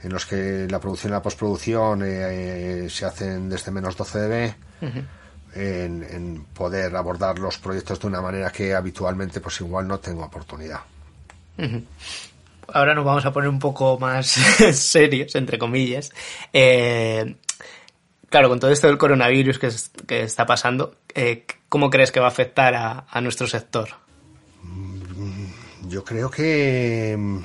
en 0.02 0.12
los 0.12 0.26
que 0.26 0.66
la 0.70 0.80
producción 0.80 1.12
y 1.12 1.14
la 1.14 1.22
postproducción 1.22 2.02
eh, 2.02 2.84
eh, 2.84 2.90
se 2.90 3.04
hacen 3.04 3.48
desde 3.48 3.70
menos 3.70 3.96
12 3.96 4.18
dB 4.18 4.54
en, 5.54 6.44
poder 6.54 6.94
abordar 6.94 7.38
los 7.38 7.58
proyectos 7.58 8.00
de 8.00 8.06
una 8.06 8.20
manera 8.20 8.50
que 8.50 8.74
habitualmente 8.74 9.40
pues 9.40 9.60
igual 9.60 9.88
no 9.88 9.98
tengo 9.98 10.24
oportunidad. 10.24 10.80
Ahora 12.72 12.94
nos 12.94 13.04
vamos 13.04 13.24
a 13.24 13.32
poner 13.32 13.48
un 13.48 13.58
poco 13.58 13.98
más 13.98 14.26
serios, 14.72 15.34
entre 15.34 15.58
comillas. 15.58 16.12
Eh, 16.52 17.36
Claro, 18.28 18.48
con 18.48 18.60
todo 18.60 18.70
esto 18.70 18.88
del 18.88 18.98
coronavirus 18.98 19.58
que, 19.58 20.22
está 20.22 20.44
pasando, 20.44 20.96
eh, 21.14 21.46
¿cómo 21.68 21.88
crees 21.88 22.12
que 22.12 22.20
va 22.20 22.26
a 22.26 22.30
afectar 22.30 22.74
a, 22.74 23.20
nuestro 23.20 23.46
sector? 23.46 23.88
Yo 25.86 26.04
creo 26.04 26.30
que 26.30 27.16
mm, 27.18 27.38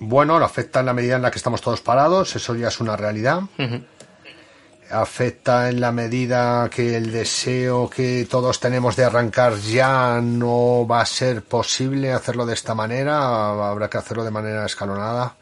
bueno, 0.00 0.38
lo 0.38 0.46
afecta 0.46 0.80
en 0.80 0.86
la 0.86 0.94
medida 0.94 1.16
en 1.16 1.22
la 1.22 1.30
que 1.30 1.36
estamos 1.36 1.60
todos 1.60 1.82
parados, 1.82 2.34
eso 2.34 2.54
ya 2.54 2.68
es 2.68 2.80
una 2.80 2.96
realidad. 2.96 3.42
Afecta 4.90 5.68
en 5.68 5.78
la 5.78 5.92
medida 5.92 6.70
que 6.70 6.96
el 6.96 7.12
deseo 7.12 7.90
que 7.90 8.26
todos 8.28 8.58
tenemos 8.58 8.96
de 8.96 9.04
arrancar 9.04 9.56
ya 9.56 10.20
no 10.22 10.86
va 10.86 11.02
a 11.02 11.06
ser 11.06 11.42
posible 11.44 12.12
hacerlo 12.12 12.46
de 12.46 12.54
esta 12.54 12.74
manera, 12.74 13.68
habrá 13.68 13.90
que 13.90 13.98
hacerlo 13.98 14.24
de 14.24 14.30
manera 14.30 14.64
escalonada. 14.64 15.36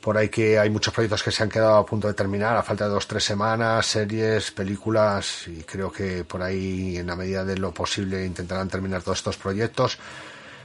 Por 0.00 0.16
ahí 0.16 0.28
que 0.28 0.58
hay 0.58 0.70
muchos 0.70 0.94
proyectos 0.94 1.22
que 1.22 1.30
se 1.30 1.42
han 1.42 1.48
quedado 1.48 1.76
a 1.76 1.86
punto 1.86 2.06
de 2.08 2.14
terminar, 2.14 2.56
a 2.56 2.62
falta 2.62 2.84
de 2.84 2.90
dos, 2.90 3.06
tres 3.06 3.24
semanas, 3.24 3.86
series, 3.86 4.50
películas, 4.52 5.48
y 5.48 5.62
creo 5.62 5.90
que 5.90 6.24
por 6.24 6.42
ahí, 6.42 6.96
en 6.98 7.06
la 7.06 7.16
medida 7.16 7.44
de 7.44 7.56
lo 7.58 7.72
posible, 7.72 8.24
intentarán 8.24 8.68
terminar 8.68 9.02
todos 9.02 9.18
estos 9.18 9.36
proyectos. 9.36 9.98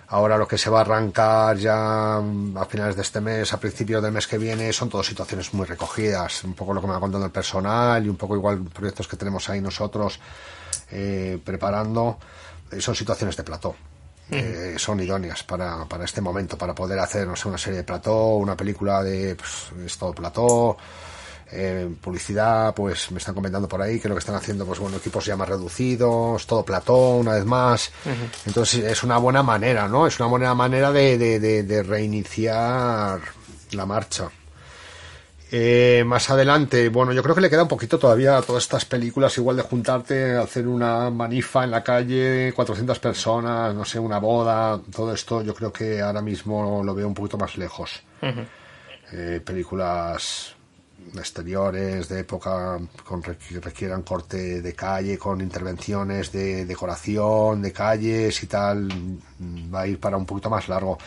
Ahora 0.07 0.37
lo 0.37 0.45
que 0.45 0.57
se 0.57 0.69
va 0.69 0.79
a 0.79 0.81
arrancar 0.81 1.55
ya 1.55 2.17
a 2.17 2.65
finales 2.69 2.97
de 2.97 3.01
este 3.01 3.21
mes, 3.21 3.53
a 3.53 3.59
principios 3.59 4.03
del 4.03 4.11
mes 4.11 4.27
que 4.27 4.37
viene, 4.37 4.73
son 4.73 4.89
todas 4.89 5.07
situaciones 5.07 5.53
muy 5.53 5.65
recogidas. 5.65 6.43
Un 6.43 6.53
poco 6.53 6.73
lo 6.73 6.81
que 6.81 6.87
me 6.87 6.93
va 6.93 6.99
contando 6.99 7.25
el 7.25 7.31
personal 7.31 8.05
y 8.05 8.09
un 8.09 8.17
poco 8.17 8.35
igual 8.35 8.61
proyectos 8.61 9.07
que 9.07 9.15
tenemos 9.15 9.49
ahí 9.49 9.61
nosotros 9.61 10.19
eh, 10.91 11.39
preparando. 11.43 12.19
Eh, 12.69 12.81
son 12.81 12.93
situaciones 12.93 13.37
de 13.37 13.43
plató. 13.43 13.73
Eh, 14.31 14.75
son 14.77 14.99
idóneas 15.01 15.43
para, 15.43 15.85
para 15.85 16.05
este 16.05 16.21
momento, 16.21 16.57
para 16.57 16.73
poder 16.73 16.97
hacer, 16.99 17.27
no 17.27 17.35
sé, 17.35 17.49
una 17.49 17.57
serie 17.57 17.79
de 17.79 17.83
plató, 17.83 18.35
una 18.35 18.55
película 18.55 19.03
de 19.03 19.35
pues, 19.35 19.97
todo 19.97 20.13
plató, 20.13 20.77
eh, 21.51 21.89
publicidad, 21.99 22.73
pues 22.73 23.11
me 23.11 23.17
están 23.17 23.35
comentando 23.35 23.67
por 23.67 23.81
ahí 23.81 23.99
que 23.99 24.07
lo 24.07 24.15
que 24.15 24.19
están 24.19 24.35
haciendo, 24.35 24.65
pues 24.65 24.79
bueno, 24.79 24.97
equipos 24.97 25.25
ya 25.25 25.35
más 25.35 25.49
reducidos, 25.49 26.47
todo 26.47 26.63
plató, 26.63 27.17
una 27.17 27.33
vez 27.33 27.43
más. 27.45 27.91
Entonces 28.45 28.85
es 28.85 29.03
una 29.03 29.17
buena 29.17 29.43
manera, 29.43 29.87
¿no? 29.89 30.07
Es 30.07 30.17
una 30.19 30.29
buena 30.29 30.55
manera 30.55 30.93
de, 30.93 31.17
de, 31.17 31.63
de, 31.63 31.83
reiniciar 31.83 33.19
la 33.71 33.85
marcha. 33.85 34.29
Eh, 35.53 36.03
más 36.05 36.29
adelante, 36.29 36.87
bueno, 36.87 37.11
yo 37.11 37.21
creo 37.21 37.35
que 37.35 37.41
le 37.41 37.49
queda 37.49 37.63
un 37.63 37.67
poquito 37.67 37.99
todavía 37.99 38.37
a 38.37 38.41
todas 38.41 38.63
estas 38.63 38.85
películas, 38.85 39.37
igual 39.37 39.57
de 39.57 39.63
juntarte, 39.63 40.37
hacer 40.37 40.65
una 40.65 41.09
manifa 41.09 41.65
en 41.65 41.71
la 41.71 41.83
calle, 41.83 42.53
400 42.55 42.99
personas, 42.99 43.75
no 43.75 43.83
sé, 43.83 43.99
una 43.99 44.17
boda, 44.17 44.79
todo 44.95 45.13
esto, 45.13 45.43
yo 45.43 45.53
creo 45.53 45.73
que 45.73 45.99
ahora 45.99 46.21
mismo 46.21 46.81
lo 46.85 46.95
veo 46.95 47.05
un 47.05 47.13
poquito 47.13 47.37
más 47.37 47.57
lejos. 47.57 48.01
Eh, 49.11 49.41
películas 49.43 50.55
exteriores 51.15 52.07
de 52.09 52.19
época 52.19 52.79
con, 53.03 53.21
que 53.21 53.59
requieran 53.59 54.03
corte 54.03 54.61
de 54.61 54.73
calle, 54.73 55.17
con 55.17 55.41
intervenciones 55.41 56.31
de 56.31 56.65
decoración, 56.65 57.61
de 57.61 57.71
calles 57.71 58.41
y 58.43 58.47
tal, 58.47 58.89
va 59.73 59.81
a 59.81 59.87
ir 59.87 59.99
para 59.99 60.17
un 60.17 60.25
poquito 60.25 60.49
más 60.49 60.67
largo. 60.69 60.97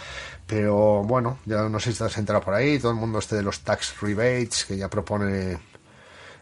Pero 0.46 1.02
bueno, 1.02 1.38
ya 1.46 1.68
no 1.68 1.80
sé 1.80 1.92
si 1.92 1.98
te 1.98 2.04
has 2.04 2.18
enterado 2.18 2.44
por 2.44 2.54
ahí, 2.54 2.78
todo 2.78 2.92
el 2.92 2.98
mundo 2.98 3.18
este 3.18 3.36
de 3.36 3.42
los 3.42 3.60
tax 3.60 4.00
rebates 4.00 4.64
que 4.66 4.76
ya 4.76 4.88
propone 4.88 5.58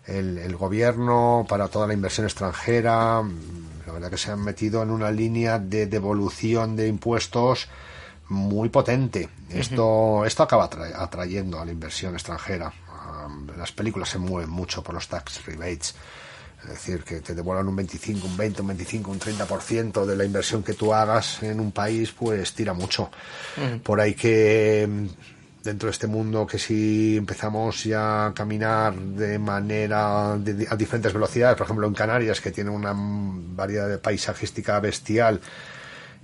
el, 0.07 0.39
el 0.39 0.57
gobierno 0.57 1.47
para 1.49 1.69
toda 1.69 1.87
la 1.87 1.95
inversión 1.95 2.27
extranjera. 2.27 3.23
La 3.87 3.93
verdad 3.93 4.11
que 4.11 4.19
se 4.19 4.31
han 4.31 4.43
metido 4.43 4.83
en 4.83 4.91
una 4.91 5.11
línea 5.11 5.59
de 5.59 5.87
devolución 5.87 6.77
de 6.77 6.89
impuestos 6.89 7.69
muy 8.29 8.69
potente. 8.71 9.29
Esto, 9.51 10.25
esto 10.25 10.43
acaba 10.43 10.69
atrayendo 10.97 11.61
a 11.61 11.65
la 11.65 11.73
inversión 11.73 12.15
extranjera. 12.15 12.73
Las 13.57 13.73
películas 13.73 14.09
se 14.09 14.19
mueven 14.19 14.51
mucho 14.51 14.83
por 14.83 14.95
los 14.95 15.09
tax 15.09 15.45
rebates. 15.47 15.95
Es 16.63 16.69
decir, 16.69 17.03
que 17.03 17.21
te 17.21 17.35
devuelvan 17.35 17.67
un 17.67 17.75
25, 17.75 18.27
un 18.27 18.37
20, 18.37 18.63
un 18.63 18.69
25, 18.69 19.11
un 19.11 19.19
30% 19.19 20.05
de 20.07 20.17
la 20.17 20.25
inversión 20.25 20.63
que 20.63 20.75
tú 20.75 20.95
hagas 20.95 21.43
en 21.43 21.59
un 21.59 21.73
país, 21.73 22.13
pues 22.13 22.53
tira 22.53 22.73
mucho. 22.73 23.11
Por 23.83 24.01
ahí 24.01 24.15
que 24.15 24.89
mm, 24.89 25.07
dentro 25.65 25.89
de 25.89 25.93
este 25.93 26.07
mundo 26.07 26.47
que 26.47 26.59
si 26.59 27.17
empezamos 27.17 27.85
ya 27.85 28.27
a 28.27 28.35
caminar 28.35 28.95
de 28.95 29.39
manera 29.39 30.35
a 30.35 30.77
diferentes 30.77 31.13
velocidades, 31.13 31.57
por 31.57 31.65
ejemplo 31.65 31.87
en 31.87 31.95
Canarias 31.95 32.41
que 32.41 32.51
tiene 32.51 32.71
una 32.71 32.93
variedad 32.95 33.89
de 33.89 33.99
paisajística 33.99 34.79
bestial, 34.81 35.41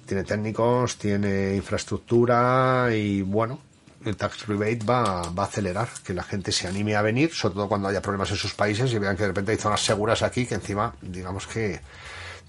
tiene 0.06 0.24
técnicos, 0.24 0.96
tiene 0.98 1.54
infraestructura 1.54 2.88
y 2.92 3.22
bueno, 3.22 3.60
el 4.04 4.16
tax 4.16 4.46
rebate 4.46 4.84
va, 4.84 5.22
va, 5.30 5.42
a 5.42 5.46
acelerar 5.46 5.88
que 6.04 6.14
la 6.14 6.22
gente 6.22 6.52
se 6.52 6.68
anime 6.68 6.96
a 6.96 7.02
venir, 7.02 7.32
sobre 7.32 7.54
todo 7.54 7.68
cuando 7.68 7.88
haya 7.88 8.02
problemas 8.02 8.30
en 8.30 8.36
sus 8.36 8.54
países 8.54 8.92
y 8.92 8.98
vean 8.98 9.16
que 9.16 9.22
de 9.22 9.28
repente 9.28 9.52
hay 9.52 9.58
zonas 9.58 9.80
seguras 9.80 10.22
aquí 10.22 10.46
que 10.46 10.54
encima, 10.54 10.94
digamos 11.02 11.46
que 11.46 11.80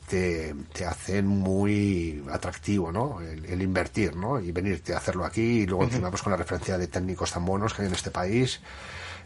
te, 0.08 0.56
te 0.74 0.86
hacen 0.86 1.28
muy 1.28 2.24
atractivo, 2.32 2.92
¿no? 2.92 3.20
El, 3.22 3.62
invertir, 3.62 4.16
¿no? 4.16 4.40
Y 4.40 4.52
venirte 4.52 4.94
a 4.94 4.98
hacerlo 4.98 5.26
aquí 5.26 5.62
y 5.62 5.66
luego 5.66 5.84
encima 5.84 6.10
pues 6.10 6.22
con 6.22 6.32
la 6.32 6.38
referencia 6.38 6.78
de 6.78 6.88
técnicos 6.88 7.32
tan 7.32 7.46
buenos 7.46 7.74
que 7.74 7.84
hay 7.84 7.88
en 7.88 7.94
este 7.94 8.12
país 8.12 8.60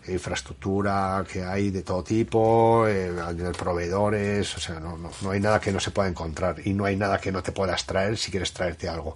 infraestructura 0.07 1.23
que 1.31 1.43
hay 1.43 1.71
de 1.71 1.81
todo 1.81 2.03
tipo, 2.03 2.85
eh, 2.87 3.11
proveedores, 3.57 4.57
o 4.57 4.59
sea, 4.59 4.79
no, 4.79 4.97
no, 4.97 5.09
no, 5.21 5.31
hay 5.31 5.39
nada 5.39 5.61
que 5.61 5.71
no 5.71 5.79
se 5.79 5.91
pueda 5.91 6.09
encontrar 6.09 6.57
y 6.65 6.73
no 6.73 6.85
hay 6.85 6.97
nada 6.97 7.19
que 7.19 7.31
no 7.31 7.41
te 7.41 7.51
puedas 7.51 7.85
traer 7.85 8.17
si 8.17 8.31
quieres 8.31 8.51
traerte 8.51 8.89
algo. 8.89 9.15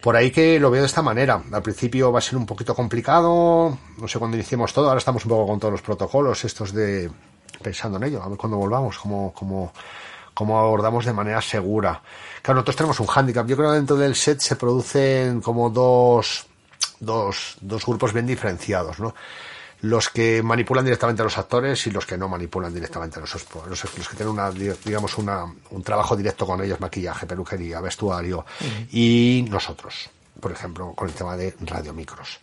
Por 0.00 0.16
ahí 0.16 0.30
que 0.30 0.58
lo 0.58 0.70
veo 0.70 0.80
de 0.80 0.86
esta 0.86 1.02
manera. 1.02 1.42
Al 1.52 1.62
principio 1.62 2.10
va 2.10 2.18
a 2.18 2.22
ser 2.22 2.36
un 2.38 2.46
poquito 2.46 2.74
complicado, 2.74 3.76
no 3.98 4.08
sé 4.08 4.18
cuándo 4.18 4.36
iniciemos 4.36 4.72
todo, 4.72 4.88
ahora 4.88 4.98
estamos 4.98 5.24
un 5.24 5.30
poco 5.30 5.46
con 5.46 5.60
todos 5.60 5.72
los 5.72 5.82
protocolos 5.82 6.44
estos 6.44 6.72
de 6.72 7.10
pensando 7.62 7.98
en 7.98 8.04
ello, 8.04 8.22
a 8.22 8.28
ver 8.28 8.38
cuándo 8.38 8.56
volvamos, 8.56 8.98
cómo, 8.98 9.32
cómo, 9.34 9.72
cómo 10.32 10.58
abordamos 10.58 11.04
de 11.04 11.12
manera 11.12 11.42
segura. 11.42 12.00
Claro, 12.42 12.56
nosotros 12.56 12.76
tenemos 12.76 13.00
un 13.00 13.06
hándicap. 13.06 13.46
Yo 13.46 13.56
creo 13.56 13.70
que 13.70 13.76
dentro 13.76 13.96
del 13.96 14.14
set 14.14 14.40
se 14.40 14.56
producen 14.56 15.40
como 15.42 15.68
dos, 15.68 16.46
dos, 16.98 17.56
dos 17.60 17.84
grupos 17.84 18.12
bien 18.12 18.26
diferenciados, 18.26 18.98
¿no? 18.98 19.14
Los 19.82 20.10
que 20.10 20.42
manipulan 20.42 20.84
directamente 20.84 21.22
a 21.22 21.24
los 21.24 21.38
actores 21.38 21.86
y 21.86 21.90
los 21.90 22.06
que 22.06 22.18
no 22.18 22.28
manipulan 22.28 22.72
directamente 22.72 23.18
a 23.18 23.20
los, 23.20 23.34
los, 23.68 23.98
los 23.98 24.08
que 24.08 24.16
tienen 24.16 24.34
una, 24.34 24.50
digamos 24.50 25.16
una, 25.18 25.44
un 25.70 25.82
trabajo 25.82 26.16
directo 26.16 26.46
con 26.46 26.62
ellos, 26.62 26.80
maquillaje, 26.80 27.26
peluquería, 27.26 27.80
vestuario 27.80 28.44
y 28.92 29.46
nosotros, 29.48 30.10
por 30.38 30.52
ejemplo, 30.52 30.92
con 30.94 31.08
el 31.08 31.14
tema 31.14 31.36
de 31.36 31.54
radiomicros 31.60 32.40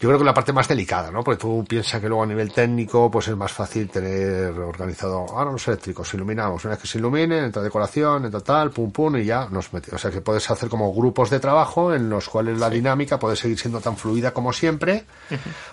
yo 0.00 0.08
creo 0.08 0.18
que 0.18 0.24
la 0.24 0.32
parte 0.32 0.54
más 0.54 0.66
delicada, 0.66 1.10
¿no? 1.10 1.22
Porque 1.22 1.38
tú 1.38 1.62
piensas 1.68 2.00
que 2.00 2.08
luego 2.08 2.22
a 2.22 2.26
nivel 2.26 2.50
técnico, 2.50 3.10
pues 3.10 3.28
es 3.28 3.36
más 3.36 3.52
fácil 3.52 3.90
tener 3.90 4.50
organizado, 4.58 5.26
ahora 5.28 5.52
los 5.52 5.68
eléctricos, 5.68 6.14
iluminamos, 6.14 6.64
una 6.64 6.72
vez 6.72 6.80
que 6.80 6.88
se 6.88 6.96
iluminen, 6.96 7.44
entra 7.44 7.60
decoración, 7.60 8.24
entra 8.24 8.40
tal, 8.40 8.70
pum 8.70 8.90
pum, 8.90 9.18
y 9.18 9.26
ya 9.26 9.46
nos 9.50 9.70
metemos. 9.74 10.00
O 10.00 10.02
sea 10.02 10.10
que 10.10 10.22
puedes 10.22 10.50
hacer 10.50 10.70
como 10.70 10.90
grupos 10.94 11.28
de 11.28 11.38
trabajo 11.38 11.92
en 11.92 12.08
los 12.08 12.30
cuales 12.30 12.58
la 12.58 12.70
dinámica 12.70 13.18
puede 13.18 13.36
seguir 13.36 13.58
siendo 13.58 13.78
tan 13.80 13.94
fluida 13.94 14.32
como 14.32 14.54
siempre, 14.54 15.04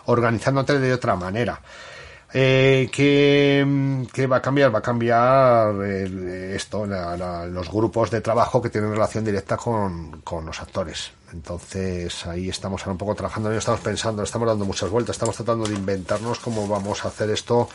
organizándote 0.08 0.78
de 0.78 0.94
otra 0.94 1.16
manera. 1.16 1.62
Eh, 2.40 2.88
¿qué, 2.92 4.28
va 4.32 4.38
a 4.38 4.42
cambiar? 4.44 4.72
Va 4.72 4.78
a 4.78 4.82
cambiar 4.84 5.84
esto, 5.84 6.86
los 6.86 7.72
grupos 7.72 8.12
de 8.12 8.22
trabajo 8.22 8.62
que 8.62 8.70
tienen 8.70 8.92
relación 8.92 9.26
directa 9.26 9.58
con, 9.58 10.22
con 10.22 10.46
los 10.46 10.62
actores. 10.62 11.14
Entonces 11.34 12.28
ahí 12.28 12.48
estamos 12.48 12.82
ahora 12.82 12.92
un 12.92 12.98
poco 13.00 13.16
trabajando, 13.16 13.52
estamos 13.52 13.80
pensando, 13.80 14.22
estamos 14.22 14.48
dando 14.48 14.66
muchas 14.66 14.88
vueltas, 14.92 15.16
estamos 15.16 15.36
tratando 15.36 15.66
de 15.66 15.74
inventarnos 15.74 16.38
cómo 16.38 16.68
vamos 16.68 17.06
a 17.06 17.08
hacer 17.08 17.32
esto 17.32 17.70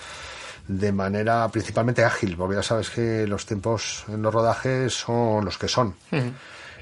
de 0.68 0.92
manera 0.92 1.48
principalmente 1.48 2.04
ágil, 2.04 2.36
porque 2.36 2.54
ya 2.54 2.62
sabes 2.62 2.88
que 2.88 3.26
los 3.26 3.44
tiempos 3.44 4.04
en 4.06 4.22
los 4.22 4.32
rodajes 4.32 4.94
son 4.94 5.44
los 5.44 5.58
que 5.58 5.66
son. 5.66 5.96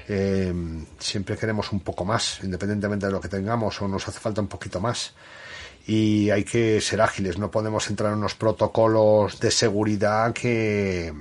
Eh, 0.07 0.53
siempre 0.99 1.35
queremos 1.35 1.71
un 1.71 1.79
poco 1.79 2.05
más, 2.05 2.43
independientemente 2.43 3.07
de 3.07 3.11
lo 3.11 3.19
que 3.19 3.27
tengamos, 3.27 3.81
o 3.81 3.87
nos 3.87 4.07
hace 4.07 4.19
falta 4.19 4.39
un 4.39 4.47
poquito 4.47 4.79
más. 4.79 5.15
Y 5.87 6.29
hay 6.29 6.43
que 6.43 6.79
ser 6.79 7.01
ágiles, 7.01 7.37
no 7.37 7.49
podemos 7.49 7.89
entrar 7.89 8.11
en 8.11 8.19
unos 8.19 8.35
protocolos 8.35 9.39
de 9.39 9.51
seguridad 9.51 10.31
que, 10.33 11.13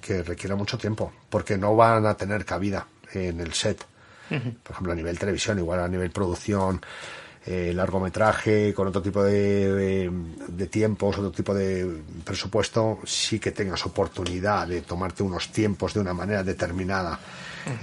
que 0.00 0.22
requieran 0.22 0.58
mucho 0.58 0.78
tiempo, 0.78 1.12
porque 1.28 1.58
no 1.58 1.74
van 1.74 2.06
a 2.06 2.14
tener 2.14 2.44
cabida 2.44 2.86
en 3.12 3.40
el 3.40 3.52
set. 3.52 3.84
Por 4.28 4.72
ejemplo, 4.72 4.92
a 4.92 4.96
nivel 4.96 5.18
televisión, 5.18 5.58
igual 5.58 5.80
a 5.80 5.88
nivel 5.88 6.10
producción, 6.10 6.80
eh, 7.46 7.72
largometraje, 7.74 8.74
con 8.74 8.88
otro 8.88 9.00
tipo 9.00 9.22
de, 9.22 10.10
de, 10.48 10.66
tiempos, 10.66 11.16
otro 11.16 11.30
tipo 11.30 11.54
de 11.54 12.02
presupuesto, 12.22 12.98
sí 13.06 13.38
que 13.38 13.52
tengas 13.52 13.86
oportunidad 13.86 14.66
de 14.66 14.82
tomarte 14.82 15.22
unos 15.22 15.50
tiempos 15.50 15.94
de 15.94 16.00
una 16.00 16.12
manera 16.12 16.42
determinada. 16.42 17.18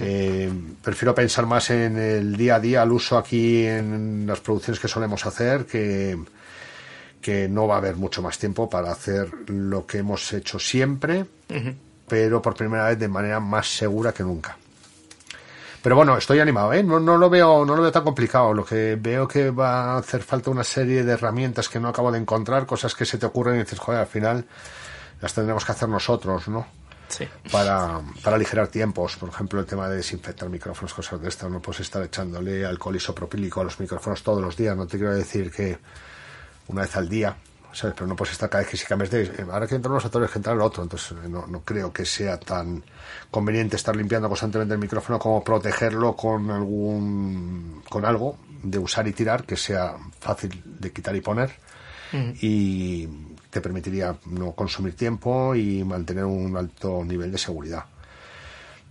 Eh, 0.00 0.52
prefiero 0.82 1.14
pensar 1.14 1.46
más 1.46 1.70
en 1.70 1.98
el 1.98 2.36
día 2.36 2.56
a 2.56 2.60
día, 2.60 2.82
al 2.82 2.92
uso 2.92 3.16
aquí 3.16 3.66
en 3.66 4.26
las 4.26 4.40
producciones 4.40 4.80
que 4.80 4.88
solemos 4.88 5.24
hacer, 5.26 5.66
que, 5.66 6.18
que 7.20 7.48
no 7.48 7.66
va 7.66 7.76
a 7.76 7.78
haber 7.78 7.96
mucho 7.96 8.22
más 8.22 8.38
tiempo 8.38 8.68
para 8.68 8.90
hacer 8.90 9.30
lo 9.48 9.86
que 9.86 9.98
hemos 9.98 10.32
hecho 10.32 10.58
siempre, 10.58 11.26
pero 12.08 12.42
por 12.42 12.54
primera 12.54 12.86
vez 12.86 12.98
de 12.98 13.08
manera 13.08 13.40
más 13.40 13.68
segura 13.68 14.12
que 14.12 14.22
nunca. 14.22 14.56
Pero 15.86 15.94
bueno, 15.94 16.16
estoy 16.16 16.40
animado, 16.40 16.72
¿eh? 16.72 16.82
No, 16.82 16.98
no, 16.98 17.16
lo 17.16 17.30
veo, 17.30 17.64
no 17.64 17.76
lo 17.76 17.82
veo 17.82 17.92
tan 17.92 18.02
complicado. 18.02 18.52
Lo 18.52 18.64
que 18.64 18.98
veo 19.00 19.28
que 19.28 19.50
va 19.52 19.94
a 19.94 19.98
hacer 19.98 20.20
falta 20.20 20.50
una 20.50 20.64
serie 20.64 21.04
de 21.04 21.12
herramientas 21.12 21.68
que 21.68 21.78
no 21.78 21.86
acabo 21.86 22.10
de 22.10 22.18
encontrar, 22.18 22.66
cosas 22.66 22.92
que 22.96 23.04
se 23.04 23.18
te 23.18 23.26
ocurren 23.26 23.54
y 23.54 23.58
dices, 23.60 23.78
joder, 23.78 24.00
al 24.00 24.08
final 24.08 24.44
las 25.20 25.32
tendremos 25.32 25.64
que 25.64 25.70
hacer 25.70 25.88
nosotros, 25.88 26.48
¿no? 26.48 26.66
Sí. 27.08 27.26
Para, 27.50 28.00
para 28.22 28.36
aligerar 28.36 28.68
tiempos. 28.68 29.16
Por 29.16 29.28
ejemplo, 29.28 29.60
el 29.60 29.66
tema 29.66 29.88
de 29.88 29.96
desinfectar 29.96 30.48
micrófonos, 30.48 30.92
cosas 30.94 31.20
de 31.20 31.28
estas. 31.28 31.50
No 31.50 31.60
puedes 31.60 31.80
estar 31.80 32.02
echándole 32.02 32.64
alcohol 32.64 32.96
isopropílico 32.96 33.60
a 33.60 33.64
los 33.64 33.78
micrófonos 33.78 34.22
todos 34.22 34.42
los 34.42 34.56
días. 34.56 34.76
No 34.76 34.86
te 34.86 34.98
quiero 34.98 35.14
decir 35.14 35.50
que 35.50 35.78
una 36.68 36.82
vez 36.82 36.96
al 36.96 37.08
día 37.08 37.36
pero 37.94 38.06
no 38.06 38.16
puedes 38.16 38.32
estar 38.32 38.48
cada 38.48 38.62
vez 38.62 38.70
que 38.70 38.76
si 38.76 38.86
cambias 38.86 39.10
de... 39.10 39.24
Eh, 39.24 39.46
ahora 39.50 39.66
que 39.66 39.74
entran 39.74 39.94
los 39.94 40.04
actores, 40.04 40.30
que 40.30 40.38
entran 40.38 40.56
el 40.56 40.62
otro, 40.62 40.82
entonces 40.82 41.12
eh, 41.12 41.28
no, 41.28 41.46
no 41.46 41.60
creo 41.60 41.92
que 41.92 42.04
sea 42.04 42.38
tan 42.38 42.82
conveniente 43.30 43.76
estar 43.76 43.94
limpiando 43.94 44.28
constantemente 44.28 44.74
el 44.74 44.80
micrófono 44.80 45.18
como 45.18 45.44
protegerlo 45.44 46.16
con 46.16 46.50
algún... 46.50 47.82
con 47.88 48.04
algo 48.04 48.38
de 48.62 48.78
usar 48.78 49.06
y 49.06 49.12
tirar 49.12 49.44
que 49.44 49.56
sea 49.56 49.94
fácil 50.18 50.62
de 50.64 50.92
quitar 50.92 51.14
y 51.14 51.20
poner 51.20 51.50
y 52.40 53.06
te 53.56 53.62
permitiría 53.62 54.14
no 54.26 54.52
consumir 54.52 54.94
tiempo 54.94 55.54
y 55.54 55.82
mantener 55.82 56.26
un 56.26 56.54
alto 56.56 57.02
nivel 57.02 57.32
de 57.32 57.38
seguridad 57.38 57.86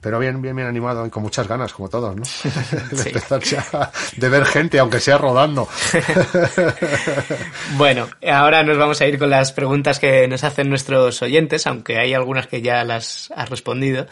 pero 0.06 0.20
bien, 0.20 0.40
bien, 0.40 0.56
bien 0.56 0.68
animado 0.68 1.04
y 1.08 1.10
con 1.10 1.24
muchas 1.24 1.48
ganas, 1.48 1.74
como 1.74 1.90
todos, 1.90 2.16
¿no? 2.16 2.22
de 2.92 3.02
empezar 3.10 3.42
ya, 3.42 3.92
de 4.16 4.30
ver 4.30 4.46
gente, 4.46 4.78
aunque 4.78 5.00
sea 5.00 5.18
rodando. 5.18 5.68
bueno, 7.76 8.08
ahora 8.32 8.62
nos 8.62 8.78
vamos 8.78 9.02
a 9.02 9.08
ir 9.08 9.18
con 9.18 9.32
las 9.32 9.52
preguntas 9.52 10.00
que 10.00 10.28
nos 10.28 10.44
hacen 10.44 10.70
nuestros 10.70 11.24
oyentes, 11.24 11.66
aunque 11.66 11.98
hay 11.98 12.14
algunas 12.14 12.46
que 12.46 12.62
ya 12.62 12.84
las 12.84 13.34
has 13.36 13.50
respondido 13.50 14.06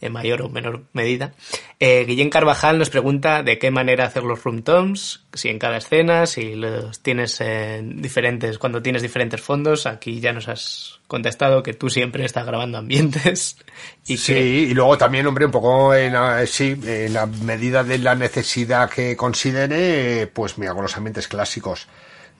en 0.00 0.12
mayor 0.12 0.42
o 0.42 0.48
menor 0.48 0.84
medida. 0.92 1.32
Eh, 1.80 2.04
Guillén 2.06 2.30
Carvajal 2.30 2.78
nos 2.78 2.90
pregunta 2.90 3.42
de 3.42 3.58
qué 3.58 3.70
manera 3.70 4.04
hacer 4.04 4.22
los 4.22 4.42
room 4.42 4.62
toms, 4.62 5.24
si 5.32 5.48
en 5.48 5.58
cada 5.58 5.78
escena, 5.78 6.26
si 6.26 6.54
los 6.54 7.00
tienes 7.00 7.40
en 7.40 8.00
diferentes, 8.02 8.58
cuando 8.58 8.82
tienes 8.82 9.02
diferentes 9.02 9.40
fondos. 9.40 9.86
Aquí 9.86 10.20
ya 10.20 10.32
nos 10.32 10.48
has 10.48 11.00
contestado 11.06 11.62
que 11.62 11.74
tú 11.74 11.88
siempre 11.90 12.24
estás 12.24 12.46
grabando 12.46 12.78
ambientes. 12.78 13.56
Y 14.06 14.16
sí, 14.16 14.32
y 14.32 14.74
luego 14.74 14.96
también, 14.96 15.26
hombre, 15.26 15.44
un 15.44 15.50
poco 15.50 15.94
en 15.94 16.14
la, 16.14 16.46
sí, 16.46 16.74
en 16.82 17.12
la 17.12 17.26
medida 17.26 17.84
de 17.84 17.98
la 17.98 18.14
necesidad 18.14 18.88
que 18.88 19.14
considere, 19.16 20.26
pues 20.28 20.56
me 20.56 20.66
hago 20.66 20.80
los 20.80 20.96
ambientes 20.96 21.28
clásicos 21.28 21.88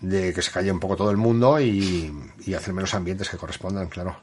de 0.00 0.32
que 0.32 0.40
se 0.40 0.50
calle 0.50 0.72
un 0.72 0.80
poco 0.80 0.96
todo 0.96 1.11
el 1.11 1.18
mundo 1.18 1.61
y, 1.61 2.11
y 2.46 2.54
hacerme 2.54 2.80
los 2.80 2.94
ambientes 2.94 3.28
que 3.28 3.36
correspondan, 3.36 3.88
claro. 3.88 4.18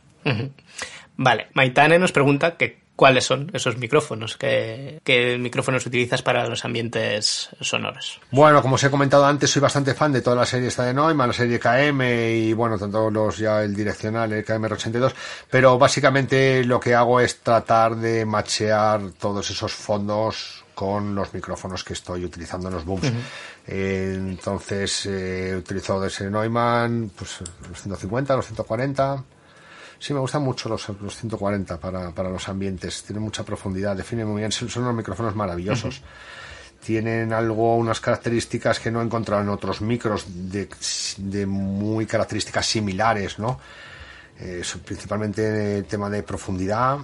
Vale, 1.18 1.48
Maitane 1.54 2.00
nos 2.00 2.12
pregunta 2.12 2.58
que 2.58 2.85
cuáles 2.96 3.26
son 3.26 3.52
esos 3.54 3.78
micrófonos, 3.78 4.38
qué, 4.38 5.02
qué, 5.04 5.38
micrófonos 5.38 5.86
utilizas 5.86 6.22
para 6.22 6.48
los 6.48 6.64
ambientes 6.66 7.50
sonoros. 7.60 8.20
Bueno, 8.32 8.62
como 8.62 8.76
os 8.76 8.84
he 8.84 8.90
comentado 8.90 9.26
antes, 9.26 9.50
soy 9.50 9.62
bastante 9.62 9.94
fan 9.94 10.12
de 10.12 10.22
toda 10.22 10.36
la 10.36 10.46
serie 10.46 10.70
esta 10.70 10.86
de 10.86 10.94
Neumann, 10.94 11.28
la 11.28 11.34
serie 11.34 11.60
KM 11.60 12.02
y 12.02 12.54
bueno, 12.54 12.78
tanto 12.78 13.10
los 13.10 13.38
ya 13.38 13.64
el 13.64 13.76
direccional, 13.76 14.32
el 14.32 14.46
KM82, 14.46 15.14
pero 15.50 15.78
básicamente 15.78 16.64
lo 16.64 16.80
que 16.80 16.96
hago 16.96 17.20
es 17.20 17.42
tratar 17.42 17.96
de 17.96 18.26
machear 18.26 19.02
todos 19.20 19.50
esos 19.50 19.74
fondos 19.74 20.64
con 20.74 21.16
los 21.16 21.34
micrófonos 21.34 21.84
que 21.84 21.94
estoy 21.94 22.26
utilizando 22.26 22.68
en 22.68 22.76
los 22.76 22.86
booms. 22.86 23.04
Uh 23.04 23.08
-huh. 23.08 23.22
eh, 23.68 24.14
entonces, 24.16 25.06
eh, 25.06 25.52
he 25.52 25.56
utilizado 25.56 26.02
de 26.02 26.30
Neumann, 26.30 27.12
pues 27.16 27.40
los 27.70 27.82
150, 27.82 28.36
los 28.36 28.46
140. 28.46 29.24
Sí, 30.00 30.14
me 30.14 30.20
gustan 30.20 30.44
mucho 30.44 30.70
los, 30.70 30.88
los 31.02 31.16
140 31.16 31.80
para, 31.80 32.12
para, 32.12 32.30
los 32.30 32.48
ambientes. 32.50 33.04
Tienen 33.04 33.24
mucha 33.24 33.44
profundidad, 33.44 33.96
definen 33.96 34.28
muy 34.28 34.42
bien. 34.42 34.52
Son, 34.52 34.70
unos 34.84 34.96
micrófonos 34.96 35.36
maravillosos. 35.36 36.00
Uh 36.00 36.02
-huh. 36.02 36.86
Tienen 36.86 37.34
algo, 37.34 37.78
unas 37.78 38.00
características 38.00 38.80
que 38.80 38.92
no 38.92 39.02
he 39.02 39.06
encontrado 39.06 39.42
en 39.42 39.50
otros 39.50 39.82
micros 39.82 40.26
de, 40.28 40.70
de 41.18 41.46
muy 41.46 42.06
características 42.06 42.68
similares, 42.68 43.40
¿no? 43.40 43.60
Eh, 44.40 44.62
principalmente 44.84 45.78
el 45.78 45.86
tema 45.86 46.10
de 46.10 46.22
profundidad, 46.22 47.00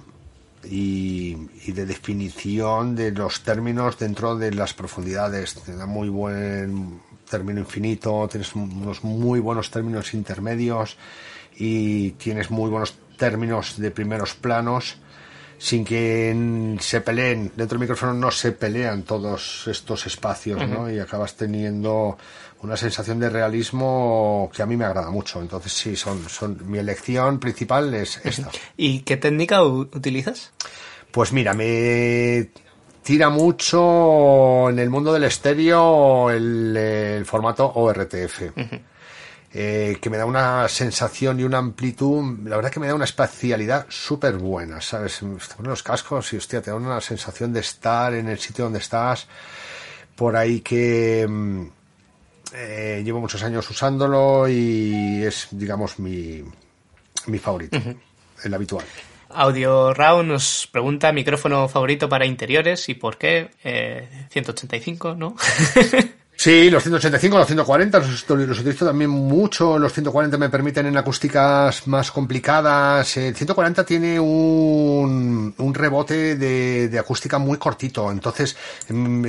y, 0.64 1.36
y, 1.66 1.72
de 1.72 1.86
definición 1.86 2.94
de 2.94 3.10
los 3.10 3.42
términos 3.42 3.98
dentro 3.98 4.36
de 4.36 4.52
las 4.52 4.74
profundidades. 4.74 5.54
Te 5.54 5.74
da 5.74 5.86
muy 5.86 6.08
buen 6.08 7.00
término 7.28 7.60
infinito, 7.60 8.28
tienes 8.30 8.54
unos 8.54 9.02
muy 9.02 9.40
buenos 9.40 9.70
términos 9.70 10.14
intermedios 10.14 10.96
y 11.56 12.12
tienes 12.12 12.50
muy 12.50 12.70
buenos 12.70 12.94
términos 13.16 13.78
de 13.78 13.90
primeros 13.90 14.34
planos 14.34 14.96
sin 15.58 15.84
que 15.84 16.76
se 16.80 17.00
peleen. 17.02 17.52
Dentro 17.54 17.78
del 17.78 17.82
micrófono 17.82 18.14
no 18.14 18.30
se 18.32 18.50
pelean 18.50 19.04
todos 19.04 19.64
estos 19.68 20.06
espacios, 20.06 20.60
uh 20.60 20.64
-huh. 20.64 20.68
¿no? 20.68 20.90
Y 20.90 20.98
acabas 20.98 21.36
teniendo 21.36 22.18
una 22.62 22.76
sensación 22.76 23.20
de 23.20 23.30
realismo 23.30 24.50
que 24.52 24.62
a 24.62 24.66
mí 24.66 24.76
me 24.76 24.84
agrada 24.84 25.10
mucho. 25.10 25.40
Entonces 25.40 25.72
sí, 25.72 25.94
son, 25.94 26.28
son 26.28 26.58
mi 26.66 26.78
elección 26.78 27.38
principal 27.38 27.94
es 27.94 28.20
esta. 28.24 28.50
¿Y 28.76 29.00
qué 29.00 29.16
técnica 29.16 29.62
utilizas? 29.62 30.50
Pues 31.12 31.32
mira, 31.32 31.54
me 31.54 32.50
tira 33.04 33.30
mucho 33.30 34.68
en 34.70 34.78
el 34.80 34.90
mundo 34.90 35.12
del 35.12 35.24
estéreo 35.24 36.30
el, 36.30 36.76
el 36.76 37.24
formato 37.24 37.70
ORTF. 37.72 38.40
Uh 38.42 38.60
-huh. 38.60 38.80
Eh, 39.54 39.98
que 40.00 40.08
me 40.08 40.16
da 40.16 40.24
una 40.24 40.66
sensación 40.68 41.38
y 41.38 41.44
una 41.44 41.58
amplitud, 41.58 42.38
la 42.44 42.56
verdad 42.56 42.70
que 42.70 42.80
me 42.80 42.86
da 42.86 42.94
una 42.94 43.04
espacialidad 43.04 43.86
súper 43.88 44.36
buena, 44.36 44.80
¿sabes? 44.80 45.18
Te 45.18 45.54
pones 45.54 45.68
los 45.68 45.82
cascos 45.82 46.32
y, 46.32 46.36
hostia, 46.36 46.62
te 46.62 46.70
da 46.70 46.76
una 46.76 47.00
sensación 47.00 47.52
de 47.52 47.60
estar 47.60 48.14
en 48.14 48.28
el 48.28 48.38
sitio 48.38 48.64
donde 48.64 48.78
estás, 48.78 49.26
por 50.16 50.36
ahí 50.36 50.60
que 50.60 51.28
eh, 52.54 53.02
llevo 53.04 53.20
muchos 53.20 53.42
años 53.42 53.68
usándolo 53.68 54.48
y 54.48 55.22
es, 55.22 55.48
digamos, 55.50 55.98
mi, 55.98 56.42
mi 57.26 57.38
favorito, 57.38 57.76
uh 57.76 57.80
-huh. 57.80 57.96
el 58.44 58.54
habitual. 58.54 58.86
Audio 59.34 59.94
Raw 59.94 60.22
nos 60.22 60.68
pregunta 60.70 61.12
micrófono 61.12 61.68
favorito 61.68 62.08
para 62.08 62.26
interiores 62.26 62.88
y 62.88 62.94
por 62.94 63.16
qué. 63.16 63.50
Eh, 63.64 64.26
185, 64.30 65.14
¿no? 65.14 65.36
Sí, 66.42 66.70
los 66.70 66.82
185, 66.82 67.38
los 67.38 67.46
140 67.46 67.98
los, 68.00 68.28
los 68.28 68.58
utilizo 68.58 68.84
también 68.84 69.10
mucho. 69.10 69.78
Los 69.78 69.92
140 69.92 70.36
me 70.38 70.48
permiten 70.48 70.86
en 70.86 70.96
acústicas 70.96 71.86
más 71.86 72.10
complicadas. 72.10 73.16
El 73.16 73.36
140 73.36 73.84
tiene 73.84 74.18
un, 74.18 75.54
un 75.56 75.72
rebote 75.74 76.34
de, 76.34 76.88
de, 76.88 76.98
acústica 76.98 77.38
muy 77.38 77.58
cortito. 77.58 78.10
Entonces, 78.10 78.56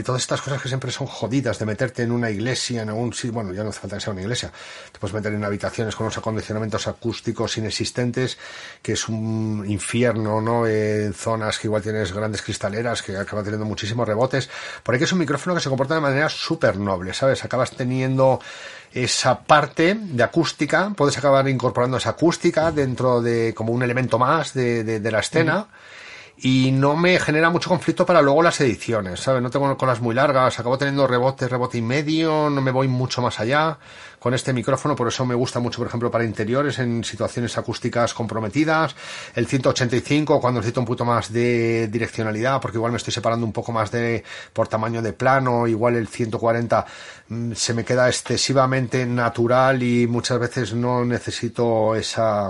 todas 0.03 0.24
estas 0.24 0.41
cosas 0.41 0.59
que 0.59 0.70
siempre 0.70 0.89
son 0.89 1.05
jodidas 1.05 1.59
de 1.59 1.68
meterte 1.68 2.01
en 2.01 2.11
una 2.11 2.32
iglesia, 2.32 2.82
en 2.82 2.89
algún 2.89 3.14
sitio, 3.14 3.34
bueno, 3.34 3.53
ya 3.53 3.61
no 3.61 3.70
hace 3.70 3.82
falta 3.82 3.97
que 3.97 4.01
sea 4.01 4.14
una 4.14 4.24
iglesia. 4.24 4.51
Te 4.91 4.97
puedes 4.97 5.14
meter 5.14 5.34
en 5.34 5.43
habitaciones 5.43 5.95
con 5.95 6.05
unos 6.05 6.18
acondicionamientos 6.18 6.88
acústicos 6.88 7.59
inexistentes, 7.59 8.39
que 8.82 8.93
es 8.93 9.07
un 9.07 9.64
infierno, 9.68 10.41
¿no? 10.41 10.66
En 10.66 11.14
zonas 11.14 11.59
que 11.59 11.68
igual 11.68 11.84
tienes 11.84 12.11
grandes 12.11 12.41
cristaleras, 12.41 13.03
que 13.03 13.16
acaban 13.16 13.45
teniendo 13.45 13.68
muchísimos 13.68 14.07
rebotes. 14.07 14.49
Por 14.82 14.95
ahí 14.95 14.97
que 14.97 15.05
es 15.05 15.14
un 15.14 15.20
micrófono 15.20 15.53
que 15.53 15.61
se 15.61 15.70
comporta 15.70 15.93
de 15.93 16.01
manera 16.01 16.28
súper 16.28 16.76
noble. 16.78 17.03
¿Sabes? 17.12 17.43
Acabas 17.43 17.72
teniendo 17.72 18.39
esa 18.93 19.41
parte 19.41 19.97
de 19.99 20.24
acústica, 20.24 20.91
puedes 20.95 21.18
acabar 21.18 21.47
incorporando 21.49 21.97
esa 21.97 22.12
acústica 22.12 22.72
dentro 22.72 23.22
de 23.22 23.54
como 23.54 23.74
un 23.74 23.84
elemento 23.84 24.20
más 24.20 24.54
de, 24.54 24.84
de, 24.84 25.12
la 25.12 25.20
escena. 25.20 25.68
Y 26.38 26.72
no 26.72 26.95
me 26.95 27.20
genera 27.20 27.49
mucho 27.49 27.70
conflicto 27.70 28.06
para 28.06 28.22
luego 28.22 28.41
las 28.41 28.60
ediciones, 28.60 29.20
¿sabes? 29.20 29.41
No 29.41 29.51
tengo 29.51 29.78
colas 29.78 30.01
muy 30.01 30.16
largas, 30.16 30.60
acabo 30.60 30.78
teniendo 30.78 31.06
rebote, 31.06 31.47
rebote 31.47 31.78
y 31.78 31.82
medio, 31.82 32.49
no 32.49 32.62
me 32.62 32.72
voy 32.72 32.88
mucho 32.88 33.22
más 33.22 33.39
allá 33.39 33.78
con 34.24 34.34
este 34.34 34.53
micrófono, 34.53 34.95
por 34.95 35.09
eso 35.09 35.26
me 35.26 35.36
gusta 35.36 35.59
mucho, 35.59 35.80
por 35.80 35.88
ejemplo, 35.88 36.09
para 36.09 36.24
interiores 36.24 36.80
en 36.80 37.03
situaciones 37.03 37.57
acústicas 37.57 38.13
comprometidas, 38.13 38.95
el 39.36 39.47
185 39.47 40.39
cuando 40.39 40.61
necesito 40.61 40.80
un 40.80 40.86
poquito 40.86 41.03
más 41.03 41.34
de 41.34 41.89
direccionalidad, 41.89 42.61
porque 42.61 42.78
igual 42.78 42.93
me 42.93 42.99
estoy 42.99 43.11
separando 43.11 43.45
un 43.45 43.51
poco 43.51 43.74
más 43.74 43.91
de 43.91 44.24
por 44.53 44.69
tamaño 44.69 45.01
de 45.01 45.11
plano, 45.11 45.67
igual 45.67 45.97
el 45.97 46.07
140 46.07 46.86
mmm, 47.28 47.51
se 47.51 47.74
me 47.74 47.84
queda 47.84 48.07
excesivamente 48.07 49.05
natural 49.05 49.84
y 49.84 50.07
muchas 50.07 50.39
veces 50.39 50.74
no 50.74 51.03
necesito 51.03 51.93
esa 51.93 52.49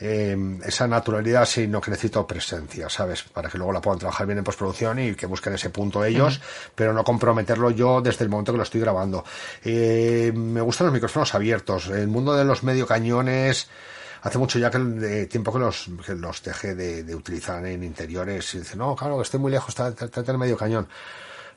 eh, 0.00 0.36
esa 0.64 0.86
naturalidad, 0.86 1.44
sino 1.44 1.80
que 1.80 1.90
necesito 1.90 2.26
presencia, 2.26 2.88
¿sabes? 2.88 3.22
Para 3.24 3.48
que 3.48 3.58
luego 3.58 3.72
la 3.72 3.80
puedan 3.80 3.98
trabajar 3.98 4.26
bien 4.26 4.38
en 4.38 4.44
postproducción 4.44 4.98
y 4.98 5.14
que 5.14 5.26
busquen 5.26 5.54
ese 5.54 5.70
punto 5.70 6.04
ellos, 6.04 6.38
uh 6.38 6.40
-huh. 6.40 6.70
pero 6.74 6.92
no 6.92 7.02
comprometerlo 7.02 7.70
yo 7.70 8.00
desde 8.00 8.24
el 8.24 8.30
momento 8.30 8.52
que 8.52 8.58
lo 8.58 8.64
estoy 8.64 8.80
grabando. 8.80 9.24
Eh, 9.64 10.32
me 10.34 10.60
gustan 10.60 10.86
los 10.86 10.94
micrófonos 10.94 11.34
abiertos. 11.34 11.88
El 11.88 12.08
mundo 12.08 12.34
de 12.34 12.44
los 12.44 12.62
medio 12.62 12.86
cañones, 12.86 13.68
hace 14.22 14.38
mucho 14.38 14.58
ya 14.58 14.70
que 14.70 14.78
de 14.78 15.26
tiempo 15.26 15.52
que 15.52 15.58
los, 15.58 15.90
que 16.04 16.14
los 16.14 16.42
dejé 16.42 16.74
de, 16.74 17.02
de, 17.02 17.14
utilizar 17.14 17.64
en 17.66 17.82
interiores 17.82 18.54
y 18.54 18.58
dice, 18.58 18.76
no, 18.76 18.94
claro, 18.94 19.20
estoy 19.20 19.40
muy 19.40 19.50
lejos, 19.50 19.70
está, 19.70 19.88
está, 19.88 20.06
está 20.06 20.32
el 20.32 20.38
medio 20.38 20.56
cañón. 20.56 20.88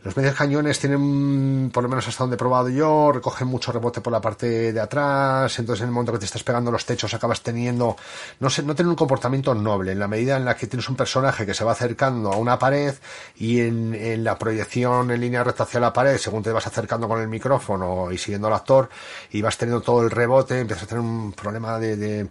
Los 0.04 0.18
medios 0.18 0.34
cañones 0.34 0.80
tienen, 0.80 1.70
por 1.72 1.84
lo 1.84 1.89
menos 1.89 2.08
hasta 2.08 2.24
donde 2.24 2.34
he 2.34 2.38
probado 2.38 2.70
yo, 2.70 3.12
recogen 3.12 3.47
mucho 3.47 3.72
rebote 3.72 4.02
por 4.02 4.12
la 4.12 4.20
parte 4.20 4.74
de 4.74 4.80
atrás, 4.80 5.60
entonces 5.60 5.84
en 5.84 5.89
el 5.89 5.93
momento 5.93 6.12
que 6.12 6.18
te 6.18 6.26
estás 6.26 6.41
pegando 6.43 6.72
los 6.72 6.88
techos 6.88 7.14
acabas 7.14 7.41
teniendo, 7.41 7.95
no 8.39 8.49
sé, 8.49 8.64
no 8.64 8.74
tener 8.74 8.89
un 8.89 8.95
comportamiento 8.95 9.54
noble, 9.54 9.91
en 9.91 9.99
la 9.99 10.08
medida 10.08 10.38
en 10.38 10.45
la 10.45 10.56
que 10.56 10.66
tienes 10.66 10.89
un 10.89 10.95
personaje 10.95 11.45
que 11.45 11.54
se 11.54 11.64
va 11.64 11.74
acercando 11.74 12.34
a 12.34 12.38
una 12.38 12.58
pared 12.58 12.95
y 13.36 13.60
en, 13.60 13.93
en 13.93 14.24
la 14.24 14.39
proyección 14.39 15.12
en 15.12 15.22
línea 15.22 15.43
recta 15.43 15.64
hacia 15.64 15.80
la 15.80 15.93
pared, 15.93 16.18
según 16.18 16.41
te 16.41 16.52
vas 16.52 16.66
acercando 16.66 17.08
con 17.08 17.22
el 17.22 17.28
micrófono 17.28 18.12
y 18.12 18.18
siguiendo 18.18 18.47
al 18.47 18.54
actor, 18.54 18.89
y 19.30 19.43
vas 19.43 19.56
teniendo 19.56 19.84
todo 19.84 20.02
el 20.02 20.10
rebote, 20.10 20.62
empiezas 20.62 20.86
a 20.86 20.88
tener 20.88 21.04
un 21.04 21.32
problema 21.34 21.78
de, 21.78 21.95
de 21.95 22.28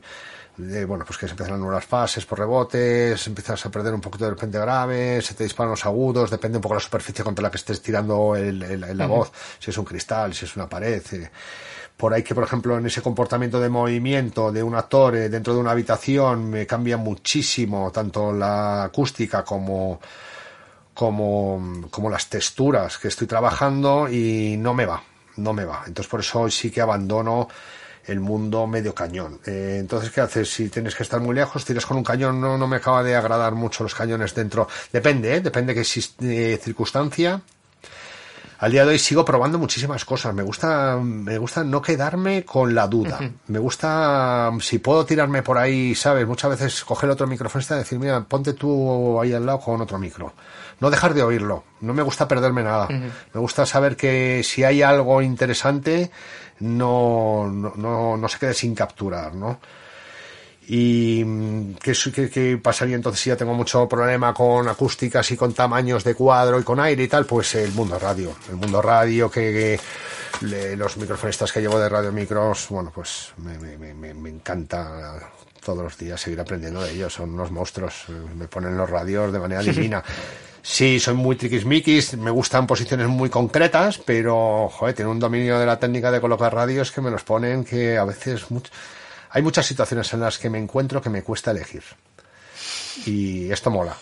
de, 0.57 0.85
bueno, 0.85 1.05
pues 1.05 1.19
que 1.19 1.27
se 1.27 1.33
empiezan 1.33 1.55
a 1.55 1.57
anular 1.57 1.83
fases 1.83 2.27
por 2.27 2.39
rebotes, 2.39 3.27
empiezas 3.27 3.65
a 3.65 3.71
perder 3.71 3.95
un 3.95 4.01
poquito 4.01 4.25
de 4.25 4.31
repente 4.31 4.59
grave, 4.59 5.23
se 5.23 5.35
te 5.35 5.45
disparan 5.45 5.71
los 5.71 5.87
agudos, 5.87 6.31
depende 6.31 6.59
un 6.59 6.63
poco 6.63 6.75
de 6.75 6.81
la 6.81 6.85
superficie 6.85 7.25
contra 7.25 7.43
la 7.43 7.51
que 7.51 7.57
estés 7.57 7.81
tirando 7.81 8.37
el, 8.37 8.63
el, 8.63 8.85
el 8.85 8.99
la 8.99 9.07
uh 9.07 9.09
-huh. 9.09 9.17
voz, 9.17 9.33
si 9.59 9.71
es 9.71 9.79
un 9.79 9.85
cristal, 9.85 10.35
si 10.35 10.45
es 10.45 10.57
una 10.57 10.69
pared. 10.69 11.03
Eh. 11.13 11.31
Por 11.97 12.15
ahí 12.15 12.23
que, 12.23 12.35
por 12.35 12.45
ejemplo, 12.45 12.79
en 12.79 12.87
ese 12.87 13.03
comportamiento 13.03 13.61
de 13.61 13.69
movimiento 13.69 14.51
de 14.51 14.63
un 14.63 14.75
actor 14.75 15.17
eh, 15.17 15.29
dentro 15.29 15.53
de 15.55 15.61
una 15.61 15.73
habitación 15.73 16.49
me 16.49 16.67
cambia 16.67 16.97
muchísimo 16.97 17.91
tanto 17.93 18.33
la 18.33 18.85
acústica 18.85 19.45
como, 19.45 20.01
como, 20.95 21.89
como 21.91 22.09
las 22.09 22.29
texturas 22.29 22.99
que 22.99 23.09
estoy 23.09 23.27
trabajando 23.27 24.09
y 24.09 24.57
no 24.59 24.73
me 24.73 24.87
va, 24.87 25.03
no 25.37 25.53
me 25.53 25.65
va. 25.65 25.83
Entonces 25.87 26.11
por 26.11 26.21
eso 26.21 26.41
hoy 26.41 26.51
sí 26.51 26.71
que 26.71 26.81
abandono 26.81 27.49
el 28.07 28.21
mundo 28.21 28.67
medio 28.67 28.95
cañón. 28.95 29.41
Eh, 29.47 29.77
entonces, 29.81 30.11
¿qué 30.11 30.21
haces? 30.21 30.53
Si 30.53 30.69
tienes 30.69 30.95
que 30.95 31.03
estar 31.03 31.21
muy 31.21 31.35
lejos, 31.35 31.65
tiras 31.65 31.87
con 31.87 31.97
un 31.97 32.05
cañón, 32.05 32.41
no, 32.41 32.57
no 32.59 32.67
me 32.67 32.77
acaba 32.77 33.03
de 33.03 33.15
agradar 33.17 33.55
mucho 33.55 33.83
los 33.83 33.95
cañones 33.95 34.35
dentro. 34.35 34.69
Depende, 34.93 35.37
¿eh? 35.37 35.41
Depende 35.41 35.75
de 35.75 35.83
qué 35.83 36.53
eh, 36.53 36.59
circunstancia. 36.63 37.41
Al 38.61 38.73
día 38.73 38.85
de 38.85 38.91
hoy 38.91 38.99
sigo 38.99 39.25
probando 39.25 39.59
muchísimas 39.59 40.05
cosas. 40.05 40.35
Me 40.35 40.43
gusta, 40.43 40.99
me 41.03 41.39
gusta 41.39 41.65
no 41.65 41.81
quedarme 41.81 42.45
con 42.45 42.75
la 42.75 42.87
duda. 42.87 43.17
Uh 43.19 43.25
-huh. 43.25 43.33
Me 43.47 43.59
gusta, 43.59 44.51
si 44.61 44.79
puedo 44.81 45.07
tirarme 45.07 45.43
por 45.43 45.57
ahí, 45.57 45.95
¿sabes? 45.95 46.27
Muchas 46.27 46.51
veces 46.51 46.85
coger 46.85 47.09
otro 47.09 47.27
micrófono 47.27 47.65
y 47.71 47.75
decir, 47.75 47.99
mira, 47.99 48.21
ponte 48.23 48.53
tú 48.53 49.19
ahí 49.19 49.33
al 49.33 49.47
lado 49.47 49.61
con 49.61 49.81
otro 49.81 49.99
micro. 49.99 50.35
No 50.79 50.91
dejar 50.91 51.15
de 51.15 51.23
oírlo. 51.23 51.65
No 51.81 51.95
me 51.95 52.03
gusta 52.03 52.29
perderme 52.29 52.63
nada. 52.63 52.85
Uh 52.85 52.93
-huh. 52.93 53.11
Me 53.33 53.41
gusta 53.41 53.65
saber 53.65 53.97
que 53.97 54.43
si 54.45 54.63
hay 54.63 54.83
algo 54.83 55.23
interesante, 55.23 56.11
no, 56.61 57.51
no, 57.51 57.73
no, 57.77 58.17
no 58.17 58.29
se 58.29 58.39
quede 58.39 58.55
sin 58.55 58.75
capturar, 58.75 59.35
¿no? 59.35 59.61
y 60.73 61.75
¿qué, 61.83 61.95
qué, 62.15 62.31
qué 62.31 62.61
pasaría 62.63 62.95
entonces 62.95 63.21
si 63.21 63.31
ya 63.31 63.37
tengo 63.37 63.55
mucho 63.55 63.89
problema 63.89 64.33
con 64.33 64.69
acústicas 64.69 65.29
y 65.33 65.37
con 65.37 65.53
tamaños 65.53 66.05
de 66.05 66.15
cuadro 66.15 66.61
y 66.61 66.63
con 66.63 66.79
aire 66.79 67.03
y 67.03 67.09
tal, 67.09 67.27
pues 67.27 67.57
el 67.57 67.73
mundo 67.73 67.99
radio, 67.99 68.37
el 68.49 68.55
mundo 68.55 68.81
radio 68.81 69.29
que, 69.29 69.81
que 70.41 70.77
los 70.77 70.97
microfonistas 70.97 71.51
que 71.51 71.61
llevo 71.61 71.77
de 71.81 71.89
Radio 71.89 72.13
Micros, 72.13 72.69
bueno, 72.71 72.93
pues 72.95 73.33
me, 73.39 73.59
me, 73.59 73.95
me, 73.95 74.15
me 74.15 74.31
encanta 74.31 75.19
todos 75.61 75.83
los 75.83 75.99
días 75.99 76.21
seguir 76.21 76.41
aprendiendo 76.41 76.83
de 76.83 76.93
ellos. 76.93 77.15
Son 77.15 77.35
unos 77.35 77.51
monstruos. 77.51 78.07
Me 78.37 78.49
ponen 78.49 78.77
los 78.77 78.89
radios 78.89 79.33
de 79.33 79.39
manera 79.39 79.63
divina. 79.65 80.03
Sí, 80.63 81.01
soy 81.01 81.15
muy 81.15 81.37
triquismiquis, 81.37 82.17
me 82.17 82.31
gustan 82.31 82.67
posiciones 82.67 83.09
muy 83.09 83.31
concretas, 83.31 83.99
pero, 83.99 84.69
joder, 84.69 84.95
tiene 84.95 85.11
un 85.11 85.19
dominio 85.19 85.59
de 85.59 85.67
la 85.67 85.79
técnica 85.79 86.11
de 86.11 86.21
colocar 86.21 86.55
radios 86.55 86.93
que 86.93 87.01
me 87.01 87.11
los 87.11 87.23
ponen 87.23 87.65
que 87.65 87.97
a 87.97 88.05
veces... 88.05 88.47
Hay 89.31 89.43
muchas 89.43 89.65
situaciones 89.67 90.13
en 90.13 90.21
las 90.21 90.39
que 90.39 90.51
me 90.51 90.59
encuentro 90.59 91.01
que 91.01 91.09
me 91.09 91.23
cuesta 91.23 91.53
elegir. 91.53 91.85
Y 93.07 93.51
esto 93.51 93.71
mola. 93.71 93.97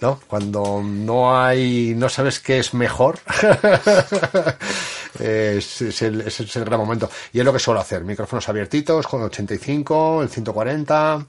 ¿no? 0.00 0.20
Cuando 0.26 0.82
no 0.82 1.36
hay, 1.36 1.94
no 1.96 2.08
sabes 2.08 2.40
qué 2.40 2.58
es 2.58 2.74
mejor, 2.74 3.18
es, 5.18 6.02
el, 6.02 6.64
gran 6.64 6.80
momento. 6.80 7.08
Y 7.32 7.38
es 7.38 7.44
lo 7.44 7.52
que 7.52 7.58
suelo 7.58 7.80
hacer, 7.80 8.04
micrófonos 8.04 8.48
abiertitos 8.48 9.06
con 9.06 9.22
85, 9.22 10.22
el 10.22 10.28
140, 10.28 11.26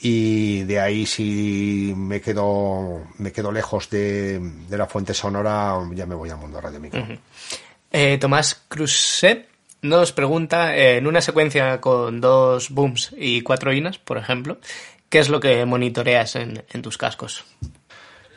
y 0.00 0.62
de 0.62 0.80
ahí 0.80 1.06
si 1.06 1.92
me 1.96 2.20
quedo, 2.20 3.02
me 3.18 3.32
quedo 3.32 3.52
lejos 3.52 3.90
de, 3.90 4.38
de 4.38 4.78
la 4.78 4.86
fuente 4.86 5.14
sonora, 5.14 5.76
ya 5.92 6.06
me 6.06 6.14
voy 6.14 6.30
al 6.30 6.38
mundo 6.38 6.60
radio 6.60 6.80
micro. 6.80 7.02
Uh 7.02 8.18
Tomás 8.20 8.62
Cruzet 8.68 9.48
nos 9.82 10.12
pregunta, 10.12 10.76
eh, 10.76 10.98
en 10.98 11.06
una 11.06 11.20
secuencia 11.20 11.80
con 11.80 12.20
dos 12.20 12.70
booms 12.70 13.14
y 13.16 13.42
cuatro 13.42 13.72
inas, 13.72 13.98
por 13.98 14.16
ejemplo, 14.18 14.58
¿qué 15.08 15.18
es 15.18 15.28
lo 15.28 15.40
que 15.40 15.64
monitoreas 15.64 16.36
en, 16.36 16.64
en 16.70 16.82
tus 16.82 16.96
cascos? 16.98 17.44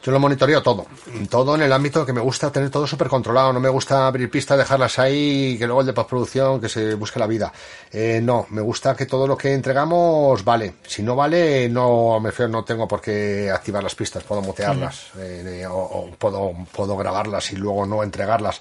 Yo 0.04 0.12
lo 0.12 0.20
monitoreo 0.20 0.62
todo, 0.62 0.86
todo 1.30 1.56
en 1.56 1.62
el 1.62 1.72
ámbito 1.72 2.06
que 2.06 2.12
me 2.12 2.20
gusta 2.20 2.52
tener 2.52 2.70
todo 2.70 2.86
súper 2.86 3.08
controlado, 3.08 3.54
no 3.54 3.62
me 3.62 3.70
gusta 3.70 4.06
abrir 4.06 4.30
pistas, 4.30 4.58
dejarlas 4.58 5.00
ahí 5.00 5.54
y 5.54 5.58
que 5.58 5.66
luego 5.66 5.80
el 5.80 5.88
de 5.88 5.94
postproducción 5.94 6.60
que 6.60 6.68
se 6.68 6.96
busque 6.96 7.20
la 7.20 7.28
vida. 7.28 7.54
Eh, 7.90 8.20
no, 8.22 8.46
me 8.50 8.62
gusta 8.62 8.98
que 8.98 9.06
todo 9.06 9.26
lo 9.26 9.38
que 9.38 9.54
entregamos 9.54 10.44
vale. 10.44 10.74
Si 10.86 11.04
no 11.04 11.16
vale, 11.16 11.70
no 11.70 12.20
me 12.20 12.34
feo, 12.34 12.50
no 12.50 12.66
tengo 12.66 12.86
por 12.86 13.00
qué 13.00 13.50
activar 13.50 13.82
las 13.82 13.96
pistas, 13.96 14.24
puedo 14.26 14.42
mutearlas 14.42 15.12
mm. 15.14 15.20
eh, 15.22 15.68
o, 15.68 15.78
o 15.78 16.12
puedo, 16.18 16.52
puedo 16.74 16.98
grabarlas 16.98 17.54
y 17.54 17.56
luego 17.56 17.86
no 17.86 18.04
entregarlas 18.04 18.60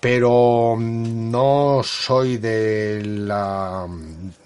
pero 0.00 0.76
no 0.80 1.82
soy 1.84 2.38
de 2.38 3.02
la 3.04 3.86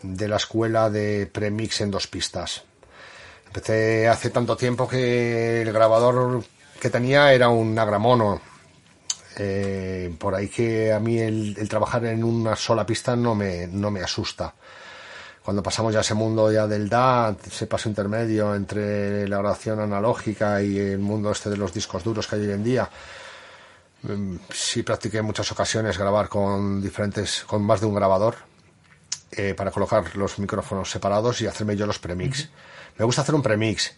de 0.02 0.28
la 0.28 0.36
escuela 0.36 0.90
de 0.90 1.28
premix 1.32 1.80
en 1.80 1.92
dos 1.92 2.08
pistas 2.08 2.64
Empecé 3.55 4.09
hace 4.09 4.30
tanto 4.30 4.57
tiempo 4.57 4.88
que 4.88 5.62
el 5.62 5.72
grabador 5.72 6.42
que 6.80 6.90
tenía 6.90 7.32
era 7.32 7.50
un 7.50 7.78
agramono. 7.78 8.40
Eh, 9.36 10.12
por 10.18 10.34
ahí 10.34 10.48
que 10.48 10.92
a 10.92 10.98
mí 10.98 11.20
el, 11.20 11.68
trabajar 11.68 12.05
en 12.07 12.24
una 12.24 12.57
sola 12.57 12.84
pista 12.84 13.14
no 13.14 13.36
me, 13.36 13.68
no 13.68 13.92
me 13.92 14.02
asusta. 14.02 14.52
Cuando 15.44 15.62
pasamos 15.62 15.92
ya 15.92 16.00
a 16.00 16.02
ese 16.02 16.14
mundo 16.14 16.50
ya 16.50 16.66
del 16.66 16.88
DAT, 16.88 17.46
ese 17.46 17.68
paso 17.68 17.88
intermedio 17.88 18.57
entre 18.57 19.28
la 19.28 19.38
grabación 19.38 19.78
analógica 19.78 20.61
y 20.61 20.76
el 20.76 20.98
mundo 20.98 21.30
este 21.30 21.48
de 21.48 21.57
los 21.57 21.72
discos 21.72 22.02
duros 22.02 22.26
que 22.26 22.34
hay 22.34 22.46
hoy 22.46 22.55
en 22.55 22.64
día, 22.64 22.90
sí 24.52 24.82
practiqué 24.82 25.18
en 25.18 25.26
muchas 25.26 25.52
ocasiones 25.52 25.96
grabar 25.96 26.28
con 26.28 26.82
diferentes, 26.82 27.44
con 27.44 27.62
más 27.62 27.80
de 27.80 27.86
un 27.86 27.94
grabador, 27.94 28.34
eh, 29.37 29.55
para 29.55 29.70
colocar 29.70 30.16
los 30.16 30.39
micrófonos 30.39 30.91
separados 30.91 31.41
y 31.41 31.47
hacerme 31.47 31.76
yo 31.76 31.87
los 31.87 31.99
premix. 31.99 32.41
Uh 32.41 32.45
-huh. 32.45 32.49
Me 32.99 33.05
gusta 33.05 33.22
hacer 33.22 33.35
un 33.35 33.43
premix. 33.43 33.95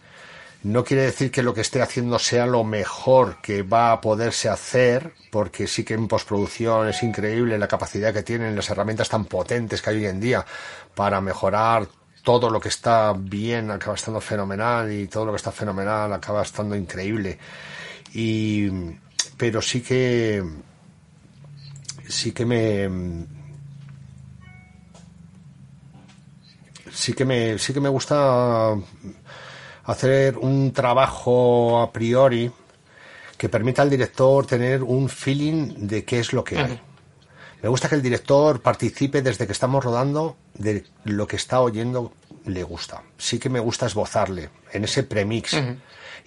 No 0.63 0.83
quiere 0.83 1.03
decir 1.03 1.29
que 1.29 1.43
lo 1.43 1.53
que 1.53 1.61
esté 1.61 1.81
haciendo 1.81 2.17
sea 2.17 2.47
lo 2.47 2.63
mejor 2.63 3.37
que 3.41 3.61
va 3.61 3.91
a 3.91 4.01
poderse 4.01 4.49
hacer, 4.49 5.13
porque 5.31 5.67
sí 5.67 5.83
que 5.83 5.93
en 5.93 6.07
postproducción 6.07 6.87
es 6.89 7.03
increíble 7.03 7.59
la 7.59 7.67
capacidad 7.67 8.11
que 8.13 8.23
tienen 8.23 8.55
las 8.55 8.69
herramientas 8.69 9.07
tan 9.07 9.25
potentes 9.25 9.81
que 9.81 9.91
hay 9.91 9.97
hoy 9.97 10.05
en 10.07 10.19
día 10.19 10.45
para 10.95 11.21
mejorar 11.21 11.87
todo 12.23 12.49
lo 12.49 12.59
que 12.59 12.69
está 12.69 13.13
bien 13.13 13.71
acaba 13.71 13.95
estando 13.95 14.19
fenomenal 14.19 14.91
y 14.91 15.07
todo 15.07 15.25
lo 15.25 15.31
que 15.31 15.37
está 15.37 15.51
fenomenal 15.51 16.11
acaba 16.11 16.41
estando 16.41 16.75
increíble. 16.75 17.37
Y 18.13 18.69
pero 19.37 19.61
sí 19.61 19.81
que 19.81 20.43
sí 22.07 22.31
que 22.31 22.45
me 22.45 22.89
sí 26.97 27.13
que 27.13 27.25
me 27.25 27.59
sí 27.59 27.73
que 27.73 27.79
me 27.79 27.89
gusta 27.89 28.73
hacer 29.85 30.37
un 30.37 30.73
trabajo 30.73 31.79
a 31.79 31.91
priori 31.93 32.51
que 33.37 33.49
permita 33.49 33.83
al 33.83 33.89
director 33.89 34.47
tener 34.47 34.81
un 34.81 35.07
feeling 35.07 35.87
de 35.87 36.03
qué 36.03 36.19
es 36.19 36.33
lo 36.33 36.43
que 36.43 36.57
hay. 36.57 36.71
Uh 36.71 36.75
-huh. 36.75 36.79
Me 37.61 37.69
gusta 37.69 37.87
que 37.87 37.95
el 37.95 38.01
director 38.01 38.61
participe 38.61 39.21
desde 39.21 39.45
que 39.45 39.51
estamos 39.53 39.83
rodando 39.83 40.37
de 40.55 40.85
lo 41.03 41.27
que 41.27 41.35
está 41.35 41.61
oyendo 41.61 42.13
le 42.45 42.63
gusta. 42.63 43.03
Sí 43.17 43.37
que 43.39 43.49
me 43.49 43.59
gusta 43.59 43.85
esbozarle 43.85 44.49
en 44.73 44.83
ese 44.83 45.03
premix. 45.03 45.53
Uh 45.53 45.57
-huh. 45.57 45.77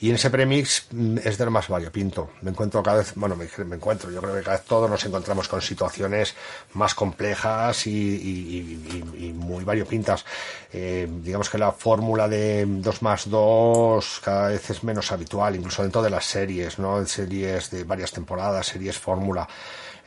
Y 0.01 0.09
en 0.09 0.15
ese 0.15 0.31
premix 0.31 0.87
es 1.23 1.37
de 1.37 1.45
lo 1.45 1.51
más 1.51 1.69
variopinto. 1.69 2.31
Me 2.41 2.51
encuentro 2.51 2.83
cada 2.83 2.99
vez, 2.99 3.13
bueno, 3.17 3.37
me, 3.37 3.47
me, 3.67 3.77
encuentro, 3.77 4.11
yo 4.11 4.23
creo 4.23 4.35
que 4.35 4.43
cada 4.43 4.57
vez 4.57 4.65
todos 4.67 4.89
nos 4.89 5.05
encontramos 5.05 5.47
con 5.47 5.61
situaciones 5.61 6.35
más 6.73 6.95
complejas 6.95 7.87
y, 7.87 7.91
y, 7.91 9.13
y, 9.19 9.27
y 9.27 9.33
muy 9.35 9.63
variopintas. 9.63 10.25
Eh, 10.73 11.07
digamos 11.23 11.51
que 11.51 11.59
la 11.59 11.73
fórmula 11.73 12.29
de 12.29 12.65
2 12.67 13.03
más 13.03 13.29
2 13.29 14.21
cada 14.25 14.49
vez 14.49 14.71
es 14.71 14.83
menos 14.85 15.13
habitual, 15.13 15.57
incluso 15.57 15.83
dentro 15.83 16.01
de 16.01 16.09
las 16.09 16.25
series, 16.25 16.79
¿no? 16.79 17.05
Series 17.05 17.71
de 17.71 17.85
varias 17.85 18.11
temporadas, 18.11 18.69
series 18.69 18.97
fórmula. 18.97 19.47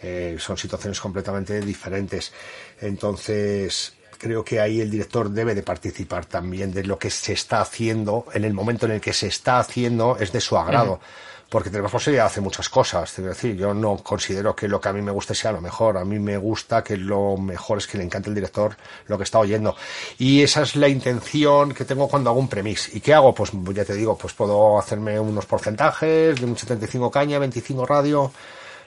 Eh, 0.01 0.37
son 0.39 0.57
situaciones 0.57 0.99
completamente 0.99 1.61
diferentes. 1.61 2.33
Entonces, 2.81 3.93
creo 4.23 4.45
que 4.45 4.61
ahí 4.61 4.79
el 4.79 4.89
director 4.89 5.29
debe 5.29 5.53
de 5.53 5.63
participar 5.63 6.25
también 6.25 6.71
de 6.71 6.85
lo 6.85 6.97
que 6.97 7.09
se 7.09 7.33
está 7.33 7.59
haciendo 7.59 8.25
en 8.33 8.45
el 8.45 8.53
momento 8.53 8.85
en 8.85 8.93
el 8.93 9.01
que 9.01 9.11
se 9.11 9.27
está 9.27 9.59
haciendo 9.59 10.15
es 10.17 10.31
de 10.31 10.39
su 10.39 10.57
agrado. 10.57 10.93
Uh 10.93 10.95
-huh. 10.95 11.49
Porque 11.49 11.69
tenemos 11.69 11.91
posibilidad 11.91 12.23
de 12.23 12.27
hacer 12.27 12.41
muchas 12.41 12.69
cosas. 12.69 13.19
Es 13.19 13.25
decir, 13.25 13.55
yo 13.55 13.73
no 13.73 13.97
considero 13.97 14.55
que 14.55 14.67
lo 14.67 14.79
que 14.79 14.89
a 14.89 14.93
mí 14.93 15.01
me 15.01 15.11
guste 15.11 15.35
sea 15.35 15.51
lo 15.51 15.61
mejor. 15.61 15.97
A 15.97 16.05
mí 16.05 16.17
me 16.17 16.37
gusta 16.37 16.83
que 16.83 16.95
lo 16.97 17.37
mejor 17.37 17.77
es 17.77 17.85
que 17.85 17.97
le 17.97 18.05
encante 18.05 18.29
el 18.29 18.35
director 18.35 18.75
lo 19.07 19.17
que 19.17 19.25
está 19.25 19.37
oyendo. 19.39 19.75
Y 20.17 20.41
esa 20.41 20.61
es 20.63 20.75
la 20.77 20.87
intención 20.87 21.73
que 21.73 21.85
tengo 21.85 22.07
cuando 22.07 22.31
hago 22.31 22.39
un 22.39 22.47
premix. 22.47 22.95
¿Y 22.95 23.01
qué 23.01 23.13
hago? 23.13 23.35
Pues 23.35 23.51
ya 23.75 23.85
te 23.85 23.93
digo, 23.93 24.17
pues 24.17 24.33
puedo 24.33 24.79
hacerme 24.79 25.19
unos 25.19 25.45
porcentajes 25.45 26.39
de 26.39 26.45
un 26.45 26.57
75 26.57 27.11
caña, 27.11 27.37
25 27.37 27.85
radio 27.85 28.31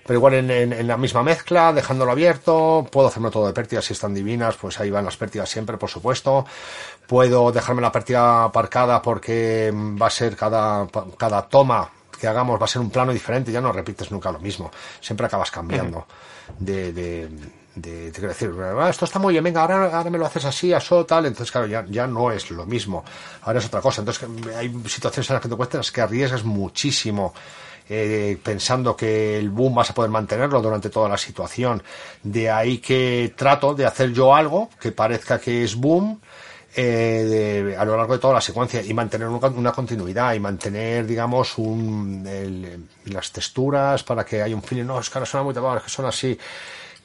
pero 0.07 0.19
igual 0.19 0.35
en, 0.35 0.51
en, 0.51 0.73
en, 0.73 0.87
la 0.87 0.97
misma 0.97 1.23
mezcla, 1.23 1.73
dejándolo 1.73 2.13
abierto, 2.13 2.87
puedo 2.91 3.09
hacerme 3.09 3.31
todo 3.31 3.47
de 3.47 3.53
pértigas 3.53 3.85
si 3.85 3.93
están 3.93 4.15
divinas, 4.15 4.57
pues 4.57 4.79
ahí 4.79 4.91
van 4.91 5.05
las 5.05 5.17
pértigas 5.17 5.49
siempre, 5.49 5.77
por 5.77 5.91
supuesto. 5.91 6.47
Puedo 7.07 7.51
dejarme 7.53 7.83
la 7.83 7.93
pérdida 7.93 8.45
aparcada 8.45 9.03
porque 9.03 9.73
va 9.75 10.07
a 10.07 10.11
ser 10.11 10.37
cada, 10.37 10.87
cada 11.19 11.43
toma 11.43 11.91
que 12.19 12.27
hagamos 12.27 12.61
va 12.61 12.65
a 12.65 12.69
ser 12.69 12.81
un 12.81 12.91
plano 12.91 13.13
diferente, 13.13 13.53
ya 13.53 13.61
no 13.61 13.73
repites 13.73 14.11
nunca 14.11 14.33
lo 14.33 14.39
mismo, 14.39 14.71
siempre 15.01 15.27
acabas 15.27 15.51
cambiando. 15.51 16.07
De, 16.59 16.93
de, 16.93 17.29
de, 17.75 18.11
de, 18.11 18.29
decir, 18.29 18.53
ah, 18.61 18.89
esto 18.89 19.05
está 19.05 19.19
muy 19.19 19.35
bien, 19.35 19.45
venga, 19.45 19.61
ahora, 19.61 19.97
ahora 19.97 20.11
me 20.11 20.19
lo 20.19 20.27
haces 20.27 20.45
así, 20.45 20.73
eso, 20.73 21.05
tal, 21.05 21.27
entonces 21.27 21.51
claro, 21.51 21.67
ya, 21.67 21.85
ya 21.89 22.07
no 22.07 22.31
es 22.31 22.51
lo 22.51 22.65
mismo, 22.65 23.05
ahora 23.43 23.59
es 23.59 23.67
otra 23.67 23.81
cosa, 23.81 24.01
entonces 24.01 24.29
hay 24.57 24.73
situaciones 24.87 25.29
en 25.29 25.35
las 25.35 25.43
que 25.43 25.49
te 25.49 25.57
cuestas 25.57 25.93
que 25.93 26.01
arriesgas 26.01 26.45
muchísimo 26.45 27.35
eh, 27.89 28.37
pensando 28.43 28.97
que 28.97 29.39
el 29.39 29.51
boom 29.51 29.75
vas 29.77 29.91
a 29.91 29.95
poder 29.95 30.11
mantenerlo 30.11 30.61
durante 30.61 30.91
toda 30.91 31.09
la 31.09 31.17
situación. 31.17 31.83
De 32.23 32.51
ahí 32.51 32.79
que 32.79 33.33
trato 33.37 33.75
de 33.75 33.87
hacer 33.87 34.13
yo 34.13 34.35
algo 34.35 34.71
que 34.81 34.93
parezca 34.93 35.39
que 35.39 35.63
es 35.65 35.77
boom, 35.77 36.21
eh, 36.75 37.65
de, 37.65 37.77
a 37.77 37.85
lo 37.85 37.97
largo 37.97 38.13
de 38.13 38.19
toda 38.19 38.35
la 38.35 38.41
secuencia 38.41 38.83
y 38.83 38.93
mantener 38.93 39.29
una, 39.29 39.73
continuidad 39.73 40.35
y 40.35 40.41
mantener, 40.41 41.07
digamos, 41.07 41.57
un, 41.57 42.27
el, 42.27 42.85
las 43.07 43.33
texturas 43.33 44.03
para 44.03 44.25
que 44.25 44.43
haya 44.43 44.55
un 44.55 44.63
feeling. 44.63 44.85
No, 44.85 45.01
es 45.01 45.09
que 45.09 45.19
ahora 45.19 45.27
suena 45.27 45.45
muy 45.45 45.55
tapado, 45.55 45.79
es 45.79 45.85
que 45.85 45.91
son 45.91 46.05
así 46.05 46.39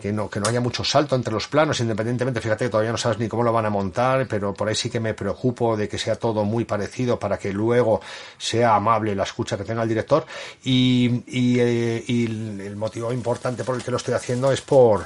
que 0.02 0.12
no, 0.12 0.30
que 0.30 0.40
no 0.40 0.50
haya 0.50 0.60
mucho 0.60 0.84
salto 0.84 1.16
entre 1.16 1.34
los 1.34 1.48
planos, 1.48 1.80
independientemente, 1.80 2.42
fíjate 2.42 2.66
que 2.66 2.70
todavía 2.70 2.92
no 2.92 2.98
sabes 2.98 3.20
ni 3.20 3.30
cómo 3.30 3.44
lo 3.44 3.54
van 3.54 3.66
a 3.66 3.70
montar, 3.70 4.28
pero 4.28 4.54
por 4.54 4.68
ahí 4.68 4.76
sí 4.76 4.90
que 4.90 5.00
me 5.00 5.14
preocupo 5.14 5.78
de 5.78 5.88
que 5.88 5.98
sea 5.98 6.16
todo 6.16 6.44
muy 6.44 6.66
parecido 6.66 7.18
para 7.18 7.38
que 7.38 7.54
luego 7.54 8.02
sea 8.38 8.76
amable 8.76 9.16
la 9.16 9.24
escucha 9.24 9.58
que 9.58 9.64
tenga 9.64 9.84
el 9.84 9.90
director. 9.90 10.26
Y, 10.64 11.24
y, 11.28 11.60
eh, 11.60 12.04
y 12.08 12.26
el 12.62 12.76
motivo 12.76 13.14
importante 13.14 13.64
por 13.64 13.76
el 13.76 13.84
que 13.84 13.92
lo 13.92 13.98
estoy 13.98 14.16
haciendo 14.16 14.52
es 14.52 14.62
por 14.62 15.06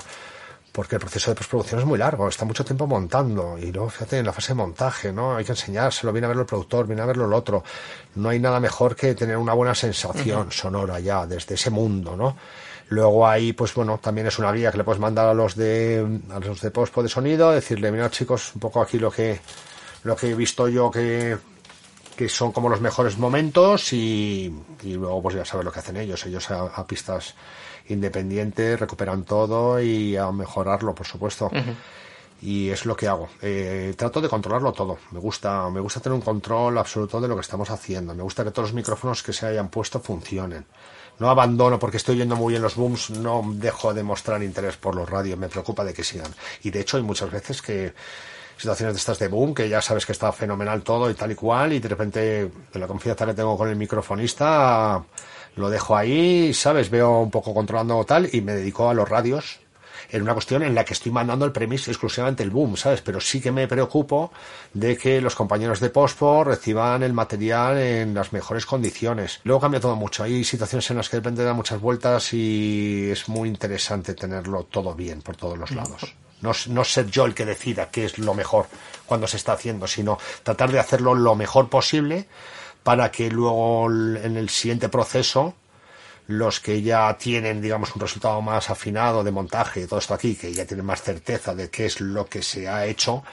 porque 0.75 0.95
el 0.95 1.01
proceso 1.01 1.31
de 1.31 1.35
postproducción 1.35 1.79
es 1.79 1.85
muy 1.85 1.97
largo, 1.97 2.27
está 2.27 2.43
mucho 2.43 2.65
tiempo 2.65 2.85
montando 2.85 3.57
y 3.57 3.71
luego 3.71 3.89
fíjate 3.89 4.19
en 4.19 4.25
la 4.25 4.33
fase 4.33 4.49
de 4.49 4.55
montaje, 4.55 5.13
¿no? 5.13 5.37
Hay 5.37 5.45
que 5.45 5.53
enseñárselo, 5.53 6.11
viene 6.11 6.25
a 6.25 6.27
verlo 6.27 6.41
el 6.41 6.47
productor, 6.47 6.85
viene 6.85 7.01
a 7.01 7.05
verlo 7.05 7.25
el 7.25 7.33
otro. 7.33 7.63
No 8.15 8.27
hay 8.27 8.39
nada 8.39 8.59
mejor 8.59 8.93
que 8.93 9.15
tener 9.15 9.37
una 9.37 9.53
buena 9.53 9.73
sensación 9.73 10.47
uh 10.47 10.49
-huh. 10.49 10.51
sonora 10.51 10.99
ya 10.99 11.25
desde 11.25 11.55
ese 11.55 11.69
mundo, 11.69 12.17
¿no? 12.17 12.35
Luego 12.89 13.27
ahí, 13.27 13.53
pues 13.53 13.73
bueno, 13.73 13.97
también 13.97 14.27
es 14.27 14.37
una 14.37 14.51
guía 14.51 14.71
que 14.71 14.77
le 14.77 14.83
puedes 14.83 14.99
mandar 14.99 15.27
a 15.27 15.33
los 15.33 15.55
de 15.55 16.21
a 16.29 16.39
los 16.39 16.61
de 16.61 16.71
pospo 16.71 17.01
de 17.01 17.09
sonido, 17.09 17.51
decirle, 17.51 17.91
mira 17.91 18.11
chicos, 18.11 18.53
un 18.53 18.59
poco 18.59 18.81
aquí 18.81 18.99
lo 18.99 19.09
que 19.09 19.39
lo 20.03 20.15
que 20.15 20.29
he 20.29 20.35
visto 20.35 20.67
yo 20.67 20.91
que 20.91 21.37
que 22.15 22.29
son 22.29 22.51
como 22.51 22.69
los 22.69 22.79
mejores 22.81 23.17
momentos 23.17 23.91
y, 23.91 24.53
luego 24.83 25.21
pues 25.21 25.35
ya 25.35 25.43
sabes 25.43 25.65
lo 25.65 25.71
que 25.71 25.79
hacen 25.79 25.97
ellos. 25.97 26.25
Ellos 26.25 26.49
a, 26.49 26.87
pistas 26.87 27.35
independientes 27.89 28.79
recuperan 28.79 29.23
todo 29.23 29.81
y 29.81 30.15
a 30.15 30.31
mejorarlo, 30.31 30.95
por 30.95 31.05
supuesto. 31.05 31.51
Y 32.41 32.69
es 32.69 32.85
lo 32.85 32.95
que 32.95 33.07
hago. 33.07 33.29
Eh, 33.41 33.93
trato 33.97 34.21
de 34.21 34.29
controlarlo 34.29 34.71
todo. 34.71 34.97
Me 35.11 35.19
gusta, 35.19 35.69
me 35.69 35.79
gusta 35.79 35.99
tener 35.99 36.15
un 36.15 36.21
control 36.21 36.77
absoluto 36.77 37.19
de 37.19 37.27
lo 37.27 37.35
que 37.35 37.41
estamos 37.41 37.69
haciendo. 37.69 38.13
Me 38.15 38.23
gusta 38.23 38.43
que 38.43 38.51
todos 38.51 38.69
los 38.69 38.75
micrófonos 38.75 39.21
que 39.21 39.33
se 39.33 39.47
hayan 39.47 39.69
puesto 39.69 39.99
funcionen 39.99 40.65
no 41.19 41.29
abandono 41.29 41.79
porque 41.79 41.97
estoy 41.97 42.15
oyendo 42.15 42.35
muy 42.35 42.53
bien 42.53 42.61
los 42.61 42.75
booms, 42.75 43.09
no 43.11 43.41
dejo 43.45 43.93
de 43.93 44.03
mostrar 44.03 44.43
interés 44.43 44.77
por 44.77 44.95
los 44.95 45.09
radios, 45.09 45.37
me 45.37 45.49
preocupa 45.49 45.83
de 45.83 45.93
que 45.93 46.03
sigan. 46.03 46.33
Y 46.63 46.71
de 46.71 46.81
hecho 46.81 46.97
hay 46.97 47.03
muchas 47.03 47.31
veces 47.31 47.61
que 47.61 47.93
situaciones 48.57 48.95
de 48.95 48.99
estas 48.99 49.19
de 49.19 49.27
boom, 49.27 49.53
que 49.53 49.67
ya 49.67 49.81
sabes 49.81 50.05
que 50.05 50.11
está 50.11 50.31
fenomenal 50.31 50.81
todo 50.81 51.09
y 51.09 51.13
tal 51.13 51.31
y 51.31 51.35
cual, 51.35 51.73
y 51.73 51.79
de 51.79 51.89
repente 51.89 52.51
de 52.73 52.79
la 52.79 52.87
confianza 52.87 53.25
que 53.25 53.33
tengo 53.33 53.57
con 53.57 53.69
el 53.69 53.75
microfonista 53.75 55.03
lo 55.55 55.69
dejo 55.69 55.95
ahí, 55.95 56.53
sabes, 56.53 56.89
veo 56.89 57.19
un 57.19 57.31
poco 57.31 57.53
controlando 57.53 58.03
tal 58.03 58.29
y 58.31 58.41
me 58.41 58.53
dedico 58.53 58.89
a 58.89 58.93
los 58.93 59.07
radios 59.07 59.59
en 60.09 60.21
una 60.21 60.33
cuestión 60.33 60.63
en 60.63 60.75
la 60.75 60.85
que 60.85 60.93
estoy 60.93 61.11
mandando 61.11 61.45
el 61.45 61.51
premis 61.51 61.87
exclusivamente 61.87 62.43
el 62.43 62.49
boom, 62.49 62.77
¿sabes? 62.77 63.01
Pero 63.01 63.19
sí 63.19 63.41
que 63.41 63.51
me 63.51 63.67
preocupo 63.67 64.31
de 64.73 64.97
que 64.97 65.21
los 65.21 65.35
compañeros 65.35 65.79
de 65.79 65.89
Pospo 65.89 66.43
reciban 66.43 67.03
el 67.03 67.13
material 67.13 67.77
en 67.77 68.13
las 68.13 68.33
mejores 68.33 68.65
condiciones. 68.65 69.39
Luego 69.43 69.61
cambia 69.61 69.79
todo 69.79 69.95
mucho. 69.95 70.23
Hay 70.23 70.43
situaciones 70.43 70.89
en 70.91 70.97
las 70.97 71.09
que 71.09 71.17
depende 71.17 71.43
de 71.43 71.53
muchas 71.53 71.79
vueltas 71.79 72.33
y 72.33 73.09
es 73.11 73.27
muy 73.29 73.49
interesante 73.49 74.13
tenerlo 74.13 74.63
todo 74.63 74.93
bien 74.93 75.21
por 75.21 75.35
todos 75.35 75.57
los 75.57 75.71
lados. 75.71 76.15
No, 76.41 76.51
no, 76.69 76.83
ser 76.83 77.09
yo 77.09 77.25
el 77.25 77.33
que 77.33 77.45
decida 77.45 77.89
qué 77.89 78.05
es 78.05 78.19
lo 78.19 78.33
mejor 78.33 78.67
cuando 79.05 79.25
se 79.25 79.37
está 79.37 79.53
haciendo, 79.53 79.87
sino 79.87 80.17
tratar 80.43 80.71
de 80.71 80.79
hacerlo 80.79 81.15
lo 81.15 81.35
mejor 81.35 81.69
posible 81.69 82.27
para 82.83 83.09
que 83.09 83.31
luego 83.31 83.89
en 83.89 84.37
el 84.37 84.49
siguiente 84.49 84.89
proceso 84.89 85.55
los 86.27 86.59
que 86.59 86.81
ya 86.81 87.15
tienen, 87.17 87.61
digamos, 87.61 87.95
un 87.95 88.01
resultado 88.01 88.41
más 88.41 88.69
afinado 88.69 89.23
de 89.23 89.31
montaje 89.31 89.81
y 89.81 89.87
todo 89.87 89.99
esto 89.99 90.13
aquí, 90.13 90.35
que 90.35 90.53
ya 90.53 90.65
tienen 90.65 90.85
más 90.85 91.01
certeza 91.01 91.53
de 91.53 91.69
qué 91.69 91.85
es 91.85 92.01
lo 92.01 92.25
que 92.25 92.41
se 92.41 92.67
ha 92.67 92.85
hecho, 92.85 93.23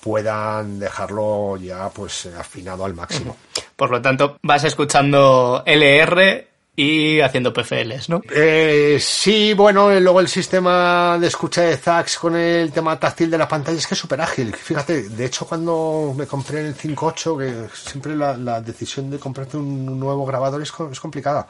puedan 0.00 0.78
dejarlo 0.78 1.56
ya 1.56 1.88
pues 1.88 2.26
afinado 2.26 2.84
al 2.84 2.94
máximo. 2.94 3.36
Por 3.76 3.90
lo 3.90 4.02
tanto, 4.02 4.38
vas 4.42 4.64
escuchando 4.64 5.62
LR 5.64 6.48
y 6.76 7.20
haciendo 7.20 7.52
PFLs, 7.52 8.08
¿no? 8.10 8.20
Eh, 8.34 8.98
sí, 9.00 9.54
bueno, 9.54 9.98
luego 10.00 10.20
el 10.20 10.28
sistema 10.28 11.16
de 11.18 11.28
escucha 11.28 11.62
de 11.62 11.76
Zax 11.76 12.18
con 12.18 12.36
el 12.36 12.72
tema 12.72 12.98
táctil 12.98 13.30
de 13.30 13.38
la 13.38 13.48
pantalla 13.48 13.78
es 13.78 13.86
que 13.86 13.94
es 13.94 14.00
súper 14.00 14.20
ágil. 14.20 14.54
Fíjate, 14.54 15.08
de 15.08 15.24
hecho 15.24 15.46
cuando 15.46 16.12
me 16.16 16.26
compré 16.26 16.60
el 16.60 16.76
5.8, 16.76 17.38
que 17.38 17.74
siempre 17.74 18.14
la, 18.16 18.60
decisión 18.60 19.08
de 19.08 19.18
comprarte 19.18 19.56
un 19.56 19.98
nuevo 19.98 20.26
grabador 20.26 20.60
es, 20.60 20.72
es 20.90 21.00
complicada 21.00 21.46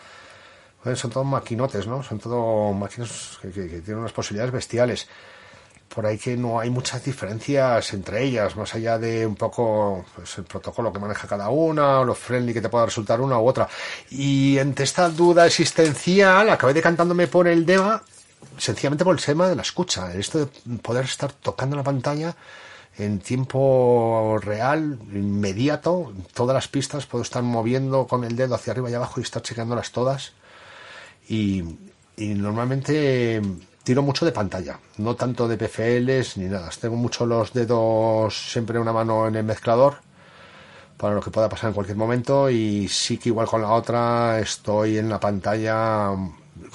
son 0.94 1.10
todos 1.10 1.26
maquinotes, 1.26 1.86
¿no? 1.86 2.02
Son 2.02 2.18
todo 2.18 2.72
máquinas 2.72 3.38
que, 3.40 3.48
tienen 3.48 3.98
unas 3.98 4.12
posibilidades 4.12 4.52
bestiales. 4.52 5.08
Por 5.88 6.06
ahí 6.06 6.18
que 6.18 6.36
no 6.36 6.58
hay 6.58 6.70
muchas 6.70 7.04
diferencias 7.04 7.92
entre 7.94 8.24
ellas, 8.24 8.56
más 8.56 8.74
allá 8.74 8.98
de 8.98 9.26
un 9.26 9.36
poco 9.36 10.04
pues, 10.14 10.38
el 10.38 10.44
protocolo 10.44 10.92
que 10.92 10.98
maneja 10.98 11.28
cada 11.28 11.48
una, 11.48 12.00
o 12.00 12.04
lo 12.04 12.14
friendly 12.14 12.52
que 12.52 12.60
te 12.60 12.68
pueda 12.68 12.86
resultar 12.86 13.20
una 13.20 13.38
u 13.38 13.46
otra. 13.46 13.68
Y 14.10 14.58
entre 14.58 14.84
esta 14.84 15.08
duda 15.08 15.46
existencial, 15.46 16.50
acabé 16.50 16.74
decantándome 16.74 17.28
por 17.28 17.48
el 17.48 17.64
DEVA, 17.64 18.02
sencillamente 18.58 19.04
por 19.04 19.16
el 19.16 19.24
tema 19.24 19.48
de 19.48 19.56
la 19.56 19.62
escucha. 19.62 20.12
Esto 20.14 20.40
de 20.40 20.78
poder 20.78 21.04
estar 21.04 21.32
tocando 21.32 21.76
la 21.76 21.82
pantalla 21.82 22.36
en 22.98 23.20
tiempo 23.20 24.38
real, 24.40 24.98
inmediato, 25.12 26.12
todas 26.32 26.54
las 26.54 26.68
pistas, 26.68 27.06
puedo 27.06 27.22
estar 27.22 27.42
moviendo 27.42 28.06
con 28.06 28.24
el 28.24 28.36
dedo 28.36 28.54
hacia 28.54 28.72
arriba 28.72 28.90
y 28.90 28.94
abajo 28.94 29.20
y 29.20 29.22
estar 29.22 29.42
chequeándolas 29.42 29.90
todas 29.90 30.32
y, 31.28 31.64
normalmente 32.16 33.40
tiro 33.82 34.02
mucho 34.02 34.24
de 34.24 34.32
pantalla, 34.32 34.78
no 34.98 35.14
tanto 35.14 35.46
de 35.46 35.56
PFLs 35.56 36.38
ni 36.38 36.46
nada. 36.46 36.70
Tengo 36.80 36.96
mucho 36.96 37.26
los 37.26 37.52
dedos 37.52 38.34
siempre 38.52 38.78
una 38.78 38.92
mano 38.92 39.26
en 39.26 39.36
el 39.36 39.44
mezclador 39.44 39.98
para 40.96 41.14
lo 41.14 41.20
que 41.20 41.30
pueda 41.30 41.48
pasar 41.48 41.68
en 41.68 41.74
cualquier 41.74 41.98
momento 41.98 42.48
y 42.48 42.88
sí 42.88 43.18
que 43.18 43.28
igual 43.30 43.46
con 43.46 43.62
la 43.62 43.72
otra 43.72 44.38
estoy 44.38 44.98
en 44.98 45.08
la 45.08 45.20
pantalla 45.20 46.10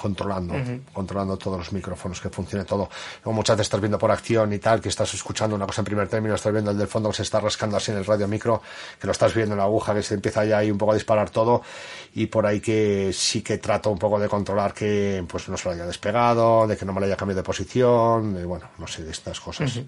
controlando, 0.00 0.54
controlando 0.92 1.36
todos 1.36 1.58
los 1.58 1.72
micrófonos, 1.72 2.20
que 2.20 2.30
funcione 2.30 2.64
todo. 2.64 2.88
Luego 3.24 3.32
muchas 3.32 3.56
veces 3.56 3.66
estás 3.66 3.80
viendo 3.80 3.98
por 3.98 4.10
acción 4.10 4.52
y 4.52 4.58
tal, 4.58 4.80
que 4.80 4.88
estás 4.88 5.12
escuchando 5.14 5.54
una 5.54 5.66
cosa 5.66 5.82
en 5.82 5.84
primer 5.84 6.08
término, 6.08 6.34
estás 6.34 6.52
viendo 6.52 6.70
el 6.70 6.78
del 6.78 6.88
fondo 6.88 7.10
que 7.10 7.16
se 7.16 7.22
está 7.22 7.40
rascando 7.40 7.76
así 7.76 7.92
en 7.92 7.98
el 7.98 8.04
radio 8.04 8.26
micro, 8.26 8.62
que 9.00 9.06
lo 9.06 9.12
estás 9.12 9.34
viendo 9.34 9.54
en 9.54 9.58
la 9.58 9.64
aguja, 9.64 9.94
que 9.94 10.02
se 10.02 10.14
empieza 10.14 10.44
ya 10.44 10.58
ahí 10.58 10.70
un 10.70 10.78
poco 10.78 10.92
a 10.92 10.94
disparar 10.94 11.30
todo, 11.30 11.62
y 12.14 12.26
por 12.26 12.46
ahí 12.46 12.60
que 12.60 13.12
sí 13.12 13.42
que 13.42 13.58
trato 13.58 13.90
un 13.90 13.98
poco 13.98 14.18
de 14.18 14.28
controlar 14.28 14.72
que 14.72 15.24
pues 15.28 15.48
no 15.48 15.56
se 15.56 15.68
lo 15.68 15.74
haya 15.74 15.86
despegado, 15.86 16.66
de 16.66 16.76
que 16.76 16.84
no 16.84 16.92
me 16.92 17.00
lo 17.00 17.06
haya 17.06 17.16
cambiado 17.16 17.40
de 17.40 17.44
posición, 17.44 18.46
bueno, 18.46 18.68
no 18.78 18.86
sé, 18.86 19.04
de 19.04 19.10
estas 19.10 19.38
cosas. 19.40 19.80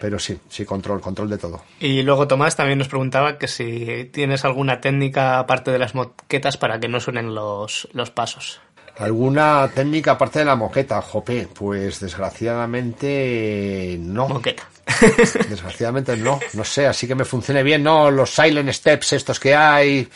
pero 0.00 0.18
sí, 0.18 0.38
sí, 0.48 0.64
control, 0.64 1.00
control 1.00 1.30
de 1.30 1.38
todo. 1.38 1.62
Y 1.80 2.02
luego 2.02 2.26
Tomás 2.26 2.56
también 2.56 2.78
nos 2.78 2.88
preguntaba 2.88 3.38
que 3.38 3.48
si 3.48 4.10
tienes 4.12 4.44
alguna 4.44 4.80
técnica 4.80 5.38
aparte 5.38 5.70
de 5.70 5.78
las 5.78 5.94
moquetas 5.94 6.56
para 6.56 6.80
que 6.80 6.88
no 6.88 7.00
suenen 7.00 7.34
los, 7.34 7.88
los 7.92 8.10
pasos. 8.10 8.60
¿Alguna 8.98 9.68
técnica 9.74 10.12
aparte 10.12 10.40
de 10.40 10.44
la 10.44 10.56
moqueta, 10.56 11.02
Jope? 11.02 11.48
Pues 11.52 12.00
desgraciadamente 12.00 13.96
no. 14.00 14.28
Moqueta. 14.28 14.68
Desgraciadamente 15.48 16.16
no, 16.16 16.38
no 16.52 16.62
sé, 16.64 16.86
así 16.86 17.06
que 17.08 17.14
me 17.14 17.24
funcione 17.24 17.62
bien, 17.62 17.82
¿no? 17.82 18.10
Los 18.10 18.30
silent 18.30 18.70
steps 18.70 19.14
estos 19.14 19.40
que 19.40 19.54
hay 19.54 20.08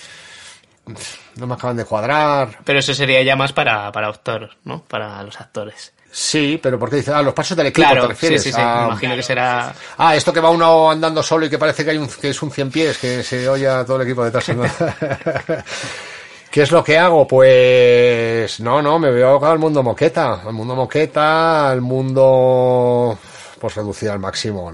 no 1.37 1.47
me 1.47 1.55
acaban 1.55 1.77
de 1.77 1.85
cuadrar. 1.85 2.59
Pero 2.65 2.79
eso 2.79 2.95
sería 2.95 3.23
ya 3.23 3.37
más 3.37 3.53
para, 3.53 3.91
para 3.93 4.09
actor, 4.09 4.51
¿no? 4.65 4.83
Para 4.83 5.23
los 5.23 5.41
actores. 5.41 5.93
Sí, 6.11 6.59
pero 6.63 6.79
porque 6.79 6.97
dice, 6.97 7.13
ah, 7.13 7.23
los 7.23 7.35
pasos 7.35 7.57
del 7.57 7.67
equipo, 7.67 7.89
¿te 7.89 8.01
refieres? 8.01 8.43
Sí, 8.43 8.51
sí, 8.51 8.57
sí. 8.57 8.63
Ah, 8.63 8.85
imagino 8.87 9.15
que 9.15 9.23
será. 9.23 9.75
Ah, 9.99 10.17
esto 10.17 10.33
que 10.33 10.41
va 10.41 10.51
uno 10.51 10.91
andando 10.91 11.23
solo 11.23 11.47
y 11.47 11.51
que 11.51 11.59
parece 11.59 11.85
que 11.85 11.91
hay 11.91 11.99
un, 11.99 12.09
que 12.09 12.31
es 12.31 12.43
un 12.43 12.51
cien 12.51 12.71
pies, 12.71 12.97
que 12.99 13.23
se 13.23 13.49
oye 13.49 13.69
a 13.69 13.85
todo 13.85 13.97
el 13.97 14.03
equipo 14.03 14.25
detrás. 14.25 14.47
¿Qué 16.51 16.63
es 16.63 16.73
lo 16.73 16.83
que 16.83 16.99
hago? 16.99 17.27
Pues 17.27 18.59
no, 18.61 18.81
no, 18.81 18.99
me 18.99 19.11
veo 19.11 19.45
al 19.45 19.59
mundo 19.59 19.83
moqueta, 19.83 20.41
al 20.43 20.53
mundo 20.55 20.75
moqueta, 20.75 21.71
al 21.71 21.81
mundo 21.81 23.19
pues 23.61 23.75
reducir 23.75 24.11
al 24.11 24.19
máximo 24.19 24.73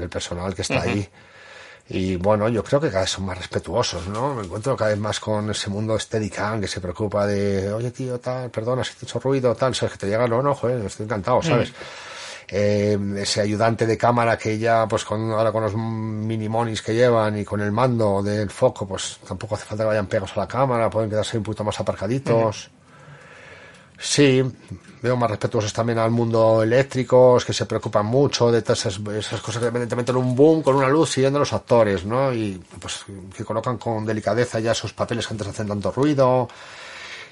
el 0.00 0.08
personal 0.08 0.54
que 0.54 0.62
está 0.62 0.82
ahí. 0.82 1.08
Y 1.88 2.16
bueno, 2.16 2.48
yo 2.48 2.64
creo 2.64 2.80
que 2.80 2.88
cada 2.88 3.02
vez 3.02 3.10
son 3.10 3.26
más 3.26 3.36
respetuosos, 3.36 4.08
¿no? 4.08 4.34
Me 4.34 4.44
encuentro 4.44 4.74
cada 4.74 4.90
vez 4.90 4.98
más 4.98 5.20
con 5.20 5.50
ese 5.50 5.68
mundo 5.68 5.98
Steadicam 5.98 6.60
que 6.60 6.66
se 6.66 6.80
preocupa 6.80 7.26
de, 7.26 7.70
oye 7.72 7.90
tío, 7.90 8.18
tal, 8.18 8.50
perdona 8.50 8.82
si 8.82 8.94
te 8.94 9.04
he 9.04 9.08
hecho 9.08 9.20
ruido, 9.20 9.54
tal, 9.54 9.74
sabes 9.74 9.92
que 9.92 9.98
te 9.98 10.06
llega, 10.06 10.26
no, 10.26 10.42
no, 10.42 10.54
joder, 10.54 10.84
estoy 10.86 11.04
encantado, 11.04 11.42
¿sabes? 11.42 11.72
Eh, 12.48 12.98
ese 13.16 13.40
ayudante 13.40 13.86
de 13.86 13.96
cámara 13.96 14.36
que 14.36 14.58
ya, 14.58 14.86
pues 14.88 15.04
con, 15.04 15.30
ahora 15.30 15.52
con 15.52 15.62
los 15.62 15.74
mini 15.74 16.48
monis 16.48 16.82
que 16.82 16.94
llevan 16.94 17.38
y 17.38 17.44
con 17.44 17.60
el 17.60 17.72
mando 17.72 18.22
del 18.22 18.50
foco, 18.50 18.86
pues 18.86 19.18
tampoco 19.26 19.54
hace 19.54 19.64
falta 19.64 19.84
que 19.84 19.88
vayan 19.88 20.06
pegados 20.06 20.36
a 20.36 20.40
la 20.40 20.48
cámara, 20.48 20.90
pueden 20.90 21.10
quedarse 21.10 21.38
un 21.38 21.44
poquito 21.44 21.64
más 21.64 21.78
aparcaditos. 21.80 22.70
Sí, 23.98 24.42
veo 25.02 25.16
más 25.16 25.30
respetuosos 25.30 25.72
también 25.72 25.98
al 25.98 26.10
mundo 26.10 26.62
eléctrico, 26.62 27.38
que 27.46 27.52
se 27.52 27.64
preocupan 27.64 28.04
mucho 28.06 28.50
de 28.50 28.60
todas 28.60 28.86
esas, 28.86 29.40
cosas 29.40 29.62
que 29.62 29.68
evidentemente 29.68 30.10
en 30.10 30.18
un 30.18 30.34
boom 30.34 30.62
con 30.62 30.76
una 30.76 30.88
luz 30.88 31.10
siguiendo 31.10 31.38
los 31.38 31.52
actores, 31.52 32.04
¿no? 32.04 32.32
Y 32.32 32.60
pues 32.80 33.04
que 33.34 33.44
colocan 33.44 33.78
con 33.78 34.04
delicadeza 34.04 34.60
ya 34.60 34.72
esos 34.72 34.92
papeles 34.92 35.26
que 35.26 35.34
antes 35.34 35.46
hacen 35.46 35.68
tanto 35.68 35.92
ruido 35.92 36.48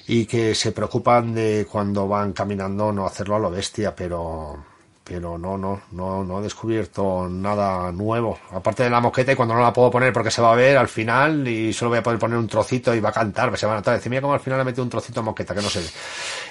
y 0.07 0.25
que 0.25 0.55
se 0.55 0.71
preocupan 0.71 1.33
de 1.33 1.67
cuando 1.69 2.07
van 2.07 2.33
caminando 2.33 2.91
no 2.91 3.05
hacerlo 3.05 3.35
a 3.35 3.39
lo 3.39 3.51
bestia, 3.51 3.95
pero 3.95 4.72
pero 5.13 5.37
no, 5.37 5.59
no, 5.59 5.83
no, 5.91 6.23
no 6.23 6.39
he 6.39 6.41
descubierto 6.41 7.29
nada 7.29 7.91
nuevo. 7.91 8.39
Aparte 8.51 8.81
de 8.81 8.89
la 8.89 8.99
moqueta 8.99 9.31
y 9.31 9.35
cuando 9.35 9.53
no 9.53 9.61
la 9.61 9.71
puedo 9.71 9.91
poner 9.91 10.11
porque 10.11 10.31
se 10.31 10.41
va 10.41 10.53
a 10.53 10.55
ver 10.55 10.75
al 10.75 10.87
final 10.87 11.47
y 11.47 11.71
solo 11.71 11.89
voy 11.89 11.99
a 11.99 12.03
poder 12.03 12.17
poner 12.17 12.35
un 12.39 12.47
trocito 12.47 12.95
y 12.95 12.99
va 12.99 13.09
a 13.09 13.13
cantar, 13.13 13.55
se 13.55 13.67
va 13.67 13.73
a 13.73 13.75
notar. 13.75 13.95
Decir, 13.95 14.09
mira 14.09 14.23
cómo 14.23 14.33
al 14.33 14.39
final 14.39 14.57
le 14.57 14.65
metido 14.65 14.83
un 14.83 14.89
trocito 14.89 15.19
de 15.19 15.25
moqueta 15.25 15.53
que 15.53 15.61
no 15.61 15.69
se 15.69 15.81
ve. 15.81 15.87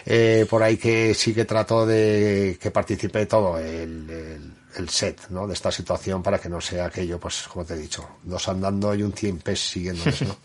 Eh, 0.06 0.46
por 0.48 0.62
ahí 0.62 0.76
que 0.76 1.12
sí 1.12 1.34
que 1.34 1.44
trato 1.44 1.84
de 1.84 2.56
que 2.60 2.70
participe 2.70 3.26
todo 3.26 3.58
el, 3.58 4.54
el, 4.76 4.88
set, 4.88 5.28
¿no? 5.30 5.48
De 5.48 5.54
esta 5.54 5.72
situación 5.72 6.22
para 6.22 6.38
que 6.38 6.48
no 6.48 6.60
sea 6.60 6.86
aquello, 6.86 7.18
pues 7.18 7.48
como 7.48 7.64
te 7.64 7.74
he 7.74 7.78
dicho, 7.78 8.08
dos 8.22 8.48
andando 8.48 8.94
y 8.94 9.02
un 9.02 9.12
cien 9.12 9.38
pes 9.38 9.58
siguiéndoles, 9.58 10.22
¿no? 10.22 10.36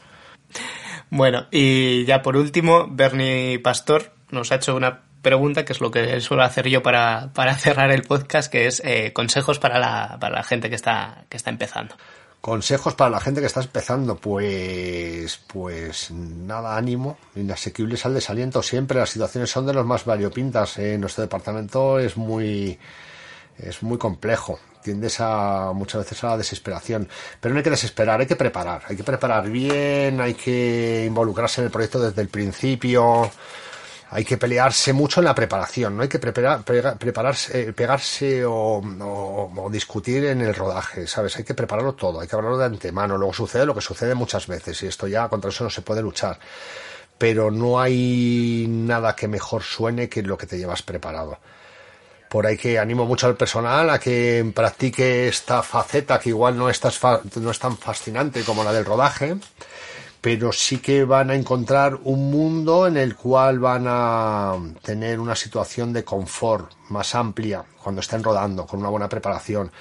bueno, 1.11 1.45
y 1.51 2.03
ya 2.05 2.24
por 2.24 2.36
último, 2.36 2.88
Bernie 2.89 3.59
Pastor 3.59 4.11
nos 4.32 4.51
ha 4.51 4.55
hecho 4.55 4.76
una 4.76 5.07
pregunta, 5.28 5.65
que 5.65 5.73
es 5.73 5.82
lo 5.82 5.91
que 5.91 6.21
suelo 6.21 6.43
hacer 6.43 6.69
yo 6.69 6.82
para, 6.82 7.32
para 7.34 7.53
cerrar 7.57 7.91
el 7.91 8.03
podcast, 8.03 8.49
que 8.49 8.67
es 8.67 8.82
eh, 8.86 9.11
consejos 9.11 9.59
para 9.59 9.78
la, 9.78 10.17
para 10.21 10.38
la 10.38 10.43
gente 10.43 10.69
que 10.69 10.75
está, 10.75 11.25
que 11.28 11.36
está 11.36 11.49
empezando. 11.49 11.95
Consejos 12.39 12.93
para 12.93 13.09
la 13.09 13.19
gente 13.19 13.41
que 13.41 13.47
está 13.47 13.61
empezando, 13.61 14.15
pues, 14.15 15.38
pues 15.47 16.11
nada, 16.11 16.78
ánimo, 16.78 17.17
inasequibles 17.36 18.05
al 18.05 18.13
desaliento 18.13 18.63
siempre. 18.63 18.99
Las 18.99 19.09
situaciones 19.09 19.49
son 19.49 19.65
de 19.65 19.73
los 19.73 19.86
más 19.86 20.05
variopintas. 20.05 20.78
¿eh? 20.78 20.97
Nuestro 20.97 21.23
departamento 21.23 21.99
es 21.99 22.15
muy, 22.15 22.80
es 23.57 23.84
muy 23.84 23.97
complejo. 23.97 24.59
Tiendes 24.82 25.19
a 25.19 25.73
muchas 25.73 26.03
veces 26.03 26.23
a 26.23 26.28
la 26.28 26.38
desesperación. 26.38 27.09
Pero 27.41 27.53
no 27.53 27.57
hay 27.57 27.63
que 27.65 27.69
desesperar, 27.71 28.21
hay 28.21 28.28
que 28.28 28.38
preparar. 28.38 28.84
Hay 28.88 28.95
que 28.95 29.03
preparar 29.03 29.49
bien, 29.49 30.21
hay 30.21 30.36
que 30.36 31.03
involucrarse 31.05 31.59
en 31.59 31.65
el 31.65 31.71
proyecto 31.71 31.99
desde 31.99 32.21
el 32.21 32.30
principio. 32.30 33.30
Hay 34.10 34.24
que 34.24 34.38
pelearse 34.38 34.93
mucho 34.93 35.20
en 35.20 35.26
la 35.26 35.36
preparación, 35.36 35.97
no 35.97 36.03
hay 36.03 36.08
que 36.08 36.20
preparar, 36.20 36.64
prepararse, 36.64 37.62
eh, 37.62 37.74
pegarse 37.74 38.43
o, 38.45 38.82
discutir 39.70 40.26
en 40.26 40.41
el 40.41 40.55
rodaje, 40.55 41.08
¿sabes? 41.08 41.36
Hay 41.38 41.43
que 41.43 41.53
prepararlo 41.53 41.93
todo, 41.93 42.22
hay 42.22 42.28
que 42.28 42.36
hablarlo 42.36 42.58
de 42.58 42.66
antemano. 42.66 43.18
Luego 43.18 43.34
sucede 43.34 43.66
lo 43.66 43.76
que 43.76 43.82
sucede 43.82 44.16
muchas 44.16 44.47
veces 44.47 44.82
y 44.84 44.88
esto 44.88 45.08
ya 45.08 45.28
contra 45.28 45.49
eso 45.49 45.66
no 45.66 45.70
se 45.70 45.82
puede 45.82 46.01
luchar. 46.01 46.39
Pero 47.18 47.51
no 47.51 47.80
hay 47.80 48.66
nada 48.70 49.16
que 49.16 49.28
mejor 49.28 49.64
suene 49.64 50.08
que 50.08 50.22
lo 50.22 50.38
que 50.38 50.47
te 50.47 50.58
llevas 50.58 50.84
preparado 50.84 51.38
por 52.28 52.45
ahí 52.45 52.58
que 52.58 52.78
animo 52.78 53.05
mucho 53.05 53.28
al 53.28 53.38
personal 53.38 53.89
a 53.89 53.99
que 53.99 54.49
practique 54.53 55.28
esta 55.28 55.64
faceta 55.64 56.20
que 56.20 56.30
igual 56.30 56.58
no, 56.58 56.70
estás 56.70 56.99
no 57.36 57.51
es 57.51 57.60
tan 57.60 57.78
fascinante 57.78 58.43
como 58.43 58.64
la 58.64 58.74
del 58.74 58.86
rodaje, 58.86 59.38
pero 60.28 60.51
sí 60.51 60.80
que 60.80 61.05
van 61.05 61.30
a 61.30 61.36
encontrar 61.36 61.97
un 62.03 62.30
mundo 62.30 62.86
en 62.86 62.97
el 62.97 63.15
cual 63.15 63.59
van 63.59 63.86
a 63.88 64.57
tener 64.82 65.21
una 65.21 65.38
situación 65.38 65.93
de 65.93 66.03
confort 66.03 66.69
más 66.89 67.15
amplia 67.15 67.63
cuando 67.82 68.01
estén 68.01 68.21
rodando, 68.21 68.65
con 68.65 68.82
una 68.82 68.89
buena 68.89 69.07
preparación 69.07 69.71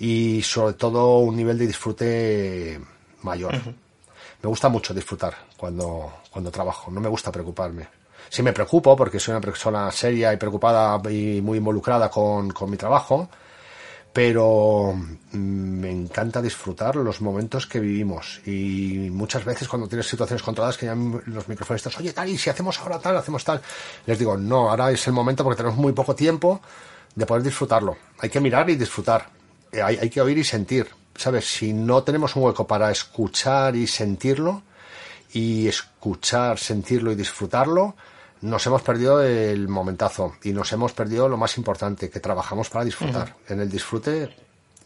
y 0.00 0.42
sobre 0.42 0.74
todo 0.74 1.18
un 1.18 1.36
nivel 1.36 1.56
de 1.58 1.68
disfrute 1.68 2.80
mayor. 3.22 3.54
Me 4.42 4.48
gusta 4.48 4.68
mucho 4.68 4.92
disfrutar 4.92 5.36
cuando, 5.56 6.12
cuando 6.28 6.50
trabajo, 6.50 6.90
no 6.90 7.00
me 7.00 7.08
gusta 7.08 7.30
preocuparme 7.30 7.86
sí 8.28 8.42
me 8.42 8.52
preocupo 8.52 8.96
porque 8.96 9.20
soy 9.20 9.30
una 9.30 9.40
persona 9.40 9.92
seria 9.92 10.32
y 10.32 10.38
preocupada 10.38 11.00
y 11.08 11.40
muy 11.40 11.58
involucrada 11.58 12.10
con, 12.10 12.52
mi 12.68 12.76
trabajo, 12.76 13.28
pero 14.12 14.94
mm, 14.94 15.36
me 15.36 15.90
encanta 15.90 16.42
disfrutar 16.42 16.96
los 16.96 17.20
momentos 17.20 17.66
que 17.66 17.80
vivimos 17.80 18.40
y 18.46 19.08
muchas 19.10 19.44
veces 19.44 19.68
cuando 19.68 19.88
tienes 19.88 20.06
situaciones 20.06 20.42
controladas 20.42 20.76
que 20.76 20.86
llaman 20.86 21.22
los 21.26 21.48
microfonistas, 21.48 21.98
oye 21.98 22.12
tal, 22.12 22.28
y 22.28 22.38
si 22.38 22.50
hacemos 22.50 22.78
ahora 22.80 22.98
tal, 22.98 23.16
hacemos 23.16 23.44
tal, 23.44 23.60
les 24.06 24.18
digo, 24.18 24.36
no, 24.36 24.70
ahora 24.70 24.90
es 24.90 25.06
el 25.06 25.12
momento 25.12 25.44
porque 25.44 25.58
tenemos 25.58 25.78
muy 25.78 25.92
poco 25.92 26.14
tiempo 26.14 26.60
de 27.14 27.26
poder 27.26 27.42
disfrutarlo. 27.42 27.96
Hay 28.18 28.30
que 28.30 28.40
mirar 28.40 28.68
y 28.70 28.76
disfrutar, 28.76 29.28
eh, 29.72 29.82
hay, 29.82 29.96
hay 29.96 30.10
que 30.10 30.20
oír 30.20 30.38
y 30.38 30.44
sentir, 30.44 30.88
¿sabes? 31.14 31.44
Si 31.46 31.72
no 31.72 32.02
tenemos 32.02 32.34
un 32.36 32.44
hueco 32.44 32.66
para 32.66 32.90
escuchar 32.90 33.76
y 33.76 33.86
sentirlo, 33.86 34.62
y 35.32 35.68
escuchar, 35.68 36.58
sentirlo 36.58 37.12
y 37.12 37.14
disfrutarlo, 37.14 37.94
nos 38.42 38.66
hemos 38.66 38.82
perdido 38.82 39.22
el 39.22 39.68
momentazo 39.68 40.34
y 40.42 40.52
nos 40.52 40.72
hemos 40.72 40.92
perdido 40.92 41.28
lo 41.28 41.36
más 41.36 41.56
importante, 41.58 42.10
que 42.10 42.20
trabajamos 42.20 42.68
para 42.70 42.84
disfrutar. 42.84 43.34
En 43.48 43.60
el 43.60 43.70
disfrute 43.70 44.28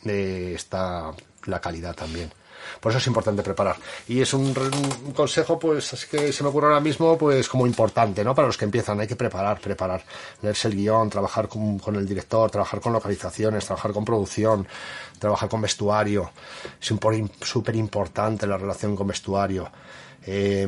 eh, 0.05 0.53
está 0.55 1.13
la 1.47 1.61
calidad 1.61 1.95
también. 1.95 2.33
Por 2.81 2.91
eso 2.91 2.99
es 2.99 3.07
importante 3.07 3.43
preparar. 3.43 3.77
Y 4.09 4.21
es 4.21 4.33
un, 4.35 4.55
consejo, 5.15 5.59
pues, 5.59 5.93
es 5.93 6.07
que 6.07 6.33
se 6.33 6.43
me 6.43 6.49
ocurre 6.49 6.67
ahora 6.67 6.81
mismo, 6.81 7.19
pues, 7.19 7.49
como 7.49 7.67
importante, 7.67 8.25
¿no? 8.25 8.35
Para 8.35 8.47
los 8.47 8.57
que 8.57 8.65
empiezan, 8.65 9.01
hay 9.01 9.07
que 9.07 9.17
preparar, 9.17 9.61
preparar. 9.61 10.03
Leerse 10.41 10.69
el 10.69 10.77
guion, 10.77 11.11
trabajar 11.11 11.49
con, 11.49 11.79
con 11.79 11.97
el 11.97 12.07
director, 12.07 12.51
trabajar 12.51 12.81
con 12.81 12.93
localizaciones, 12.93 13.67
trabajar 13.67 13.93
con 13.93 14.05
producción, 14.05 14.67
trabajar 15.19 15.49
con 15.49 15.61
vestuario. 15.61 16.31
Es 16.81 16.93
súper 17.41 17.77
importante 17.77 18.47
la 18.47 18.57
relación 18.57 18.97
con 18.97 19.07
vestuario. 19.07 19.71
Eh, 20.25 20.67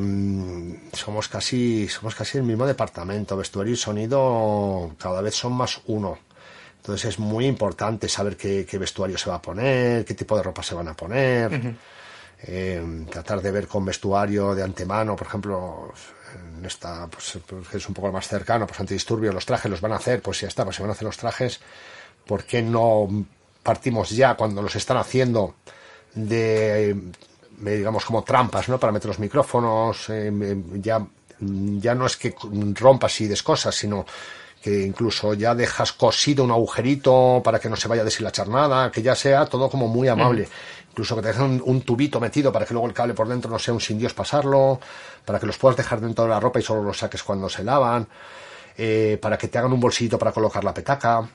somos 0.92 1.28
casi 1.28 1.88
somos 1.88 2.14
casi 2.14 2.38
el 2.38 2.44
mismo 2.44 2.66
departamento. 2.66 3.36
Vestuario 3.36 3.74
y 3.74 3.76
sonido 3.76 4.94
cada 4.98 5.20
vez 5.20 5.34
son 5.34 5.52
más 5.52 5.80
uno. 5.86 6.18
Entonces 6.76 7.10
es 7.10 7.18
muy 7.18 7.46
importante 7.46 8.08
saber 8.08 8.36
qué, 8.36 8.66
vestuario 8.78 9.16
se 9.16 9.30
va 9.30 9.36
a 9.36 9.42
poner 9.42 10.04
qué 10.04 10.14
tipo 10.14 10.36
de 10.36 10.42
ropa 10.42 10.62
se 10.62 10.74
van 10.74 10.88
a 10.88 10.94
poner. 10.94 11.76
Em, 12.46 13.06
tratar 13.06 13.40
de 13.40 13.50
ver 13.50 13.66
con 13.66 13.84
vestuario 13.86 14.54
de 14.54 14.62
antemano 14.62 15.16
por 15.16 15.26
ejemplo 15.26 15.94
en 16.58 16.64
esta 16.66 17.06
pues, 17.06 17.38
pues 17.46 17.74
es 17.74 17.88
un 17.88 17.94
poco 17.94 18.12
más 18.12 18.28
cercano 18.28 18.66
pues 18.66 18.78
antidisturbios 18.80 19.32
los 19.32 19.46
trajes 19.46 19.70
los 19.70 19.80
van 19.80 19.92
a 19.92 19.96
hacer 19.96 20.20
pues 20.20 20.40
ya 20.42 20.48
está 20.48 20.62
pues 20.64 20.76
se 20.76 20.82
van 20.82 20.90
a 20.90 20.92
hacer 20.92 21.06
los 21.06 21.16
trajes. 21.16 21.60
¿por 22.26 22.44
qué 22.44 22.62
no 22.62 23.08
partimos 23.62 24.10
ya 24.10 24.34
cuando 24.34 24.62
los 24.62 24.76
están 24.76 24.96
haciendo 24.96 25.54
de 26.14 26.96
digamos, 27.58 28.04
como 28.04 28.22
trampas, 28.22 28.68
¿no? 28.68 28.78
Para 28.78 28.92
meter 28.92 29.08
los 29.08 29.18
micrófonos, 29.18 30.08
eh, 30.10 30.32
ya, 30.74 31.06
ya 31.40 31.94
no 31.94 32.06
es 32.06 32.16
que 32.16 32.34
rompas 32.74 33.20
y 33.20 33.28
descosas, 33.28 33.74
sino 33.74 34.04
que 34.64 34.80
incluso 34.80 35.34
ya 35.34 35.54
dejas 35.54 35.92
cosido 35.92 36.42
un 36.42 36.50
agujerito 36.50 37.42
para 37.44 37.58
que 37.58 37.68
no 37.68 37.76
se 37.76 37.86
vaya 37.86 38.00
a 38.00 38.04
deshilachar 38.06 38.48
nada, 38.48 38.90
que 38.90 39.02
ya 39.02 39.14
sea 39.14 39.44
todo 39.44 39.68
como 39.68 39.88
muy 39.88 40.08
amable. 40.08 40.48
Incluso 40.88 41.16
que 41.16 41.20
te 41.20 41.28
dejen 41.28 41.60
un, 41.62 41.82
tubito 41.82 42.18
metido 42.18 42.50
para 42.50 42.64
que 42.64 42.72
luego 42.72 42.86
el 42.86 42.94
cable 42.94 43.12
por 43.12 43.28
dentro 43.28 43.50
no 43.50 43.58
sea 43.58 43.74
un 43.74 43.80
sin 43.82 43.98
Dios 43.98 44.14
pasarlo, 44.14 44.80
para 45.22 45.38
que 45.38 45.44
los 45.44 45.58
puedas 45.58 45.76
dejar 45.76 46.00
dentro 46.00 46.24
de 46.24 46.30
la 46.30 46.40
ropa 46.40 46.60
y 46.60 46.62
solo 46.62 46.82
los 46.82 46.96
saques 46.96 47.22
cuando 47.22 47.46
se 47.50 47.62
lavan, 47.62 48.08
eh, 48.78 49.18
para 49.20 49.36
que 49.36 49.48
te 49.48 49.58
hagan 49.58 49.70
un 49.70 49.80
bolsillito 49.80 50.18
para 50.18 50.32
colocar 50.32 50.64
la 50.64 50.72
petaca, 50.72 51.28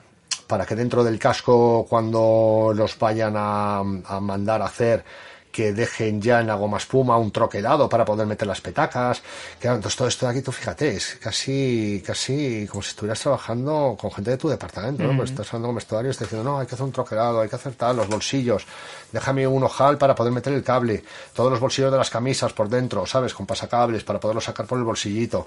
para 0.48 0.66
que 0.66 0.74
dentro 0.74 1.04
del 1.04 1.16
casco 1.16 1.86
cuando 1.88 2.72
los 2.74 2.98
vayan 2.98 3.34
a, 3.36 3.78
a 3.78 4.18
mandar 4.18 4.60
a 4.60 4.64
hacer 4.64 5.04
que 5.52 5.72
dejen 5.72 6.20
ya 6.20 6.40
en 6.40 6.46
la 6.46 6.54
goma 6.54 6.78
espuma 6.78 7.16
un 7.18 7.30
troquelado 7.30 7.88
para 7.88 8.04
poder 8.04 8.26
meter 8.26 8.46
las 8.46 8.60
petacas. 8.60 9.22
Que, 9.58 9.68
entonces 9.68 9.96
todo 9.96 10.08
esto 10.08 10.26
de 10.26 10.32
aquí, 10.32 10.42
tú 10.42 10.52
fíjate, 10.52 10.96
es 10.96 11.16
casi, 11.20 12.02
casi 12.06 12.66
como 12.68 12.82
si 12.82 12.90
estuvieras 12.90 13.20
trabajando 13.20 13.96
con 14.00 14.12
gente 14.12 14.30
de 14.30 14.36
tu 14.36 14.48
departamento, 14.48 15.02
¿no? 15.02 15.16
Pues 15.16 15.30
estás 15.30 15.48
hablando 15.48 15.68
con 15.68 15.76
vestuario 15.76 16.08
y 16.08 16.12
estás 16.12 16.28
diciendo, 16.28 16.50
no, 16.50 16.58
hay 16.58 16.66
que 16.66 16.74
hacer 16.74 16.84
un 16.84 16.92
troquelado, 16.92 17.40
hay 17.40 17.48
que 17.48 17.56
hacer 17.56 17.74
tal, 17.74 17.96
los 17.96 18.08
bolsillos, 18.08 18.64
déjame 19.12 19.46
un 19.46 19.64
ojal 19.64 19.98
para 19.98 20.14
poder 20.14 20.32
meter 20.32 20.52
el 20.52 20.62
cable, 20.62 21.02
todos 21.34 21.50
los 21.50 21.60
bolsillos 21.60 21.90
de 21.90 21.98
las 21.98 22.10
camisas 22.10 22.52
por 22.52 22.68
dentro, 22.68 23.06
¿sabes? 23.06 23.34
Con 23.34 23.46
pasacables 23.46 24.04
para 24.04 24.20
poderlo 24.20 24.40
sacar 24.40 24.66
por 24.66 24.78
el 24.78 24.84
bolsillito. 24.84 25.46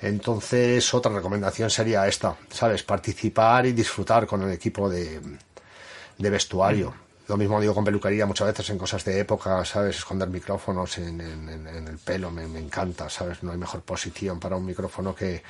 Entonces, 0.00 0.94
otra 0.94 1.12
recomendación 1.12 1.70
sería 1.70 2.06
esta, 2.06 2.36
¿sabes? 2.50 2.84
Participar 2.84 3.66
y 3.66 3.72
disfrutar 3.72 4.26
con 4.26 4.42
el 4.42 4.52
equipo 4.52 4.88
de, 4.88 5.20
de 6.16 6.30
vestuario. 6.30 7.07
Lo 7.28 7.36
mismo 7.36 7.60
digo 7.60 7.74
con 7.74 7.84
peluquería 7.84 8.24
muchas 8.24 8.46
veces 8.46 8.70
en 8.70 8.78
cosas 8.78 9.04
de 9.04 9.20
época, 9.20 9.62
¿sabes? 9.62 9.98
Esconder 9.98 10.28
micrófonos 10.30 10.96
en, 10.96 11.20
el 11.20 11.98
pelo, 11.98 12.30
me, 12.30 12.42
encanta, 12.42 13.10
¿sabes? 13.10 13.42
No 13.42 13.52
hay 13.52 13.58
mejor 13.58 13.82
posición 13.82 14.40
para 14.40 14.56
un 14.56 14.64
micrófono 14.64 15.14
que, 15.14 15.42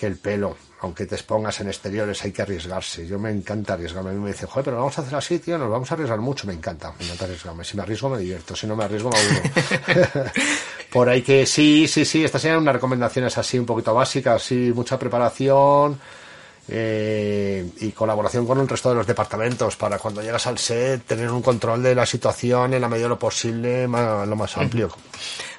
el 0.00 0.16
pelo. 0.16 0.56
Aunque 0.80 1.06
te 1.06 1.16
expongas 1.16 1.58
en 1.60 1.66
exteriores 1.66 2.22
hay 2.22 2.30
que 2.30 2.42
arriesgarse. 2.42 3.04
Yo 3.04 3.18
me 3.18 3.32
encanta 3.32 3.72
arriesgarme. 3.72 4.10
A 4.10 4.12
mí 4.12 4.20
me 4.20 4.28
dice, 4.28 4.46
joder, 4.46 4.66
pero 4.66 4.76
vamos 4.76 4.96
a 4.96 5.02
hacer 5.02 5.16
así, 5.16 5.40
tío, 5.40 5.58
nos 5.58 5.68
vamos 5.68 5.90
a 5.90 5.94
arriesgar 5.94 6.20
mucho. 6.20 6.46
Me 6.46 6.52
encanta, 6.52 6.92
me 6.96 7.04
encanta 7.04 7.24
arriesgarme. 7.24 7.64
Si 7.64 7.76
me 7.76 7.82
arriesgo 7.82 8.08
me 8.08 8.18
divierto, 8.18 8.54
si 8.54 8.68
no 8.68 8.76
me 8.76 8.84
arriesgo 8.84 9.10
me 9.10 9.18
aburro. 9.18 10.30
Por 10.92 11.08
ahí 11.08 11.22
que 11.22 11.46
sí, 11.46 11.88
sí, 11.88 12.04
sí, 12.04 12.24
estas 12.24 12.42
serían 12.42 12.60
unas 12.60 12.74
recomendaciones 12.74 13.36
así 13.36 13.58
un 13.58 13.66
poquito 13.66 13.92
básicas, 13.92 14.40
sí, 14.40 14.72
mucha 14.72 14.96
preparación 14.96 15.98
eh, 16.68 17.66
y 17.80 17.90
colaboración 17.92 18.46
con 18.46 18.60
el 18.60 18.68
resto 18.68 18.90
de 18.90 18.96
los 18.96 19.06
departamentos 19.06 19.76
para 19.76 19.98
cuando 19.98 20.22
llegas 20.22 20.46
al 20.46 20.58
set 20.58 21.02
tener 21.04 21.30
un 21.30 21.42
control 21.42 21.82
de 21.82 21.94
la 21.94 22.06
situación 22.06 22.74
en 22.74 22.80
la 22.80 22.88
medida 22.88 23.04
de 23.04 23.10
lo 23.10 23.18
posible, 23.18 23.88
lo 23.88 24.36
más 24.36 24.56
amplio. 24.56 24.90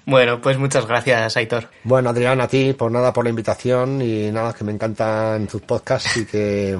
Bueno, 0.06 0.42
pues 0.42 0.58
muchas 0.58 0.88
gracias, 0.88 1.38
Aitor. 1.38 1.70
Bueno, 1.84 2.10
Adrián, 2.10 2.42
a 2.42 2.48
ti, 2.48 2.74
por 2.74 2.92
nada, 2.92 3.14
por 3.14 3.24
la 3.24 3.30
invitación 3.30 4.02
y 4.02 4.32
nada, 4.32 4.54
que 4.54 4.64
me 4.64 4.72
encantan 4.72 5.46
tus 5.48 5.62
podcasts 5.62 6.18
y 6.18 6.26
que, 6.26 6.78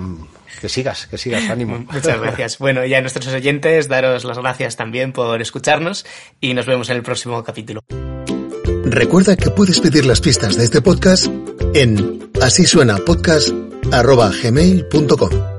que 0.60 0.70
sigas, 0.70 1.06
que 1.06 1.18
sigas, 1.18 1.44
ánimo. 1.50 1.86
Muchas 1.92 2.20
gracias. 2.20 2.58
Bueno, 2.58 2.86
y 2.86 2.94
a 2.94 3.02
nuestros 3.02 3.28
oyentes, 3.28 3.88
daros 3.88 4.26
las 4.26 4.40
gracias 4.40 4.76
también 4.76 5.12
por 5.12 5.42
escucharnos 5.42 6.06
y 6.42 6.54
nos 6.54 6.66
vemos 6.66 6.90
en 6.90 6.98
el 6.98 7.04
próximo 7.04 7.44
capítulo. 7.44 7.82
Recuerda 8.86 9.36
que 9.36 9.52
puedes 9.52 9.80
pedir 9.80 10.06
las 10.06 10.22
pistas 10.22 10.58
de 10.58 10.64
este 10.64 10.82
podcast 10.82 11.28
en 11.76 12.32
así 12.42 12.66
suena 12.66 12.98
podcast 12.98 13.69
arroba 13.92 14.32
gmail.com. 14.32 15.59